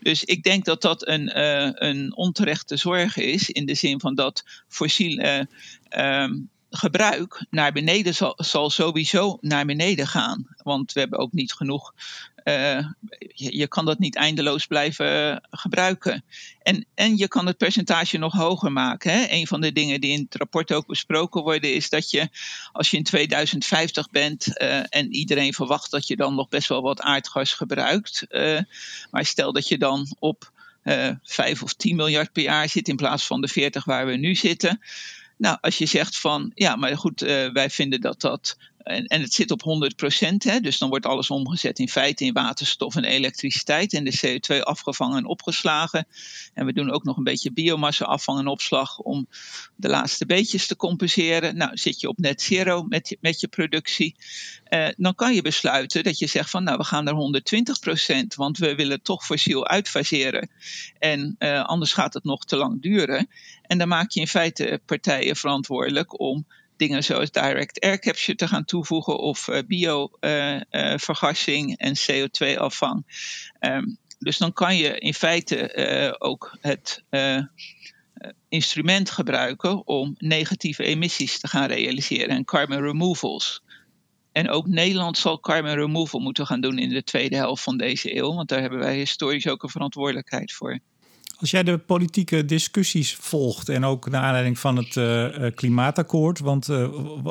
Dus 0.01 0.25
ik 0.25 0.43
denk 0.43 0.65
dat 0.65 0.83
dat 0.83 1.09
een, 1.09 1.39
uh, 1.39 1.71
een 1.73 2.17
onterechte 2.17 2.77
zorg 2.77 3.17
is, 3.17 3.51
in 3.51 3.67
de 3.67 3.75
zin 3.75 4.01
van 4.01 4.15
dat 4.15 4.45
fossiele 4.69 5.49
um, 5.97 6.51
gebruik 6.73 7.47
naar 7.51 7.73
beneden 7.73 8.15
zal, 8.37 8.71
sowieso 8.71 9.39
naar 9.41 9.65
beneden 9.65 10.07
gaan. 10.07 10.47
Want 10.63 10.93
we 10.93 11.01
hebben 11.01 11.19
ook 11.19 11.33
niet 11.33 11.53
genoeg. 11.53 11.95
Uh, 12.45 12.87
je, 13.35 13.67
kan 13.69 13.85
dat 13.85 13.99
niet 13.99 14.17
eindeloos 14.17 14.67
blijven 14.67 15.43
gebruiken. 15.51 16.25
En, 16.63 16.87
en 16.95 17.17
je 17.17 17.29
kan 17.29 17.47
het 17.47 17.57
percentage 17.57 18.19
nog 18.19 18.33
hoger 18.33 18.73
maken. 18.73 19.13
Hè? 19.13 19.27
Een 19.29 19.47
van 19.47 19.61
de 19.61 19.73
dingen 19.73 20.01
die 20.01 20.13
in 20.13 20.23
het 20.23 20.35
rapport 20.35 20.73
ook 20.73 20.87
besproken 20.87 21.43
worden, 21.43 21.75
is 21.75 21.89
dat 21.89 22.11
je 22.11 22.29
als 22.73 22.91
je 22.91 22.97
in 22.97 23.03
2050 23.03 24.11
bent 24.11 24.47
uh, 24.47 24.79
en 24.89 25.15
iedereen 25.15 25.55
verwacht 25.55 25.91
dat 25.91 26.07
je 26.07 26.17
dan 26.17 26.35
nog 26.35 26.49
best 26.49 26.69
wel 26.69 26.83
wat 26.83 27.01
aardgas 27.01 27.53
gebruikt. 27.53 28.27
Uh, 28.31 28.61
maar 29.11 29.25
stel 29.25 29.53
dat 29.53 29.69
je 29.69 29.79
dan 29.79 30.17
op 30.19 30.53
uh, 30.85 31.11
5 31.23 31.63
of 31.63 31.73
10 31.73 31.97
miljard 31.97 32.33
per 32.33 32.43
jaar 32.43 32.69
zit 32.69 32.89
in 32.89 32.97
plaats 32.97 33.27
van 33.27 33.41
de 33.41 33.49
40 33.49 33.85
waar 33.85 34.07
we 34.07 34.17
nu 34.17 34.35
zitten. 34.35 34.81
Nou, 35.43 35.59
als 35.61 35.79
je 35.79 35.87
zegt 35.87 36.19
van 36.19 36.51
ja, 36.55 36.77
maar 36.77 36.97
goed, 36.97 37.23
uh, 37.23 37.53
wij 37.53 37.71
vinden 37.71 38.01
dat 38.01 38.21
dat 38.21 38.57
en, 38.83 39.07
en 39.07 39.21
het 39.21 39.33
zit 39.33 39.51
op 39.51 39.63
100% 39.63 40.37
hè, 40.39 40.61
dus 40.61 40.79
dan 40.79 40.89
wordt 40.89 41.07
alles 41.07 41.31
omgezet 41.31 41.79
in 41.79 41.89
feite 41.89 42.25
in 42.25 42.33
waterstof 42.33 42.97
en 42.97 43.05
elektriciteit 43.05 43.93
en 43.93 44.05
de 44.05 44.19
CO2 44.27 44.61
afgevangen 44.61 45.17
en 45.17 45.27
opgeslagen. 45.27 46.07
En 46.55 46.67
we 46.67 46.73
doen 46.73 46.91
ook 46.91 47.05
nog 47.05 47.17
een 47.17 47.25
beetje 47.25 47.53
biomassa 47.53 48.05
afvang 48.05 48.39
en 48.39 48.47
opslag 48.47 48.99
om 48.99 49.27
de 49.77 49.89
laatste 49.89 50.27
beetjes 50.27 50.67
te 50.67 50.77
compenseren. 50.77 51.57
Nou, 51.57 51.77
zit 51.77 52.01
je 52.01 52.09
op 52.09 52.19
net 52.19 52.43
zero 52.43 52.83
met 52.83 53.09
je, 53.09 53.19
met 53.21 53.41
je 53.41 53.49
productie, 53.49 54.17
eh, 54.65 54.89
dan 54.97 55.15
kan 55.15 55.35
je 55.35 55.43
besluiten 55.43 56.05
dat 56.05 56.19
je 56.19 56.27
zegt 56.27 56.51
van 56.51 56.65
nou, 56.65 56.77
we 56.77 56.85
gaan 56.85 57.05
naar 57.05 57.15
120% 57.15 58.35
want 58.35 58.59
we 58.59 58.75
willen 58.75 59.03
toch 59.03 59.25
fossiel 59.25 59.67
uitfaseren. 59.69 60.51
En 60.99 61.35
eh, 61.39 61.65
anders 61.65 61.93
gaat 61.93 62.15
het 62.15 62.25
nog 62.25 62.45
te 62.45 62.57
lang 62.57 62.83
duren. 62.83 63.29
En 63.63 63.79
dan 63.79 63.89
maak 63.89 64.11
je 64.11 64.21
in 64.21 64.29
feite 64.29 64.81
partijen 64.87 65.37
verantwoordelijk 65.37 66.21
om 66.21 66.47
dingen 66.77 67.05
zoals 67.05 67.31
direct 67.31 67.81
air 67.81 67.99
capture 67.99 68.35
te 68.35 68.49
gaan 68.49 68.65
toevoegen 68.65 69.19
of 69.19 69.49
uh, 69.49 69.59
biovergassing 69.67 71.79
en 71.79 71.97
CO2-afvang. 71.97 73.07
Ehm, 73.59 73.85
dus 74.19 74.39
dan 74.39 74.53
kan 74.53 74.77
je 74.77 74.99
in 74.99 75.15
feite 75.15 76.17
ook 76.19 76.57
het 76.61 77.05
instrument 78.49 79.11
gebruiken 79.11 79.87
om 79.87 80.15
negatieve 80.19 80.85
emissies 80.85 81.39
te 81.39 81.49
gaan 81.49 81.67
realiseren 81.67 82.29
en 82.29 82.45
carbon 82.45 82.81
removals. 82.81 83.63
En 84.33 84.49
ook 84.49 84.67
Nederland 84.67 85.19
zal 85.19 85.41
carbon 85.41 85.75
removal 85.75 86.21
moeten 86.21 86.47
gaan 86.47 86.61
doen 86.61 86.79
in 86.79 86.89
de 86.89 87.05
tweede 87.05 87.37
helft 87.37 87.63
van 87.63 87.77
deze 87.77 88.17
eeuw, 88.17 88.35
want 88.35 88.49
daar 88.49 88.61
hebben 88.61 88.79
wij 88.79 88.97
historisch 88.97 89.49
ook 89.49 89.63
een 89.63 89.69
verantwoordelijkheid 89.69 90.53
voor. 90.53 90.79
Als 91.43 91.51
jij 91.51 91.63
de 91.63 91.79
politieke 91.79 92.45
discussies 92.45 93.15
volgt 93.15 93.69
en 93.69 93.85
ook 93.85 94.11
naar 94.11 94.23
aanleiding 94.23 94.59
van 94.59 94.77
het 94.77 94.97
uh, 94.97 95.27
klimaatakkoord, 95.55 96.39
want 96.39 96.69
uh, 96.69 96.89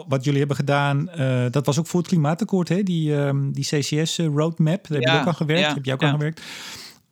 wat 0.08 0.24
jullie 0.24 0.40
hebben 0.40 0.58
gedaan, 0.58 1.10
dat 1.52 1.66
was 1.66 1.80
ook 1.80 1.88
voor 1.88 2.00
het 2.00 2.10
klimaatakkoord, 2.10 2.70
hè? 2.70 2.84
Die, 2.84 3.16
ehm, 3.16 3.52
die 3.52 3.66
CCS-roadmap, 3.66 4.88
daar 4.88 5.00
heb 5.00 5.10
je 5.10 5.20
ook 5.20 5.28
aan 5.28 5.36
gewerkt, 5.36 5.68
ja, 5.68 5.74
heb 5.74 5.86
jij 5.86 5.94
ook 5.94 6.04
aan 6.04 6.12
gewerkt. 6.12 6.42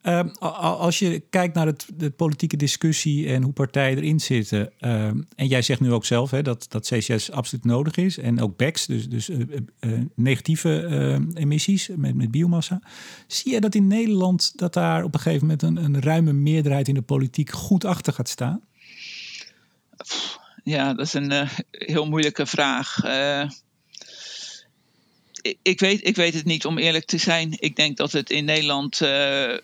Ehm, 0.02 0.28
als 0.40 1.00
je 1.00 1.20
kijkt 1.30 1.56
naar 1.56 1.66
het, 1.66 1.88
de 1.96 2.10
politieke 2.10 2.58
discussie 2.58 3.28
en 3.28 3.44
hoe 3.44 3.54
partijen 3.54 3.98
erin 3.98 4.20
zitten, 4.20 4.72
ehm, 4.80 5.22
en 5.36 5.48
jij 5.48 5.62
zegt 5.62 5.80
nu 5.80 5.92
ook 5.92 6.06
zelf 6.06 6.32
hè, 6.32 6.42
dat, 6.42 6.66
dat 6.70 6.88
CCS 6.88 7.32
absoluut 7.32 7.66
nodig 7.66 7.96
is, 7.96 8.18
en 8.18 8.42
ook 8.42 8.58
BECS, 8.58 8.86
dus, 8.86 9.10
dus 9.10 9.30
uh, 9.30 9.40
uh, 9.80 10.00
negatieve 10.16 10.88
uh, 10.90 11.42
emissies 11.42 11.90
met, 11.96 12.16
met 12.16 12.32
biomassa. 12.32 12.82
Zie 13.28 13.54
je 13.54 13.62
dat 13.62 13.76
in 13.76 13.88
Nederland 13.88 14.58
dat 14.58 14.74
daar 14.74 15.04
op 15.04 15.14
een 15.14 15.20
gegeven 15.20 15.48
moment 15.48 15.62
een, 15.64 15.78
een 15.78 16.02
ruime 16.02 16.34
meerderheid 16.34 16.88
in 16.88 16.94
de 16.94 17.02
politiek 17.02 17.50
goed 17.50 17.86
achter 17.86 18.14
gaat 18.14 18.30
staan? 18.30 18.62
Ja, 20.64 20.94
dat 20.94 21.06
is 21.06 21.14
een 21.14 21.48
heel 21.72 22.06
moeilijke 22.06 22.46
vraag 22.46 23.02
ik, 25.62 25.80
weet, 25.80 26.08
ik 26.08 26.16
weet 26.16 26.34
het 26.34 26.46
niet 26.46 26.66
om 26.66 26.78
eerlijk 26.78 27.06
te 27.06 27.18
zijn. 27.18 27.56
Ik 27.60 27.76
denk 27.76 27.98
dat 27.98 28.12
het 28.12 28.30
in 28.30 28.46
Nederland, 28.46 29.02
uh, 29.02 29.58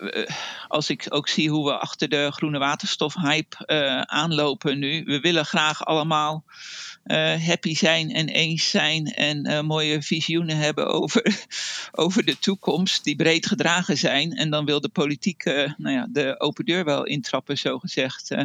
als 0.68 0.90
ik 0.90 1.06
ook 1.10 1.28
zie 1.28 1.50
hoe 1.50 1.66
we 1.66 1.78
achter 1.78 2.10
de 2.10 2.32
groene 2.32 2.60
waterstofhype 2.60 3.58
uh, 3.66 4.02
aanlopen 4.02 4.80
nu. 4.80 5.04
We 5.04 5.20
willen 5.20 5.46
graag 5.46 5.86
allemaal 5.86 6.44
happy 7.46 7.76
zijn 7.76 8.12
en 8.12 8.30
eens 8.30 8.70
zijn 8.70 9.06
en 9.06 9.66
mooie 9.66 10.02
visioenen 10.02 10.58
hebben 10.58 10.88
over, 10.88 11.46
over 11.92 12.26
de 12.26 12.40
toekomst 12.40 13.04
die 13.04 13.16
breed 13.16 13.46
gedragen 13.46 13.98
zijn. 13.98 14.32
En 14.32 14.50
dan 14.50 14.66
wil 14.66 14.82
de 14.82 14.90
politiek 14.90 15.44
nou 15.78 15.92
ja, 15.92 16.08
de 16.10 16.40
open 16.40 16.66
deur 16.66 16.84
wel 16.84 17.06
intrappen, 17.06 17.58
zo 17.58 17.80
gezegd. 17.80 18.36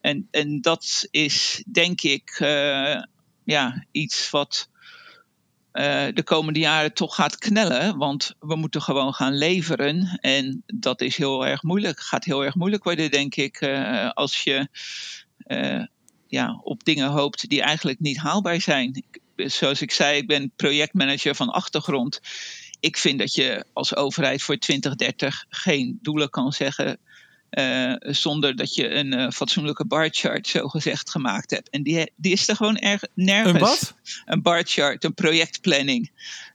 en, 0.00 0.28
en 0.30 0.60
dat 0.60 1.06
is 1.10 1.64
denk 1.72 2.00
ik 2.00 2.38
ja, 3.44 3.84
iets 3.92 4.30
wat 4.30 4.68
uh, 5.76 6.06
de 6.14 6.22
komende 6.24 6.58
jaren 6.58 6.92
toch 6.92 7.14
gaat 7.14 7.38
knellen. 7.38 7.96
Want 7.96 8.34
we 8.40 8.56
moeten 8.56 8.82
gewoon 8.82 9.14
gaan 9.14 9.34
leveren. 9.34 10.18
En 10.20 10.62
dat 10.66 11.00
is 11.00 11.16
heel 11.16 11.46
erg 11.46 11.62
moeilijk. 11.62 12.00
Gaat 12.00 12.24
heel 12.24 12.44
erg 12.44 12.54
moeilijk 12.54 12.84
worden, 12.84 13.10
denk 13.10 13.34
ik. 13.34 13.60
Uh, 13.60 14.10
als 14.10 14.42
je 14.42 14.68
uh, 15.46 15.84
ja, 16.26 16.60
op 16.62 16.84
dingen 16.84 17.08
hoopt 17.08 17.48
die 17.48 17.62
eigenlijk 17.62 18.00
niet 18.00 18.16
haalbaar 18.16 18.60
zijn. 18.60 19.04
Zoals 19.36 19.82
ik 19.82 19.90
zei, 19.90 20.16
ik 20.16 20.26
ben 20.26 20.52
projectmanager 20.56 21.34
van 21.34 21.50
achtergrond. 21.50 22.20
Ik 22.80 22.96
vind 22.96 23.18
dat 23.18 23.34
je 23.34 23.64
als 23.72 23.96
overheid 23.96 24.42
voor 24.42 24.56
2030 24.56 25.44
geen 25.48 25.98
doelen 26.02 26.30
kan 26.30 26.52
zeggen 26.52 26.98
uh, 27.58 27.94
zonder 28.00 28.56
dat 28.56 28.74
je 28.74 28.90
een 28.90 29.12
uh, 29.12 29.30
fatsoenlijke 29.30 29.86
barchart 29.86 30.46
zo 30.56 30.68
gezegd 30.68 31.10
gemaakt 31.10 31.50
hebt. 31.50 31.70
En 31.70 31.82
die, 31.82 32.12
die 32.16 32.32
is 32.32 32.48
er 32.48 32.56
gewoon 32.56 32.76
erg, 32.76 33.02
nergens. 33.14 33.54
Een 33.54 33.60
wat? 33.60 33.94
Een 34.24 34.42
barchart, 34.42 35.04
een 35.04 35.14
projectplanning. 35.14 36.10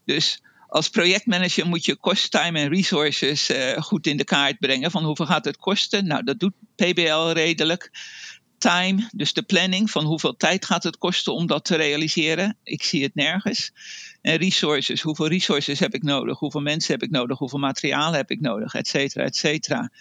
Dus 0.05 0.41
als 0.67 0.89
projectmanager 0.89 1.67
moet 1.67 1.85
je 1.85 1.95
kost, 1.95 2.31
time 2.31 2.59
en 2.59 2.69
resources 2.69 3.49
uh, 3.49 3.77
goed 3.77 4.07
in 4.07 4.17
de 4.17 4.23
kaart 4.23 4.59
brengen. 4.59 4.91
Van 4.91 5.03
hoeveel 5.03 5.25
gaat 5.25 5.45
het 5.45 5.57
kosten? 5.57 6.07
Nou, 6.07 6.23
dat 6.23 6.39
doet 6.39 6.53
PBL 6.75 7.29
redelijk. 7.31 7.91
Time, 8.57 9.09
dus 9.11 9.33
de 9.33 9.41
planning 9.41 9.91
van 9.91 10.05
hoeveel 10.05 10.37
tijd 10.37 10.65
gaat 10.65 10.83
het 10.83 10.97
kosten 10.97 11.33
om 11.33 11.47
dat 11.47 11.65
te 11.65 11.75
realiseren. 11.75 12.57
Ik 12.63 12.83
zie 12.83 13.03
het 13.03 13.15
nergens. 13.15 13.71
En 14.21 14.35
resources, 14.35 15.01
hoeveel 15.01 15.27
resources 15.27 15.79
heb 15.79 15.93
ik 15.93 16.03
nodig? 16.03 16.39
Hoeveel 16.39 16.61
mensen 16.61 16.93
heb 16.93 17.03
ik 17.03 17.09
nodig? 17.09 17.37
Hoeveel 17.37 17.59
materiaal 17.59 18.13
heb 18.13 18.31
ik 18.31 18.39
nodig? 18.39 18.73
Et 18.73 18.87
cetera, 18.87 19.23
et 19.23 19.35
cetera 19.35 19.91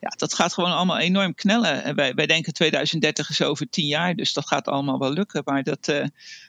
ja, 0.00 0.08
dat 0.16 0.34
gaat 0.34 0.54
gewoon 0.54 0.72
allemaal 0.72 0.98
enorm 0.98 1.34
knellen. 1.34 1.84
En 1.84 1.94
wij, 1.94 2.14
wij 2.14 2.26
denken 2.26 2.52
2030 2.52 3.30
is 3.30 3.42
over 3.42 3.68
tien 3.68 3.86
jaar, 3.86 4.14
dus 4.14 4.32
dat 4.32 4.46
gaat 4.46 4.68
allemaal 4.68 4.98
wel 4.98 5.12
lukken. 5.12 5.42
Maar 5.44 5.62
dat, 5.62 5.88
uh, 5.88 6.04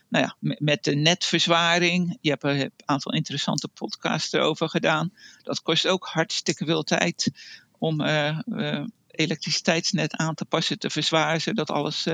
nou 0.10 0.26
ja, 0.26 0.56
met 0.60 0.84
de 0.84 0.96
netverzwaring, 0.96 2.18
je 2.22 2.30
hebt 2.30 2.44
een 2.44 2.72
aantal 2.86 3.14
interessante 3.14 3.68
podcasts 3.68 4.34
erover 4.34 4.70
gedaan. 4.70 5.14
Dat 5.44 5.62
kost 5.62 5.88
ook 5.88 6.06
hartstikke 6.06 6.66
veel 6.66 6.84
tijd 6.84 7.32
om 7.78 8.02
uh, 8.02 8.40
uh, 8.46 8.84
elektriciteitsnet 9.08 10.16
aan 10.16 10.36
te 10.36 10.46
passen, 10.46 10.80
te 10.80 10.90
verzwaren, 10.90 11.42
zodat 11.42 11.70
alles 11.70 12.08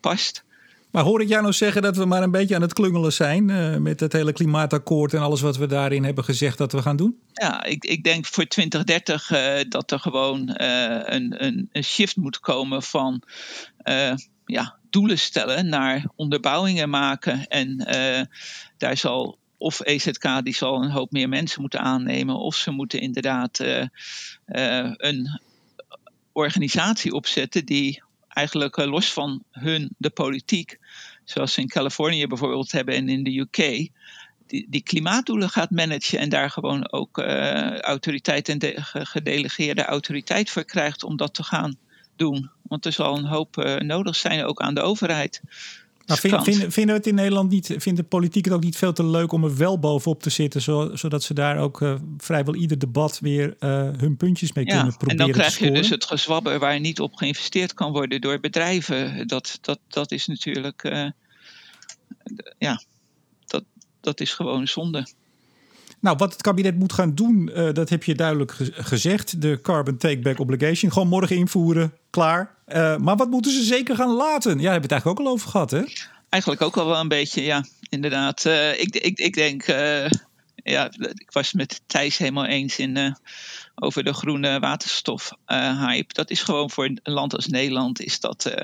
past. 0.00 0.44
Maar 0.90 1.04
hoor 1.04 1.20
ik 1.20 1.28
jou 1.28 1.42
nou 1.42 1.54
zeggen 1.54 1.82
dat 1.82 1.96
we 1.96 2.04
maar 2.04 2.22
een 2.22 2.30
beetje 2.30 2.54
aan 2.54 2.62
het 2.62 2.72
klungelen 2.72 3.12
zijn 3.12 3.48
uh, 3.48 3.76
met 3.76 4.00
het 4.00 4.12
hele 4.12 4.32
klimaatakkoord 4.32 5.14
en 5.14 5.20
alles 5.20 5.40
wat 5.40 5.56
we 5.56 5.66
daarin 5.66 6.04
hebben 6.04 6.24
gezegd 6.24 6.58
dat 6.58 6.72
we 6.72 6.82
gaan 6.82 6.96
doen? 6.96 7.18
Ja, 7.32 7.64
ik, 7.64 7.84
ik 7.84 8.04
denk 8.04 8.26
voor 8.26 8.46
2030 8.46 9.30
uh, 9.30 9.58
dat 9.68 9.90
er 9.90 9.98
gewoon 9.98 10.56
uh, 10.60 11.00
een, 11.04 11.44
een, 11.44 11.68
een, 11.72 11.84
shift 11.84 12.16
moet 12.16 12.40
komen 12.40 12.82
van 12.82 13.22
ja, 14.44 14.76
doelen 14.90 15.18
stellen 15.18 15.68
naar 15.68 16.04
onderbouwingen 16.16 16.90
maken. 16.90 17.46
En 17.46 17.76
daar 18.76 18.96
zal 18.96 19.38
of 19.58 19.80
EZK 19.80 20.44
die 20.44 20.54
zal 20.54 20.82
een 20.82 20.90
hoop 20.90 21.12
meer 21.12 21.28
mensen 21.28 21.60
moeten 21.60 21.80
aannemen, 21.80 22.34
of 22.34 22.54
ze 22.54 22.70
moeten 22.70 23.00
inderdaad 23.00 23.58
een 24.96 25.40
organisatie 26.32 27.12
opzetten 27.12 27.64
die 27.64 28.02
eigenlijk 28.28 28.76
los 28.76 29.12
van 29.12 29.42
hun, 29.50 29.94
de 29.98 30.10
politiek, 30.10 30.78
zoals 31.30 31.52
ze 31.52 31.60
in 31.60 31.68
Californië 31.68 32.26
bijvoorbeeld 32.26 32.72
hebben 32.72 32.94
en 32.94 33.08
in 33.08 33.24
de 33.24 33.38
UK, 33.38 33.56
die, 34.46 34.66
die 34.68 34.82
klimaatdoelen 34.82 35.48
gaat 35.48 35.70
managen 35.70 36.18
en 36.18 36.28
daar 36.28 36.50
gewoon 36.50 36.92
ook 36.92 37.18
uh, 37.18 37.78
autoriteit 37.78 38.48
en 38.48 38.58
de, 38.58 38.74
gedelegeerde 38.82 39.84
autoriteit 39.84 40.50
voor 40.50 40.64
krijgt 40.64 41.04
om 41.04 41.16
dat 41.16 41.34
te 41.34 41.42
gaan 41.42 41.76
doen. 42.16 42.50
Want 42.62 42.86
er 42.86 42.92
zal 42.92 43.16
een 43.16 43.24
hoop 43.24 43.56
uh, 43.56 43.76
nodig 43.76 44.16
zijn 44.16 44.44
ook 44.44 44.60
aan 44.60 44.74
de 44.74 44.80
overheid. 44.80 45.42
Maar 46.10 46.18
vind, 46.18 46.42
vinden, 46.42 46.72
vinden 46.72 46.94
we 46.94 47.00
het 47.00 47.06
in 47.06 47.14
Nederland 47.14 47.50
niet, 47.50 47.74
vindt 47.76 48.00
de 48.00 48.04
politiek 48.04 48.44
het 48.44 48.54
ook 48.54 48.62
niet 48.62 48.76
veel 48.76 48.92
te 48.92 49.04
leuk 49.04 49.32
om 49.32 49.44
er 49.44 49.56
wel 49.56 49.78
bovenop 49.78 50.22
te 50.22 50.30
zitten, 50.30 50.62
zodat 50.98 51.22
ze 51.22 51.34
daar 51.34 51.58
ook 51.58 51.80
uh, 51.80 51.94
vrijwel 52.18 52.54
ieder 52.54 52.78
debat 52.78 53.18
weer 53.20 53.56
uh, 53.60 53.88
hun 53.96 54.16
puntjes 54.16 54.52
mee 54.52 54.64
kunnen 54.64 54.96
proberen 54.96 55.16
te 55.16 55.22
En 55.22 55.30
dan 55.30 55.30
krijg 55.30 55.58
je 55.58 55.70
dus 55.70 55.90
het 55.90 56.04
gezwabber 56.04 56.58
waar 56.58 56.80
niet 56.80 57.00
op 57.00 57.14
geïnvesteerd 57.14 57.74
kan 57.74 57.92
worden 57.92 58.20
door 58.20 58.40
bedrijven. 58.40 59.26
Dat, 59.28 59.58
dat, 59.60 59.78
dat 59.88 60.12
is 60.12 60.26
natuurlijk, 60.26 60.84
uh, 60.84 61.10
ja, 62.58 62.82
dat, 63.46 63.64
dat 64.00 64.20
is 64.20 64.32
gewoon 64.34 64.68
zonde. 64.68 65.06
Nou, 66.00 66.16
wat 66.16 66.32
het 66.32 66.42
kabinet 66.42 66.78
moet 66.78 66.92
gaan 66.92 67.14
doen, 67.14 67.50
uh, 67.54 67.72
dat 67.72 67.88
heb 67.88 68.04
je 68.04 68.14
duidelijk 68.14 68.52
ge 68.52 68.72
gezegd. 68.72 69.42
De 69.42 69.58
carbon 69.62 69.96
take-back 69.96 70.38
obligation. 70.38 70.92
Gewoon 70.92 71.08
morgen 71.08 71.36
invoeren, 71.36 71.92
klaar. 72.10 72.54
Uh, 72.68 72.96
maar 72.96 73.16
wat 73.16 73.30
moeten 73.30 73.52
ze 73.52 73.62
zeker 73.62 73.96
gaan 73.96 74.12
laten? 74.12 74.58
Ja, 74.60 74.70
hebben 74.70 74.88
we 74.88 74.94
het 74.94 75.04
eigenlijk 75.04 75.20
ook 75.20 75.26
al 75.26 75.32
over 75.32 75.50
gehad, 75.50 75.70
hè? 75.70 75.82
Eigenlijk 76.28 76.62
ook 76.62 76.76
al 76.76 76.86
wel 76.86 77.00
een 77.00 77.08
beetje, 77.08 77.42
ja, 77.42 77.64
inderdaad. 77.88 78.44
Uh, 78.44 78.80
ik, 78.80 78.96
ik, 78.96 79.18
ik 79.18 79.34
denk, 79.34 79.64
ja, 80.54 80.90
ik 80.98 81.28
was 81.32 81.52
met 81.52 81.80
Thijs 81.86 82.16
helemaal 82.16 82.46
eens 82.46 82.78
in, 82.78 83.16
over 83.74 84.04
de 84.04 84.12
groene 84.12 84.58
waterstof 84.58 85.32
hype. 85.46 86.14
Dat 86.14 86.30
is 86.30 86.42
gewoon 86.42 86.70
voor 86.70 86.84
een 86.84 87.00
land 87.02 87.34
als 87.34 87.46
Nederland 87.46 88.00
is 88.00 88.20
dat 88.20 88.54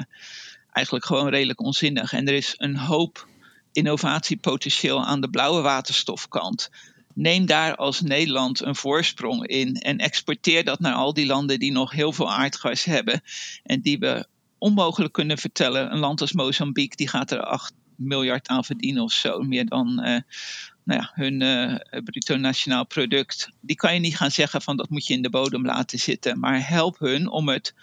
eigenlijk 0.72 1.06
gewoon 1.06 1.28
redelijk 1.28 1.60
onzinnig. 1.60 2.12
En 2.12 2.28
er 2.28 2.34
is 2.34 2.54
een 2.56 2.76
hoop 2.76 3.26
innovatiepotentieel 3.72 5.04
aan 5.04 5.20
de 5.20 5.30
blauwe 5.30 5.60
waterstofkant 5.60 6.70
neem 7.16 7.46
daar 7.46 7.76
als 7.76 8.00
Nederland 8.00 8.60
een 8.60 8.76
voorsprong 8.76 9.46
in 9.46 9.74
en 9.74 9.98
exporteer 9.98 10.64
dat 10.64 10.80
naar 10.80 10.94
al 10.94 11.14
die 11.14 11.26
landen 11.26 11.58
die 11.58 11.72
nog 11.72 11.92
heel 11.92 12.12
veel 12.12 12.32
aardgas 12.32 12.84
hebben 12.84 13.20
en 13.62 13.80
die 13.80 13.98
we 13.98 14.26
onmogelijk 14.58 15.12
kunnen 15.12 15.38
vertellen. 15.38 15.92
Een 15.92 15.98
land 15.98 16.20
als 16.20 16.32
Mozambique 16.32 16.96
die 16.96 17.08
gaat 17.08 17.30
er 17.30 17.40
8 17.40 17.72
miljard 17.96 18.48
aan 18.48 18.64
verdienen 18.64 19.02
of 19.02 19.12
zo, 19.12 19.40
meer 19.40 19.66
dan 19.66 19.88
uh, 19.88 20.18
nou 20.84 21.00
ja, 21.00 21.10
hun 21.14 21.40
uh, 21.40 22.02
bruto 22.04 22.36
nationaal 22.36 22.86
product. 22.86 23.50
Die 23.60 23.76
kan 23.76 23.94
je 23.94 24.00
niet 24.00 24.16
gaan 24.16 24.30
zeggen 24.30 24.62
van 24.62 24.76
dat 24.76 24.90
moet 24.90 25.06
je 25.06 25.14
in 25.14 25.22
de 25.22 25.30
bodem 25.30 25.64
laten 25.64 25.98
zitten, 25.98 26.38
maar 26.38 26.68
help 26.68 26.98
hun 26.98 27.28
om 27.28 27.48
het 27.48 27.74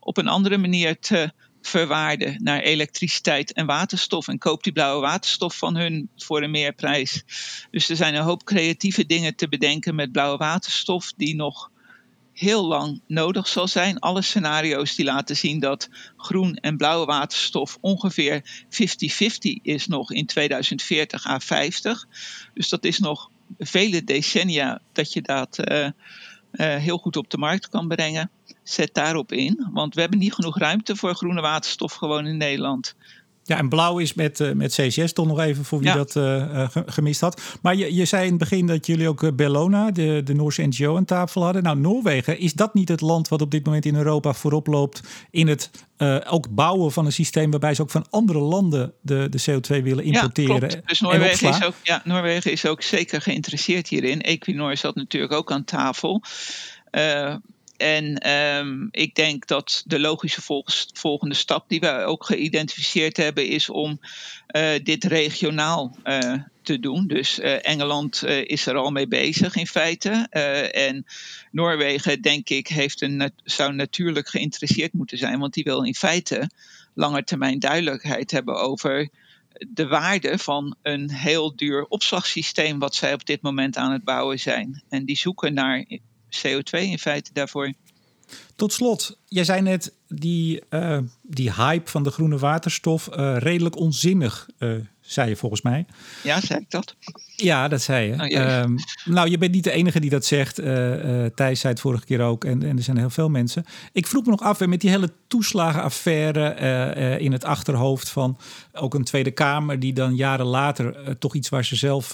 op 0.00 0.16
een 0.16 0.28
andere 0.28 0.58
manier 0.58 0.98
te 0.98 1.32
verwaarden 1.62 2.42
naar 2.42 2.60
elektriciteit 2.60 3.52
en 3.52 3.66
waterstof. 3.66 4.28
En 4.28 4.38
koop 4.38 4.62
die 4.62 4.72
blauwe 4.72 5.00
waterstof 5.00 5.56
van 5.56 5.76
hun 5.76 6.08
voor 6.16 6.42
een 6.42 6.50
meerprijs. 6.50 7.22
Dus 7.70 7.88
er 7.88 7.96
zijn 7.96 8.14
een 8.14 8.22
hoop 8.22 8.44
creatieve 8.44 9.06
dingen 9.06 9.36
te 9.36 9.48
bedenken 9.48 9.94
met 9.94 10.12
blauwe 10.12 10.38
waterstof 10.38 11.12
die 11.16 11.34
nog 11.34 11.70
heel 12.32 12.66
lang 12.66 13.00
nodig 13.06 13.48
zal 13.48 13.68
zijn. 13.68 13.98
Alle 13.98 14.22
scenario's 14.22 14.94
die 14.94 15.04
laten 15.04 15.36
zien 15.36 15.60
dat 15.60 15.88
groen 16.16 16.54
en 16.54 16.76
blauwe 16.76 17.06
waterstof 17.06 17.78
ongeveer 17.80 18.64
50-50 18.64 18.66
is 19.62 19.86
nog 19.86 20.12
in 20.12 20.26
2040 20.26 21.26
à 21.26 21.38
50. 21.38 22.06
Dus 22.54 22.68
dat 22.68 22.84
is 22.84 22.98
nog 22.98 23.30
vele 23.58 24.04
decennia 24.04 24.80
dat 24.92 25.12
je 25.12 25.22
dat 25.22 25.58
uh, 25.58 25.78
uh, 25.84 25.90
heel 26.76 26.98
goed 26.98 27.16
op 27.16 27.30
de 27.30 27.38
markt 27.38 27.68
kan 27.68 27.88
brengen 27.88 28.30
zet 28.62 28.94
daarop 28.94 29.32
in. 29.32 29.68
Want 29.72 29.94
we 29.94 30.00
hebben 30.00 30.18
niet 30.18 30.34
genoeg 30.34 30.58
ruimte 30.58 30.96
voor 30.96 31.14
groene 31.14 31.40
waterstof 31.40 31.92
gewoon 31.92 32.26
in 32.26 32.36
Nederland. 32.36 32.94
Ja, 33.44 33.58
en 33.58 33.68
blauw 33.68 33.98
is 33.98 34.14
met, 34.14 34.40
uh, 34.40 34.52
met 34.52 34.74
CCS 34.74 35.12
toch 35.12 35.26
nog 35.26 35.40
even 35.40 35.64
voor 35.64 35.80
wie 35.80 35.92
dat 35.92 36.16
uh, 36.16 36.68
gemist 36.86 37.20
had. 37.20 37.42
Maar 37.62 37.76
je, 37.76 37.94
je 37.94 38.04
zei 38.04 38.24
in 38.24 38.30
het 38.30 38.38
begin 38.38 38.66
dat 38.66 38.86
jullie 38.86 39.08
ook 39.08 39.36
Bellona, 39.36 39.90
de, 39.90 40.20
de 40.24 40.34
Noorse 40.34 40.62
NGO, 40.62 40.96
aan 40.96 41.04
tafel 41.04 41.44
hadden. 41.44 41.62
Nou, 41.62 41.78
Noorwegen, 41.78 42.38
is 42.38 42.52
dat 42.52 42.74
niet 42.74 42.88
het 42.88 43.00
land 43.00 43.28
wat 43.28 43.42
op 43.42 43.50
dit 43.50 43.64
moment 43.64 43.84
in 43.84 43.94
Europa 43.94 44.32
voorop 44.32 44.66
loopt 44.66 45.00
in 45.30 45.48
het 45.48 45.70
uh, 45.98 46.16
ook 46.28 46.54
bouwen 46.54 46.92
van 46.92 47.06
een 47.06 47.12
systeem 47.12 47.50
waarbij 47.50 47.74
ze 47.74 47.82
ook 47.82 47.90
van 47.90 48.06
andere 48.10 48.38
landen 48.38 48.92
de, 49.00 49.28
de 49.30 49.40
CO2 49.50 49.82
willen 49.82 50.04
importeren? 50.04 50.70
Ja, 50.70 50.80
Dus 50.86 51.00
Noorwegen 51.00 51.48
is, 51.48 51.64
ook, 51.64 51.74
ja, 51.82 52.02
Noorwegen 52.04 52.52
is 52.52 52.66
ook 52.66 52.82
zeker 52.82 53.20
geïnteresseerd 53.20 53.88
hierin. 53.88 54.20
Equinor 54.20 54.76
zat 54.76 54.94
natuurlijk 54.94 55.32
ook 55.32 55.52
aan 55.52 55.64
tafel. 55.64 56.22
En 57.82 58.30
um, 58.30 58.88
ik 58.90 59.14
denk 59.14 59.46
dat 59.46 59.82
de 59.86 59.98
logische 59.98 60.62
volgende 60.92 61.34
stap 61.34 61.68
die 61.68 61.80
we 61.80 61.90
ook 61.90 62.24
geïdentificeerd 62.24 63.16
hebben, 63.16 63.46
is 63.46 63.68
om 63.68 64.00
uh, 64.56 64.70
dit 64.82 65.04
regionaal 65.04 65.96
uh, 66.04 66.34
te 66.62 66.78
doen. 66.78 67.06
Dus 67.06 67.38
uh, 67.38 67.66
Engeland 67.66 68.24
is 68.24 68.66
er 68.66 68.76
al 68.76 68.90
mee 68.90 69.08
bezig 69.08 69.56
in 69.56 69.66
feite. 69.66 70.10
en 70.72 71.06
Noorwegen, 71.50 72.22
denk 72.22 72.48
ik, 72.48 72.68
heeft 72.68 73.00
een, 73.00 73.32
zou 73.44 73.72
natuurlijk 73.72 74.28
geïnteresseerd 74.28 74.92
moeten 74.92 75.18
zijn, 75.18 75.38
want 75.38 75.54
die 75.54 75.64
wil 75.64 75.84
in 75.84 75.94
feite 75.94 76.50
langetermijn 76.94 77.58
duidelijkheid 77.58 78.30
hebben 78.30 78.60
over 78.60 79.08
de 79.68 79.86
waarde 79.86 80.38
van 80.38 80.76
een 80.82 81.10
heel 81.10 81.56
duur 81.56 81.84
opslagsysteem 81.84 82.78
wat 82.78 82.94
zij 82.94 83.12
op 83.12 83.26
dit 83.26 83.42
moment 83.42 83.76
aan 83.76 83.92
het 83.92 84.04
bouwen 84.04 84.38
zijn. 84.38 84.82
En 84.88 85.04
die 85.04 85.16
zoeken 85.16 85.54
naar 85.54 85.84
CO2 86.36 86.78
in 86.78 86.98
feite 86.98 87.32
daarvoor. 87.32 87.72
Tot 88.56 88.72
slot, 88.72 89.18
jij 89.28 89.44
zei 89.44 89.60
net 89.60 89.92
die, 90.08 90.62
uh, 90.70 90.98
die 91.22 91.52
hype 91.52 91.90
van 91.90 92.02
de 92.02 92.10
groene 92.10 92.38
waterstof 92.38 93.08
uh, 93.16 93.36
redelijk 93.38 93.76
onzinnig, 93.76 94.48
uh, 94.58 94.76
zei 95.12 95.28
je 95.28 95.36
volgens 95.36 95.62
mij. 95.62 95.86
Ja, 96.22 96.40
zei 96.40 96.60
ik 96.60 96.70
dat? 96.70 96.96
Ja, 97.36 97.68
dat 97.68 97.82
zei 97.82 98.06
je. 98.06 98.36
Oh, 98.38 98.60
um, 98.62 98.76
nou, 99.04 99.30
je 99.30 99.38
bent 99.38 99.52
niet 99.52 99.64
de 99.64 99.70
enige 99.70 100.00
die 100.00 100.10
dat 100.10 100.24
zegt. 100.24 100.54
Thijs 101.34 101.60
zei 101.60 101.72
het 101.72 101.80
vorige 101.80 102.04
keer 102.04 102.20
ook 102.20 102.44
en, 102.44 102.62
en 102.62 102.76
er 102.76 102.82
zijn 102.82 102.98
heel 102.98 103.10
veel 103.10 103.28
mensen. 103.28 103.64
Ik 103.92 104.06
vroeg 104.06 104.24
me 104.24 104.30
nog 104.30 104.40
af, 104.40 104.66
met 104.66 104.80
die 104.80 104.90
hele 104.90 105.10
toeslagenaffaire 105.26 107.18
in 107.18 107.32
het 107.32 107.44
achterhoofd 107.44 108.08
van 108.08 108.38
ook 108.72 108.94
een 108.94 109.04
Tweede 109.04 109.30
Kamer... 109.30 109.78
die 109.78 109.92
dan 109.92 110.16
jaren 110.16 110.46
later 110.46 111.18
toch 111.18 111.34
iets 111.34 111.48
waar 111.48 111.64
ze 111.64 111.76
zelf 111.76 112.12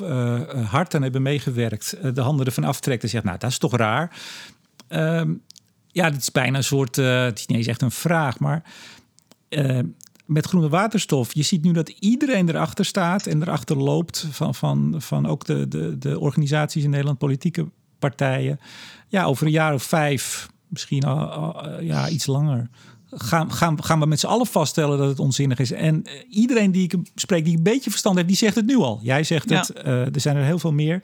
hard 0.64 0.94
aan 0.94 1.03
hebben 1.03 1.22
meegewerkt... 1.22 1.96
de 2.14 2.20
handen 2.20 2.46
ervan 2.46 2.64
aftrekt 2.64 3.03
en 3.03 3.09
zegt, 3.09 3.24
nou, 3.24 3.38
dat 3.38 3.51
is 3.51 3.59
toch 3.59 3.76
raar... 3.76 4.16
Um, 4.88 5.42
ja, 5.92 6.11
dit 6.11 6.20
is 6.20 6.32
bijna 6.32 6.57
een 6.57 6.64
soort, 6.64 6.96
uh, 6.96 7.22
het 7.22 7.38
is 7.38 7.46
niet 7.46 7.59
eens 7.59 7.66
echt 7.66 7.82
een 7.82 7.90
vraag, 7.90 8.38
maar 8.38 8.62
uh, 9.49 9.78
met 10.29 10.47
groene 10.47 10.68
waterstof, 10.68 11.35
je 11.35 11.43
ziet 11.43 11.62
nu 11.62 11.72
dat 11.72 11.89
iedereen 11.89 12.49
erachter 12.49 12.85
staat 12.85 13.26
en 13.26 13.43
erachter 13.43 13.76
loopt 13.76 14.26
van, 14.31 14.55
van, 14.55 14.95
van 14.99 15.26
ook 15.26 15.45
de, 15.45 15.68
de, 15.68 15.99
de 15.99 16.18
organisaties 16.20 16.85
in 16.85 16.91
Nederland, 16.91 17.18
politieke 17.18 17.66
partijen. 17.99 18.61
Ja, 19.09 19.24
over 19.24 19.47
een 19.47 19.53
jaar 19.53 19.74
of 19.74 19.83
vijf, 19.83 20.49
misschien 20.66 21.05
al, 21.05 21.18
al, 21.18 21.81
ja, 21.81 22.09
iets 22.09 22.26
langer. 22.26 22.70
Gaan, 23.11 23.53
gaan, 23.53 23.85
gaan 23.85 24.01
we 24.01 24.07
met 24.07 24.20
z'n 24.20 24.26
allen 24.26 24.47
vaststellen 24.47 24.99
dat 24.99 25.09
het 25.09 25.18
onzinnig 25.18 25.59
is. 25.59 25.72
En 25.72 26.05
iedereen 26.31 26.72
die 26.72 26.83
ik 26.83 26.95
spreek, 27.14 27.45
die 27.45 27.57
een 27.57 27.62
beetje 27.62 27.91
verstand 27.91 28.16
heeft, 28.16 28.29
die 28.29 28.37
zegt 28.37 28.55
het 28.55 28.66
nu 28.66 28.76
al. 28.76 29.01
Jij 29.03 29.24
zegt 29.24 29.51
het, 29.51 29.72
uh, 29.76 30.14
er 30.14 30.20
zijn 30.20 30.37
er 30.37 30.45
heel 30.45 30.59
veel 30.59 30.72
meer. 30.72 31.03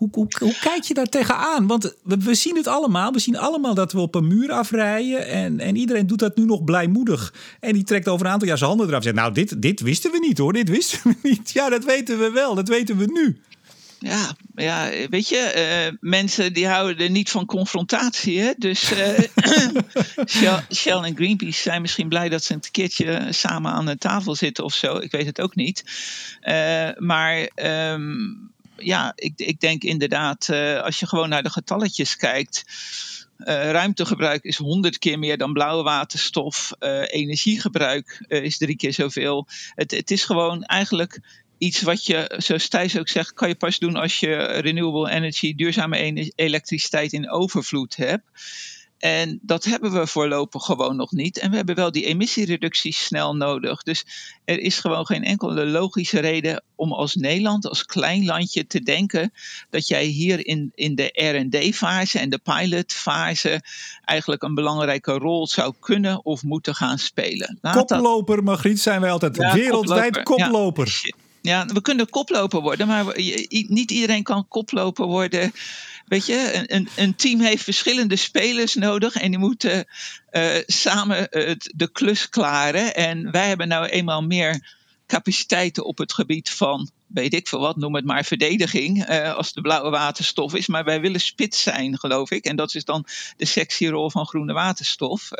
Hoe, 0.00 0.08
hoe, 0.12 0.28
hoe, 0.38 0.58
kijk 0.60 0.82
je 0.82 0.94
daar 0.94 1.08
tegenaan? 1.08 1.66
Want 1.66 1.94
we, 2.02 2.16
we, 2.16 2.34
zien 2.34 2.56
het 2.56 2.66
allemaal. 2.66 3.12
We 3.12 3.18
zien 3.18 3.38
allemaal 3.38 3.74
dat 3.74 3.92
we 3.92 4.00
op 4.00 4.14
een 4.14 4.26
muur 4.26 4.52
afrijden. 4.52 5.26
En, 5.26 5.60
en 5.60 5.76
iedereen 5.76 6.06
doet 6.06 6.18
dat 6.18 6.36
nu 6.36 6.44
nog 6.44 6.64
blijmoedig. 6.64 7.34
En 7.60 7.72
die 7.72 7.84
trekt 7.84 8.08
over 8.08 8.26
een 8.26 8.32
aantal 8.32 8.48
jaar 8.48 8.58
zijn 8.58 8.70
handen 8.70 8.88
eraf. 8.88 8.98
En 8.98 9.04
zegt, 9.04 9.16
nou, 9.16 9.32
dit, 9.32 9.62
dit 9.62 9.80
wisten 9.80 10.10
we 10.10 10.18
niet 10.18 10.38
hoor. 10.38 10.52
Dit 10.52 10.68
wisten 10.68 11.00
we 11.04 11.14
niet. 11.22 11.50
Ja, 11.50 11.68
dat 11.68 11.84
weten 11.84 12.18
we 12.18 12.30
wel. 12.30 12.54
Dat 12.54 12.68
weten 12.68 12.96
we 12.96 13.06
nu. 13.12 13.40
Ja, 13.98 14.36
ja 14.54 14.90
weet 15.10 15.28
je, 15.28 15.90
uh, 15.92 15.96
mensen 16.00 16.52
die 16.52 16.66
houden 16.66 17.04
er 17.04 17.10
niet 17.10 17.30
van 17.30 17.46
confrontatie. 17.46 18.40
Hè? 18.40 18.52
Dus 18.56 18.92
uh, 18.92 19.18
Shell, 20.26 20.64
Shell, 20.74 20.98
en 21.02 21.16
Greenpeace 21.16 21.60
zijn 21.60 21.80
misschien 21.80 22.08
blij 22.08 22.28
dat 22.28 22.44
ze 22.44 22.54
een 22.54 22.62
keertje 22.70 23.26
samen 23.30 23.72
aan 23.72 23.86
de 23.86 23.98
tafel 23.98 24.34
zitten 24.34 24.64
of 24.64 24.74
zo. 24.74 24.96
Ik 24.96 25.10
weet 25.10 25.26
het 25.26 25.40
ook 25.40 25.54
niet. 25.54 25.84
Uh, 26.42 26.88
maar 26.96 27.50
um, 27.92 28.50
ja, 28.82 29.12
ik, 29.14 29.32
ik 29.36 29.60
denk 29.60 29.82
inderdaad, 29.82 30.48
uh, 30.48 30.82
als 30.82 30.98
je 30.98 31.06
gewoon 31.06 31.28
naar 31.28 31.42
de 31.42 31.50
getalletjes 31.50 32.16
kijkt. 32.16 32.64
Uh, 33.38 33.70
ruimtegebruik 33.70 34.44
is 34.44 34.56
honderd 34.56 34.98
keer 34.98 35.18
meer 35.18 35.38
dan 35.38 35.52
blauwe 35.52 35.82
waterstof. 35.82 36.72
Uh, 36.80 37.02
energiegebruik 37.06 38.24
is 38.28 38.58
drie 38.58 38.76
keer 38.76 38.92
zoveel. 38.92 39.46
Het, 39.74 39.90
het 39.90 40.10
is 40.10 40.24
gewoon 40.24 40.64
eigenlijk 40.64 41.20
iets 41.58 41.82
wat 41.82 42.06
je, 42.06 42.34
zoals 42.36 42.68
Thijs 42.68 42.98
ook 42.98 43.08
zegt, 43.08 43.32
kan 43.32 43.48
je 43.48 43.54
pas 43.54 43.78
doen 43.78 43.96
als 43.96 44.20
je 44.20 44.36
renewable 44.36 45.10
energy, 45.10 45.54
duurzame 45.54 46.32
elektriciteit 46.34 47.12
in 47.12 47.30
overvloed 47.30 47.96
hebt. 47.96 48.24
En 49.00 49.38
dat 49.42 49.64
hebben 49.64 49.92
we 49.92 50.06
voorlopig 50.06 50.64
gewoon 50.64 50.96
nog 50.96 51.12
niet. 51.12 51.38
En 51.38 51.50
we 51.50 51.56
hebben 51.56 51.74
wel 51.74 51.92
die 51.92 52.04
emissiereducties 52.04 53.04
snel 53.04 53.36
nodig. 53.36 53.82
Dus 53.82 54.06
er 54.44 54.58
is 54.58 54.78
gewoon 54.78 55.06
geen 55.06 55.24
enkele 55.24 55.66
logische 55.66 56.20
reden 56.20 56.62
om 56.74 56.92
als 56.92 57.14
Nederland, 57.14 57.66
als 57.66 57.84
klein 57.84 58.24
landje, 58.24 58.66
te 58.66 58.82
denken 58.82 59.32
dat 59.70 59.88
jij 59.88 60.04
hier 60.04 60.46
in, 60.46 60.72
in 60.74 60.94
de 60.94 61.10
RD-fase 61.12 62.18
en 62.18 62.30
de 62.30 62.38
pilotfase 62.38 63.62
eigenlijk 64.04 64.42
een 64.42 64.54
belangrijke 64.54 65.12
rol 65.12 65.46
zou 65.46 65.74
kunnen 65.80 66.24
of 66.24 66.42
moeten 66.42 66.74
gaan 66.74 66.98
spelen. 66.98 67.58
Laat 67.60 67.74
koploper, 67.74 68.36
dat... 68.36 68.44
Margriet, 68.44 68.80
zijn 68.80 69.00
wij 69.00 69.10
altijd 69.10 69.36
ja, 69.36 69.54
wereldwijd 69.54 70.22
koploper. 70.22 71.00
Ja. 71.02 71.16
ja. 71.40 71.66
we 71.74 71.80
kunnen 71.80 72.10
koploper 72.10 72.60
worden, 72.60 72.86
maar 72.86 73.04
niet 73.68 73.90
iedereen 73.90 74.22
kan 74.22 74.48
koploper 74.48 75.06
worden 75.06 75.52
Weet 76.10 76.26
je, 76.26 76.64
een, 76.66 76.88
een 76.96 77.14
team 77.14 77.40
heeft 77.40 77.64
verschillende 77.64 78.16
spelers 78.16 78.74
nodig 78.74 79.14
en 79.14 79.30
die 79.30 79.38
moeten 79.38 79.86
uh, 80.32 80.56
samen 80.66 81.26
het, 81.30 81.72
de 81.76 81.90
klus 81.92 82.28
klaren. 82.28 82.94
En 82.94 83.30
wij 83.30 83.48
hebben 83.48 83.68
nou 83.68 83.86
eenmaal 83.86 84.22
meer 84.22 84.76
capaciteiten 85.06 85.84
op 85.84 85.98
het 85.98 86.12
gebied 86.12 86.50
van, 86.50 86.90
weet 87.06 87.34
ik 87.34 87.48
veel 87.48 87.60
wat, 87.60 87.76
noem 87.76 87.94
het 87.94 88.04
maar 88.04 88.24
verdediging, 88.24 89.10
uh, 89.10 89.34
als 89.34 89.52
de 89.52 89.60
blauwe 89.60 89.90
waterstof 89.90 90.54
is. 90.54 90.66
Maar 90.66 90.84
wij 90.84 91.00
willen 91.00 91.20
spits 91.20 91.62
zijn, 91.62 91.98
geloof 91.98 92.30
ik. 92.30 92.44
En 92.44 92.56
dat 92.56 92.74
is 92.74 92.84
dan 92.84 93.06
de 93.36 93.46
sexy 93.46 93.86
rol 93.86 94.10
van 94.10 94.26
groene 94.26 94.52
waterstof. 94.52 95.30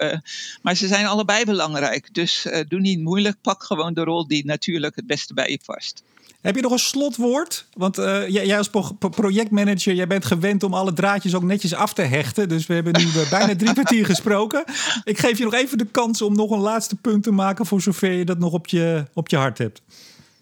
Maar 0.63 0.75
ze 0.75 0.87
zijn 0.87 1.07
allebei 1.07 1.45
belangrijk. 1.45 2.15
Dus 2.15 2.47
doe 2.69 2.81
niet 2.81 3.01
moeilijk, 3.01 3.37
pak 3.43 3.65
gewoon 3.65 3.95
de 3.95 4.05
rol 4.05 4.27
die 4.27 4.45
natuurlijk 4.45 4.97
het 4.97 5.07
beste 5.07 5.35
bij 5.35 5.51
je 5.51 5.61
past. 5.65 6.03
Heb 6.41 6.55
je 6.55 6.63
nog 6.63 6.73
een 6.73 6.79
slotwoord? 6.79 7.67
Want 7.73 7.99
uh, 7.99 8.29
jij, 8.29 8.59
als 8.59 8.71
projectmanager, 9.11 9.95
jij 9.95 10.07
bent 10.07 10.25
gewend 10.25 10.63
om 10.63 10.75
alle 10.75 10.93
draadjes 10.93 11.35
ook 11.35 11.43
netjes 11.43 11.75
af 11.75 11.93
te 11.93 12.03
hechten. 12.03 12.49
Dus 12.49 12.67
we 12.67 12.75
hebben 12.75 12.93
nu 12.93 13.05
uh, 13.05 13.31
bijna 13.39 13.57
drie 13.57 13.73
kwartier 13.73 14.05
gesproken. 14.07 14.65
Ik 15.05 15.19
geef 15.19 15.39
je 15.39 15.45
nog 15.45 15.55
even 15.55 15.79
de 15.79 15.87
kans 15.91 16.23
om 16.23 16.35
nog 16.35 16.51
een 16.51 16.61
laatste 16.61 16.97
punt 16.97 17.23
te 17.23 17.31
maken 17.31 17.67
voor 17.67 17.81
zover 17.81 18.13
je 18.13 18.25
dat 18.25 18.39
nog 18.39 18.53
op 18.53 18.67
je, 18.67 19.05
op 19.15 19.29
je 19.29 19.37
hart 19.37 19.59
hebt. 19.59 19.83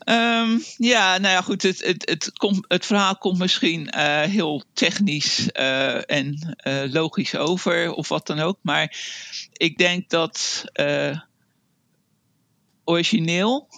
Um, 0.09 0.63
ja, 0.77 1.19
nou 1.19 1.35
ja, 1.35 1.41
goed. 1.43 1.63
Het, 1.63 1.85
het, 1.85 2.11
het, 2.11 2.31
het 2.69 2.87
verhaal 2.87 3.17
komt 3.17 3.39
misschien 3.39 3.93
uh, 3.97 4.21
heel 4.21 4.63
technisch 4.73 5.49
uh, 5.53 6.11
en 6.11 6.57
uh, 6.67 6.83
logisch 6.93 7.37
over, 7.37 7.93
of 7.93 8.09
wat 8.09 8.27
dan 8.27 8.39
ook. 8.39 8.59
Maar 8.63 8.97
ik 9.53 9.79
denk 9.79 10.11
dat 10.11 10.65
origineel 12.89 13.69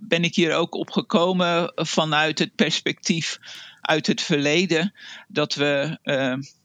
ben 0.00 0.24
ik 0.24 0.34
hier 0.34 0.54
ook 0.54 0.74
op 0.74 0.90
gekomen 0.90 1.72
vanuit 1.74 2.38
het 2.38 2.54
perspectief 2.54 3.38
uit 3.80 4.06
het 4.06 4.20
verleden. 4.20 4.94
Dat 5.28 5.54
we 5.54 5.98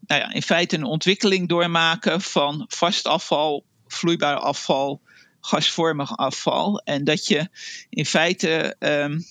nou 0.07 0.21
ja, 0.21 0.33
in 0.33 0.41
feite 0.41 0.75
een 0.75 0.83
ontwikkeling 0.83 1.49
doormaken 1.49 2.21
van 2.21 2.65
vast 2.67 3.07
afval, 3.07 3.65
vloeibaar 3.87 4.37
afval, 4.37 5.01
gasvormig 5.41 6.17
afval. 6.17 6.79
En 6.79 7.03
dat 7.03 7.27
je 7.27 7.49
in 7.89 8.05
feite. 8.05 8.75
Um, 8.79 9.23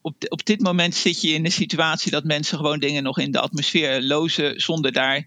op, 0.00 0.14
op 0.28 0.46
dit 0.46 0.60
moment 0.60 0.94
zit 0.94 1.20
je 1.20 1.28
in 1.28 1.42
de 1.42 1.50
situatie 1.50 2.10
dat 2.10 2.24
mensen 2.24 2.58
gewoon 2.58 2.78
dingen 2.78 3.02
nog 3.02 3.18
in 3.18 3.32
de 3.32 3.40
atmosfeer 3.40 4.02
lozen 4.02 4.60
zonder 4.60 4.92
daar 4.92 5.26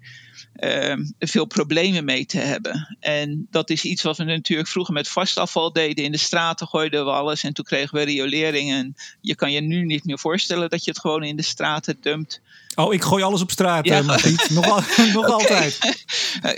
Ehm, 0.56 1.04
veel 1.20 1.46
problemen 1.46 2.06
mee 2.06 2.26
te 2.26 2.38
hebben. 2.38 2.98
En 3.00 3.48
dat 3.50 3.70
is 3.70 3.84
iets 3.84 4.02
wat 4.02 4.18
we 4.18 4.24
natuurlijk 4.24 4.70
vroeger 4.70 4.94
met 4.94 5.08
vastafval 5.08 5.74
deden. 5.74 6.04
In 6.04 6.12
de 6.12 6.18
straten 6.18 6.68
gooiden 6.68 7.06
we 7.06 7.12
alles 7.12 7.44
en 7.44 7.54
toen 7.54 7.66
kregen 7.66 7.98
we 7.98 8.04
riolering. 8.04 8.72
En 8.72 8.96
je 9.22 9.36
kan 9.36 9.52
je 9.52 9.62
nu 9.62 9.86
niet 9.86 10.06
meer 10.06 10.20
voorstellen 10.20 10.70
dat 10.70 10.84
je 10.84 10.92
het 10.92 11.00
gewoon 11.00 11.24
in 11.24 11.36
de 11.36 11.44
straten 11.44 11.98
dumpt. 12.02 12.42
Oh, 12.76 12.94
ik 12.94 13.02
gooi 13.02 13.24
alles 13.24 13.42
op 13.42 13.52
straat, 13.52 13.86
ja. 13.86 14.02
nog, 14.02 14.98
nog 15.14 15.26
altijd. 15.26 15.80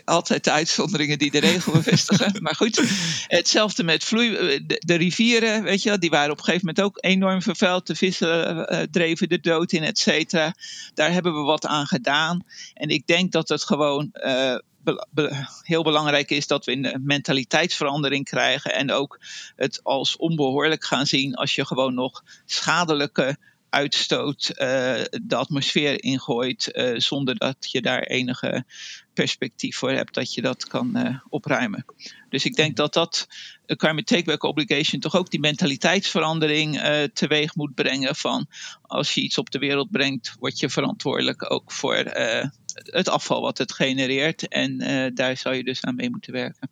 altijd 0.05 0.43
de 0.43 0.51
uitzonderingen 0.51 1.17
die 1.17 1.31
de 1.31 1.39
regel 1.39 1.71
bevestigen. 1.71 2.33
maar 2.43 2.55
goed, 2.55 2.81
hetzelfde 3.27 3.83
met 3.83 4.03
vloei. 4.03 4.59
De, 4.65 4.95
rivieren, 4.95 5.63
weet 5.63 5.83
je 5.83 5.97
die 5.97 6.09
waren 6.09 6.31
op 6.31 6.37
een 6.37 6.43
gegeven 6.43 6.65
moment 6.65 6.85
ook 6.85 6.97
enorm 7.01 7.41
vervuild. 7.41 7.87
De 7.87 7.95
vissen 7.95 8.57
uh, 8.57 8.79
dreven 8.91 9.29
de 9.29 9.39
dood 9.39 9.71
in, 9.71 9.83
et 9.83 9.99
cetera. 9.99 10.55
Daar 10.93 11.11
hebben 11.11 11.33
we 11.33 11.41
wat 11.41 11.65
aan 11.65 11.87
gedaan. 11.87 12.43
En 12.73 12.89
ik 12.89 13.07
denk 13.07 13.31
dat 13.31 13.49
het 13.49 13.63
gewoon 13.63 14.09
uh, 14.13 14.55
heel 15.61 15.83
belangrijk 15.83 16.31
is 16.31 16.47
dat 16.47 16.65
we 16.65 16.71
een 16.71 17.01
mentaliteitsverandering 17.05 18.25
krijgen. 18.25 18.73
En 18.73 18.91
ook 18.91 19.19
het 19.55 19.79
als 19.83 20.17
onbehoorlijk 20.17 20.83
gaan 20.83 21.05
zien 21.05 21.35
als 21.35 21.55
je 21.55 21.65
gewoon 21.65 21.93
nog 21.93 22.23
schadelijke 22.45 23.37
uitstoot 23.73 24.49
uh, 24.49 24.57
de 25.23 25.35
atmosfeer 25.35 26.03
ingooit. 26.03 26.69
Uh, 26.73 26.99
zonder 26.99 27.35
dat 27.37 27.71
je 27.71 27.81
daar 27.81 28.01
enige 28.01 28.65
perspectief 29.13 29.77
voor 29.77 29.91
hebt 29.91 30.13
dat 30.13 30.33
je 30.33 30.41
dat 30.41 30.67
kan 30.67 31.21
opruimen. 31.29 31.85
Dus 32.29 32.45
ik 32.45 32.55
denk 32.55 32.75
dat 32.75 32.93
dat 32.93 33.27
climate 33.65 34.03
takeback 34.03 34.43
obligation 34.43 35.01
toch 35.01 35.15
ook 35.15 35.29
die 35.29 35.39
mentaliteitsverandering 35.39 36.81
teweeg 37.13 37.55
moet 37.55 37.73
brengen. 37.73 38.15
Van 38.15 38.47
als 38.81 39.13
je 39.13 39.21
iets 39.21 39.37
op 39.37 39.51
de 39.51 39.59
wereld 39.59 39.91
brengt, 39.91 40.35
word 40.39 40.59
je 40.59 40.69
verantwoordelijk 40.69 41.51
ook 41.51 41.71
voor 41.71 41.95
het 42.73 43.09
afval 43.09 43.41
wat 43.41 43.57
het 43.57 43.73
genereert. 43.73 44.47
En 44.47 44.77
daar 45.15 45.37
zou 45.37 45.55
je 45.55 45.63
dus 45.63 45.83
aan 45.83 45.95
mee 45.95 46.09
moeten 46.09 46.33
werken. 46.33 46.69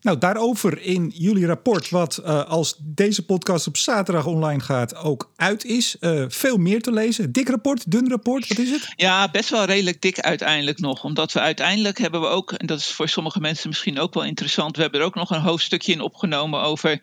Nou, 0.00 0.18
daarover 0.18 0.82
in 0.82 1.12
jullie 1.14 1.46
rapport, 1.46 1.90
wat 1.90 2.20
uh, 2.24 2.44
als 2.44 2.74
deze 2.78 3.24
podcast 3.24 3.66
op 3.66 3.76
zaterdag 3.76 4.26
online 4.26 4.60
gaat 4.60 4.96
ook 4.96 5.30
uit 5.36 5.64
is. 5.64 5.96
Uh, 6.00 6.24
veel 6.28 6.56
meer 6.56 6.82
te 6.82 6.92
lezen. 6.92 7.32
Dik 7.32 7.48
rapport, 7.48 7.90
dun 7.90 8.08
rapport, 8.08 8.48
wat 8.48 8.58
is 8.58 8.70
het? 8.70 8.92
Ja, 8.96 9.30
best 9.30 9.50
wel 9.50 9.64
redelijk 9.64 10.00
dik 10.00 10.20
uiteindelijk 10.20 10.78
nog. 10.78 11.04
Omdat 11.04 11.32
we 11.32 11.40
uiteindelijk 11.40 11.98
hebben 11.98 12.20
we 12.20 12.26
ook, 12.26 12.52
en 12.52 12.66
dat 12.66 12.78
is 12.78 12.90
voor 12.90 13.08
sommige 13.08 13.40
mensen 13.40 13.68
misschien 13.68 13.98
ook 13.98 14.14
wel 14.14 14.24
interessant, 14.24 14.76
we 14.76 14.82
hebben 14.82 15.00
er 15.00 15.06
ook 15.06 15.14
nog 15.14 15.30
een 15.30 15.40
hoofdstukje 15.40 15.92
in 15.92 16.00
opgenomen 16.00 16.60
over 16.62 17.00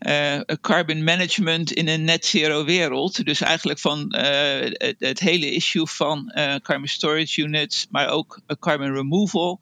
uh, 0.00 0.40
carbon 0.60 1.04
management 1.04 1.72
in 1.72 1.88
een 1.88 2.04
net 2.04 2.26
zero 2.26 2.64
wereld. 2.64 3.24
Dus 3.24 3.40
eigenlijk 3.40 3.78
van 3.78 4.14
het, 4.14 4.96
het, 4.98 5.20
hele 5.20 5.50
issue 5.50 5.86
van 5.86 6.32
carbon 6.62 6.88
storage 6.88 7.40
units, 7.40 7.86
maar 7.90 8.08
ook 8.08 8.40
carbon 8.58 8.94
removal. 8.94 9.60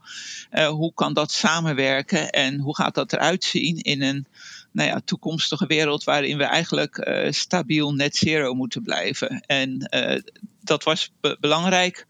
hoe 0.68 0.94
kan 0.94 1.12
dat 1.12 1.32
samenwerken 1.32 2.30
en 2.30 2.59
hoe 2.60 2.76
gaat 2.76 2.94
dat 2.94 3.12
eruit 3.12 3.44
zien 3.44 3.76
in 3.76 4.02
een 4.02 4.26
nou 4.72 4.88
ja, 4.88 5.00
toekomstige 5.04 5.66
wereld 5.66 6.04
waarin 6.04 6.38
we 6.38 6.44
eigenlijk 6.44 7.08
uh, 7.08 7.30
stabiel 7.30 7.94
net 7.94 8.16
zero 8.16 8.54
moeten 8.54 8.82
blijven. 8.82 9.40
En 9.46 9.88
uh, 9.94 10.20
dat 10.60 10.84
was 10.84 11.12
belangrijk 11.40 12.06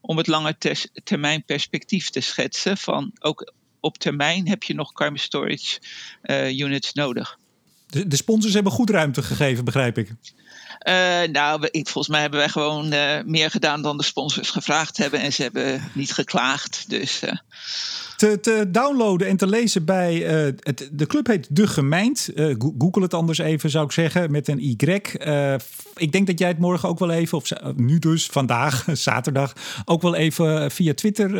om 0.00 0.16
het 0.16 0.26
lange 0.26 0.56
termijn 1.04 1.44
perspectief 1.44 2.10
te 2.10 2.20
schetsen 2.20 2.76
van 2.76 3.12
ook 3.20 3.52
op 3.80 3.98
termijn 3.98 4.48
heb 4.48 4.62
je 4.62 4.74
nog 4.74 4.92
carbon 4.92 5.18
storage 5.18 5.80
uh, 6.22 6.58
units 6.58 6.92
nodig. 6.92 7.38
De, 7.86 8.06
de, 8.06 8.16
sponsors 8.16 8.54
hebben 8.54 8.72
goed 8.72 8.90
ruimte 8.90 9.22
gegeven, 9.22 9.64
begrijp 9.64 9.98
ik. 9.98 10.14
nou, 11.32 11.68
ik, 11.70 11.88
volgens 11.88 12.08
mij 12.08 12.20
hebben 12.20 12.38
wij 12.38 12.48
gewoon 12.48 12.88
meer 13.30 13.50
gedaan 13.50 13.82
dan 13.82 13.96
de 13.96 14.04
sponsors 14.04 14.50
gevraagd 14.50 14.96
hebben. 14.96 15.20
En 15.20 15.32
ze 15.32 15.42
hebben 15.42 15.90
niet 15.94 16.12
geklaagd. 16.12 16.90
Dus 16.90 17.22
te, 18.22 18.40
te 18.40 18.68
downloaden 18.70 19.28
en 19.28 19.36
te 19.36 19.46
lezen 19.46 19.84
bij. 19.84 20.44
Uh, 20.46 20.52
het, 20.58 20.88
de 20.92 21.06
club 21.06 21.26
heet 21.26 21.46
De 21.50 21.66
Gemeint. 21.66 22.30
Uh, 22.34 22.54
Google 22.78 23.02
het 23.02 23.14
anders 23.14 23.38
even, 23.38 23.70
zou 23.70 23.84
ik 23.84 23.92
zeggen, 23.92 24.30
met 24.30 24.48
een 24.48 24.58
Y. 24.58 24.76
Uh, 25.26 25.54
ik 25.96 26.12
denk 26.12 26.26
dat 26.26 26.38
jij 26.38 26.48
het 26.48 26.58
morgen 26.58 26.88
ook 26.88 26.98
wel 26.98 27.10
even, 27.10 27.38
of 27.38 27.50
nu 27.76 27.98
dus, 27.98 28.26
vandaag, 28.26 28.86
zaterdag, 28.92 29.52
ook 29.84 30.02
wel 30.02 30.14
even 30.14 30.70
via 30.70 30.94
Twitter 30.94 31.30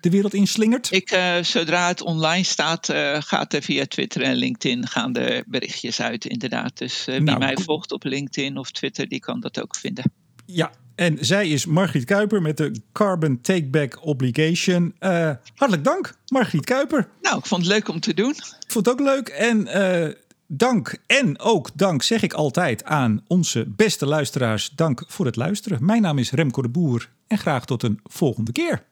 de 0.00 0.10
wereld 0.10 0.34
inslingert. 0.34 0.92
Ik, 0.92 1.18
zodra 1.42 1.88
het 1.88 2.02
online 2.02 2.44
staat, 2.44 2.92
gaat 3.18 3.52
er 3.52 3.62
via 3.62 3.86
Twitter 3.86 4.22
en 4.22 4.34
LinkedIn 4.34 4.86
gaan 4.86 5.12
de 5.12 5.44
berichtjes 5.46 6.00
uit, 6.00 6.24
inderdaad. 6.24 6.78
Dus 6.78 7.04
wie 7.04 7.20
nou, 7.20 7.38
mij 7.38 7.56
volgt 7.62 7.92
op 7.92 8.04
LinkedIn 8.04 8.56
of 8.56 8.70
Twitter, 8.70 9.08
die 9.08 9.20
kan 9.20 9.40
dat 9.40 9.60
ook 9.60 9.76
vinden. 9.76 10.12
Ja, 10.46 10.70
en 11.00 11.16
zij 11.20 11.48
is 11.48 11.66
Margriet 11.66 12.04
Kuiper 12.04 12.42
met 12.42 12.56
de 12.56 12.72
Carbon 12.92 13.40
Takeback 13.40 13.98
Obligation. 14.06 14.94
Uh, 15.00 15.30
hartelijk 15.54 15.84
dank, 15.84 16.14
Margriet 16.26 16.64
Kuiper. 16.64 17.08
Nou, 17.22 17.38
ik 17.38 17.46
vond 17.46 17.62
het 17.62 17.72
leuk 17.72 17.88
om 17.88 18.00
te 18.00 18.14
doen. 18.14 18.30
Ik 18.30 18.64
vond 18.66 18.86
het 18.86 18.94
ook 18.94 19.00
leuk. 19.00 19.28
En 19.28 19.66
uh, 19.66 20.14
dank, 20.46 20.96
en 21.06 21.38
ook 21.38 21.70
dank 21.74 22.02
zeg 22.02 22.22
ik 22.22 22.32
altijd 22.32 22.84
aan 22.84 23.24
onze 23.26 23.64
beste 23.76 24.06
luisteraars. 24.06 24.70
Dank 24.70 25.04
voor 25.06 25.26
het 25.26 25.36
luisteren. 25.36 25.84
Mijn 25.84 26.02
naam 26.02 26.18
is 26.18 26.30
Remco 26.30 26.62
de 26.62 26.68
Boer 26.68 27.08
en 27.26 27.38
graag 27.38 27.64
tot 27.64 27.82
een 27.82 28.00
volgende 28.04 28.52
keer. 28.52 28.82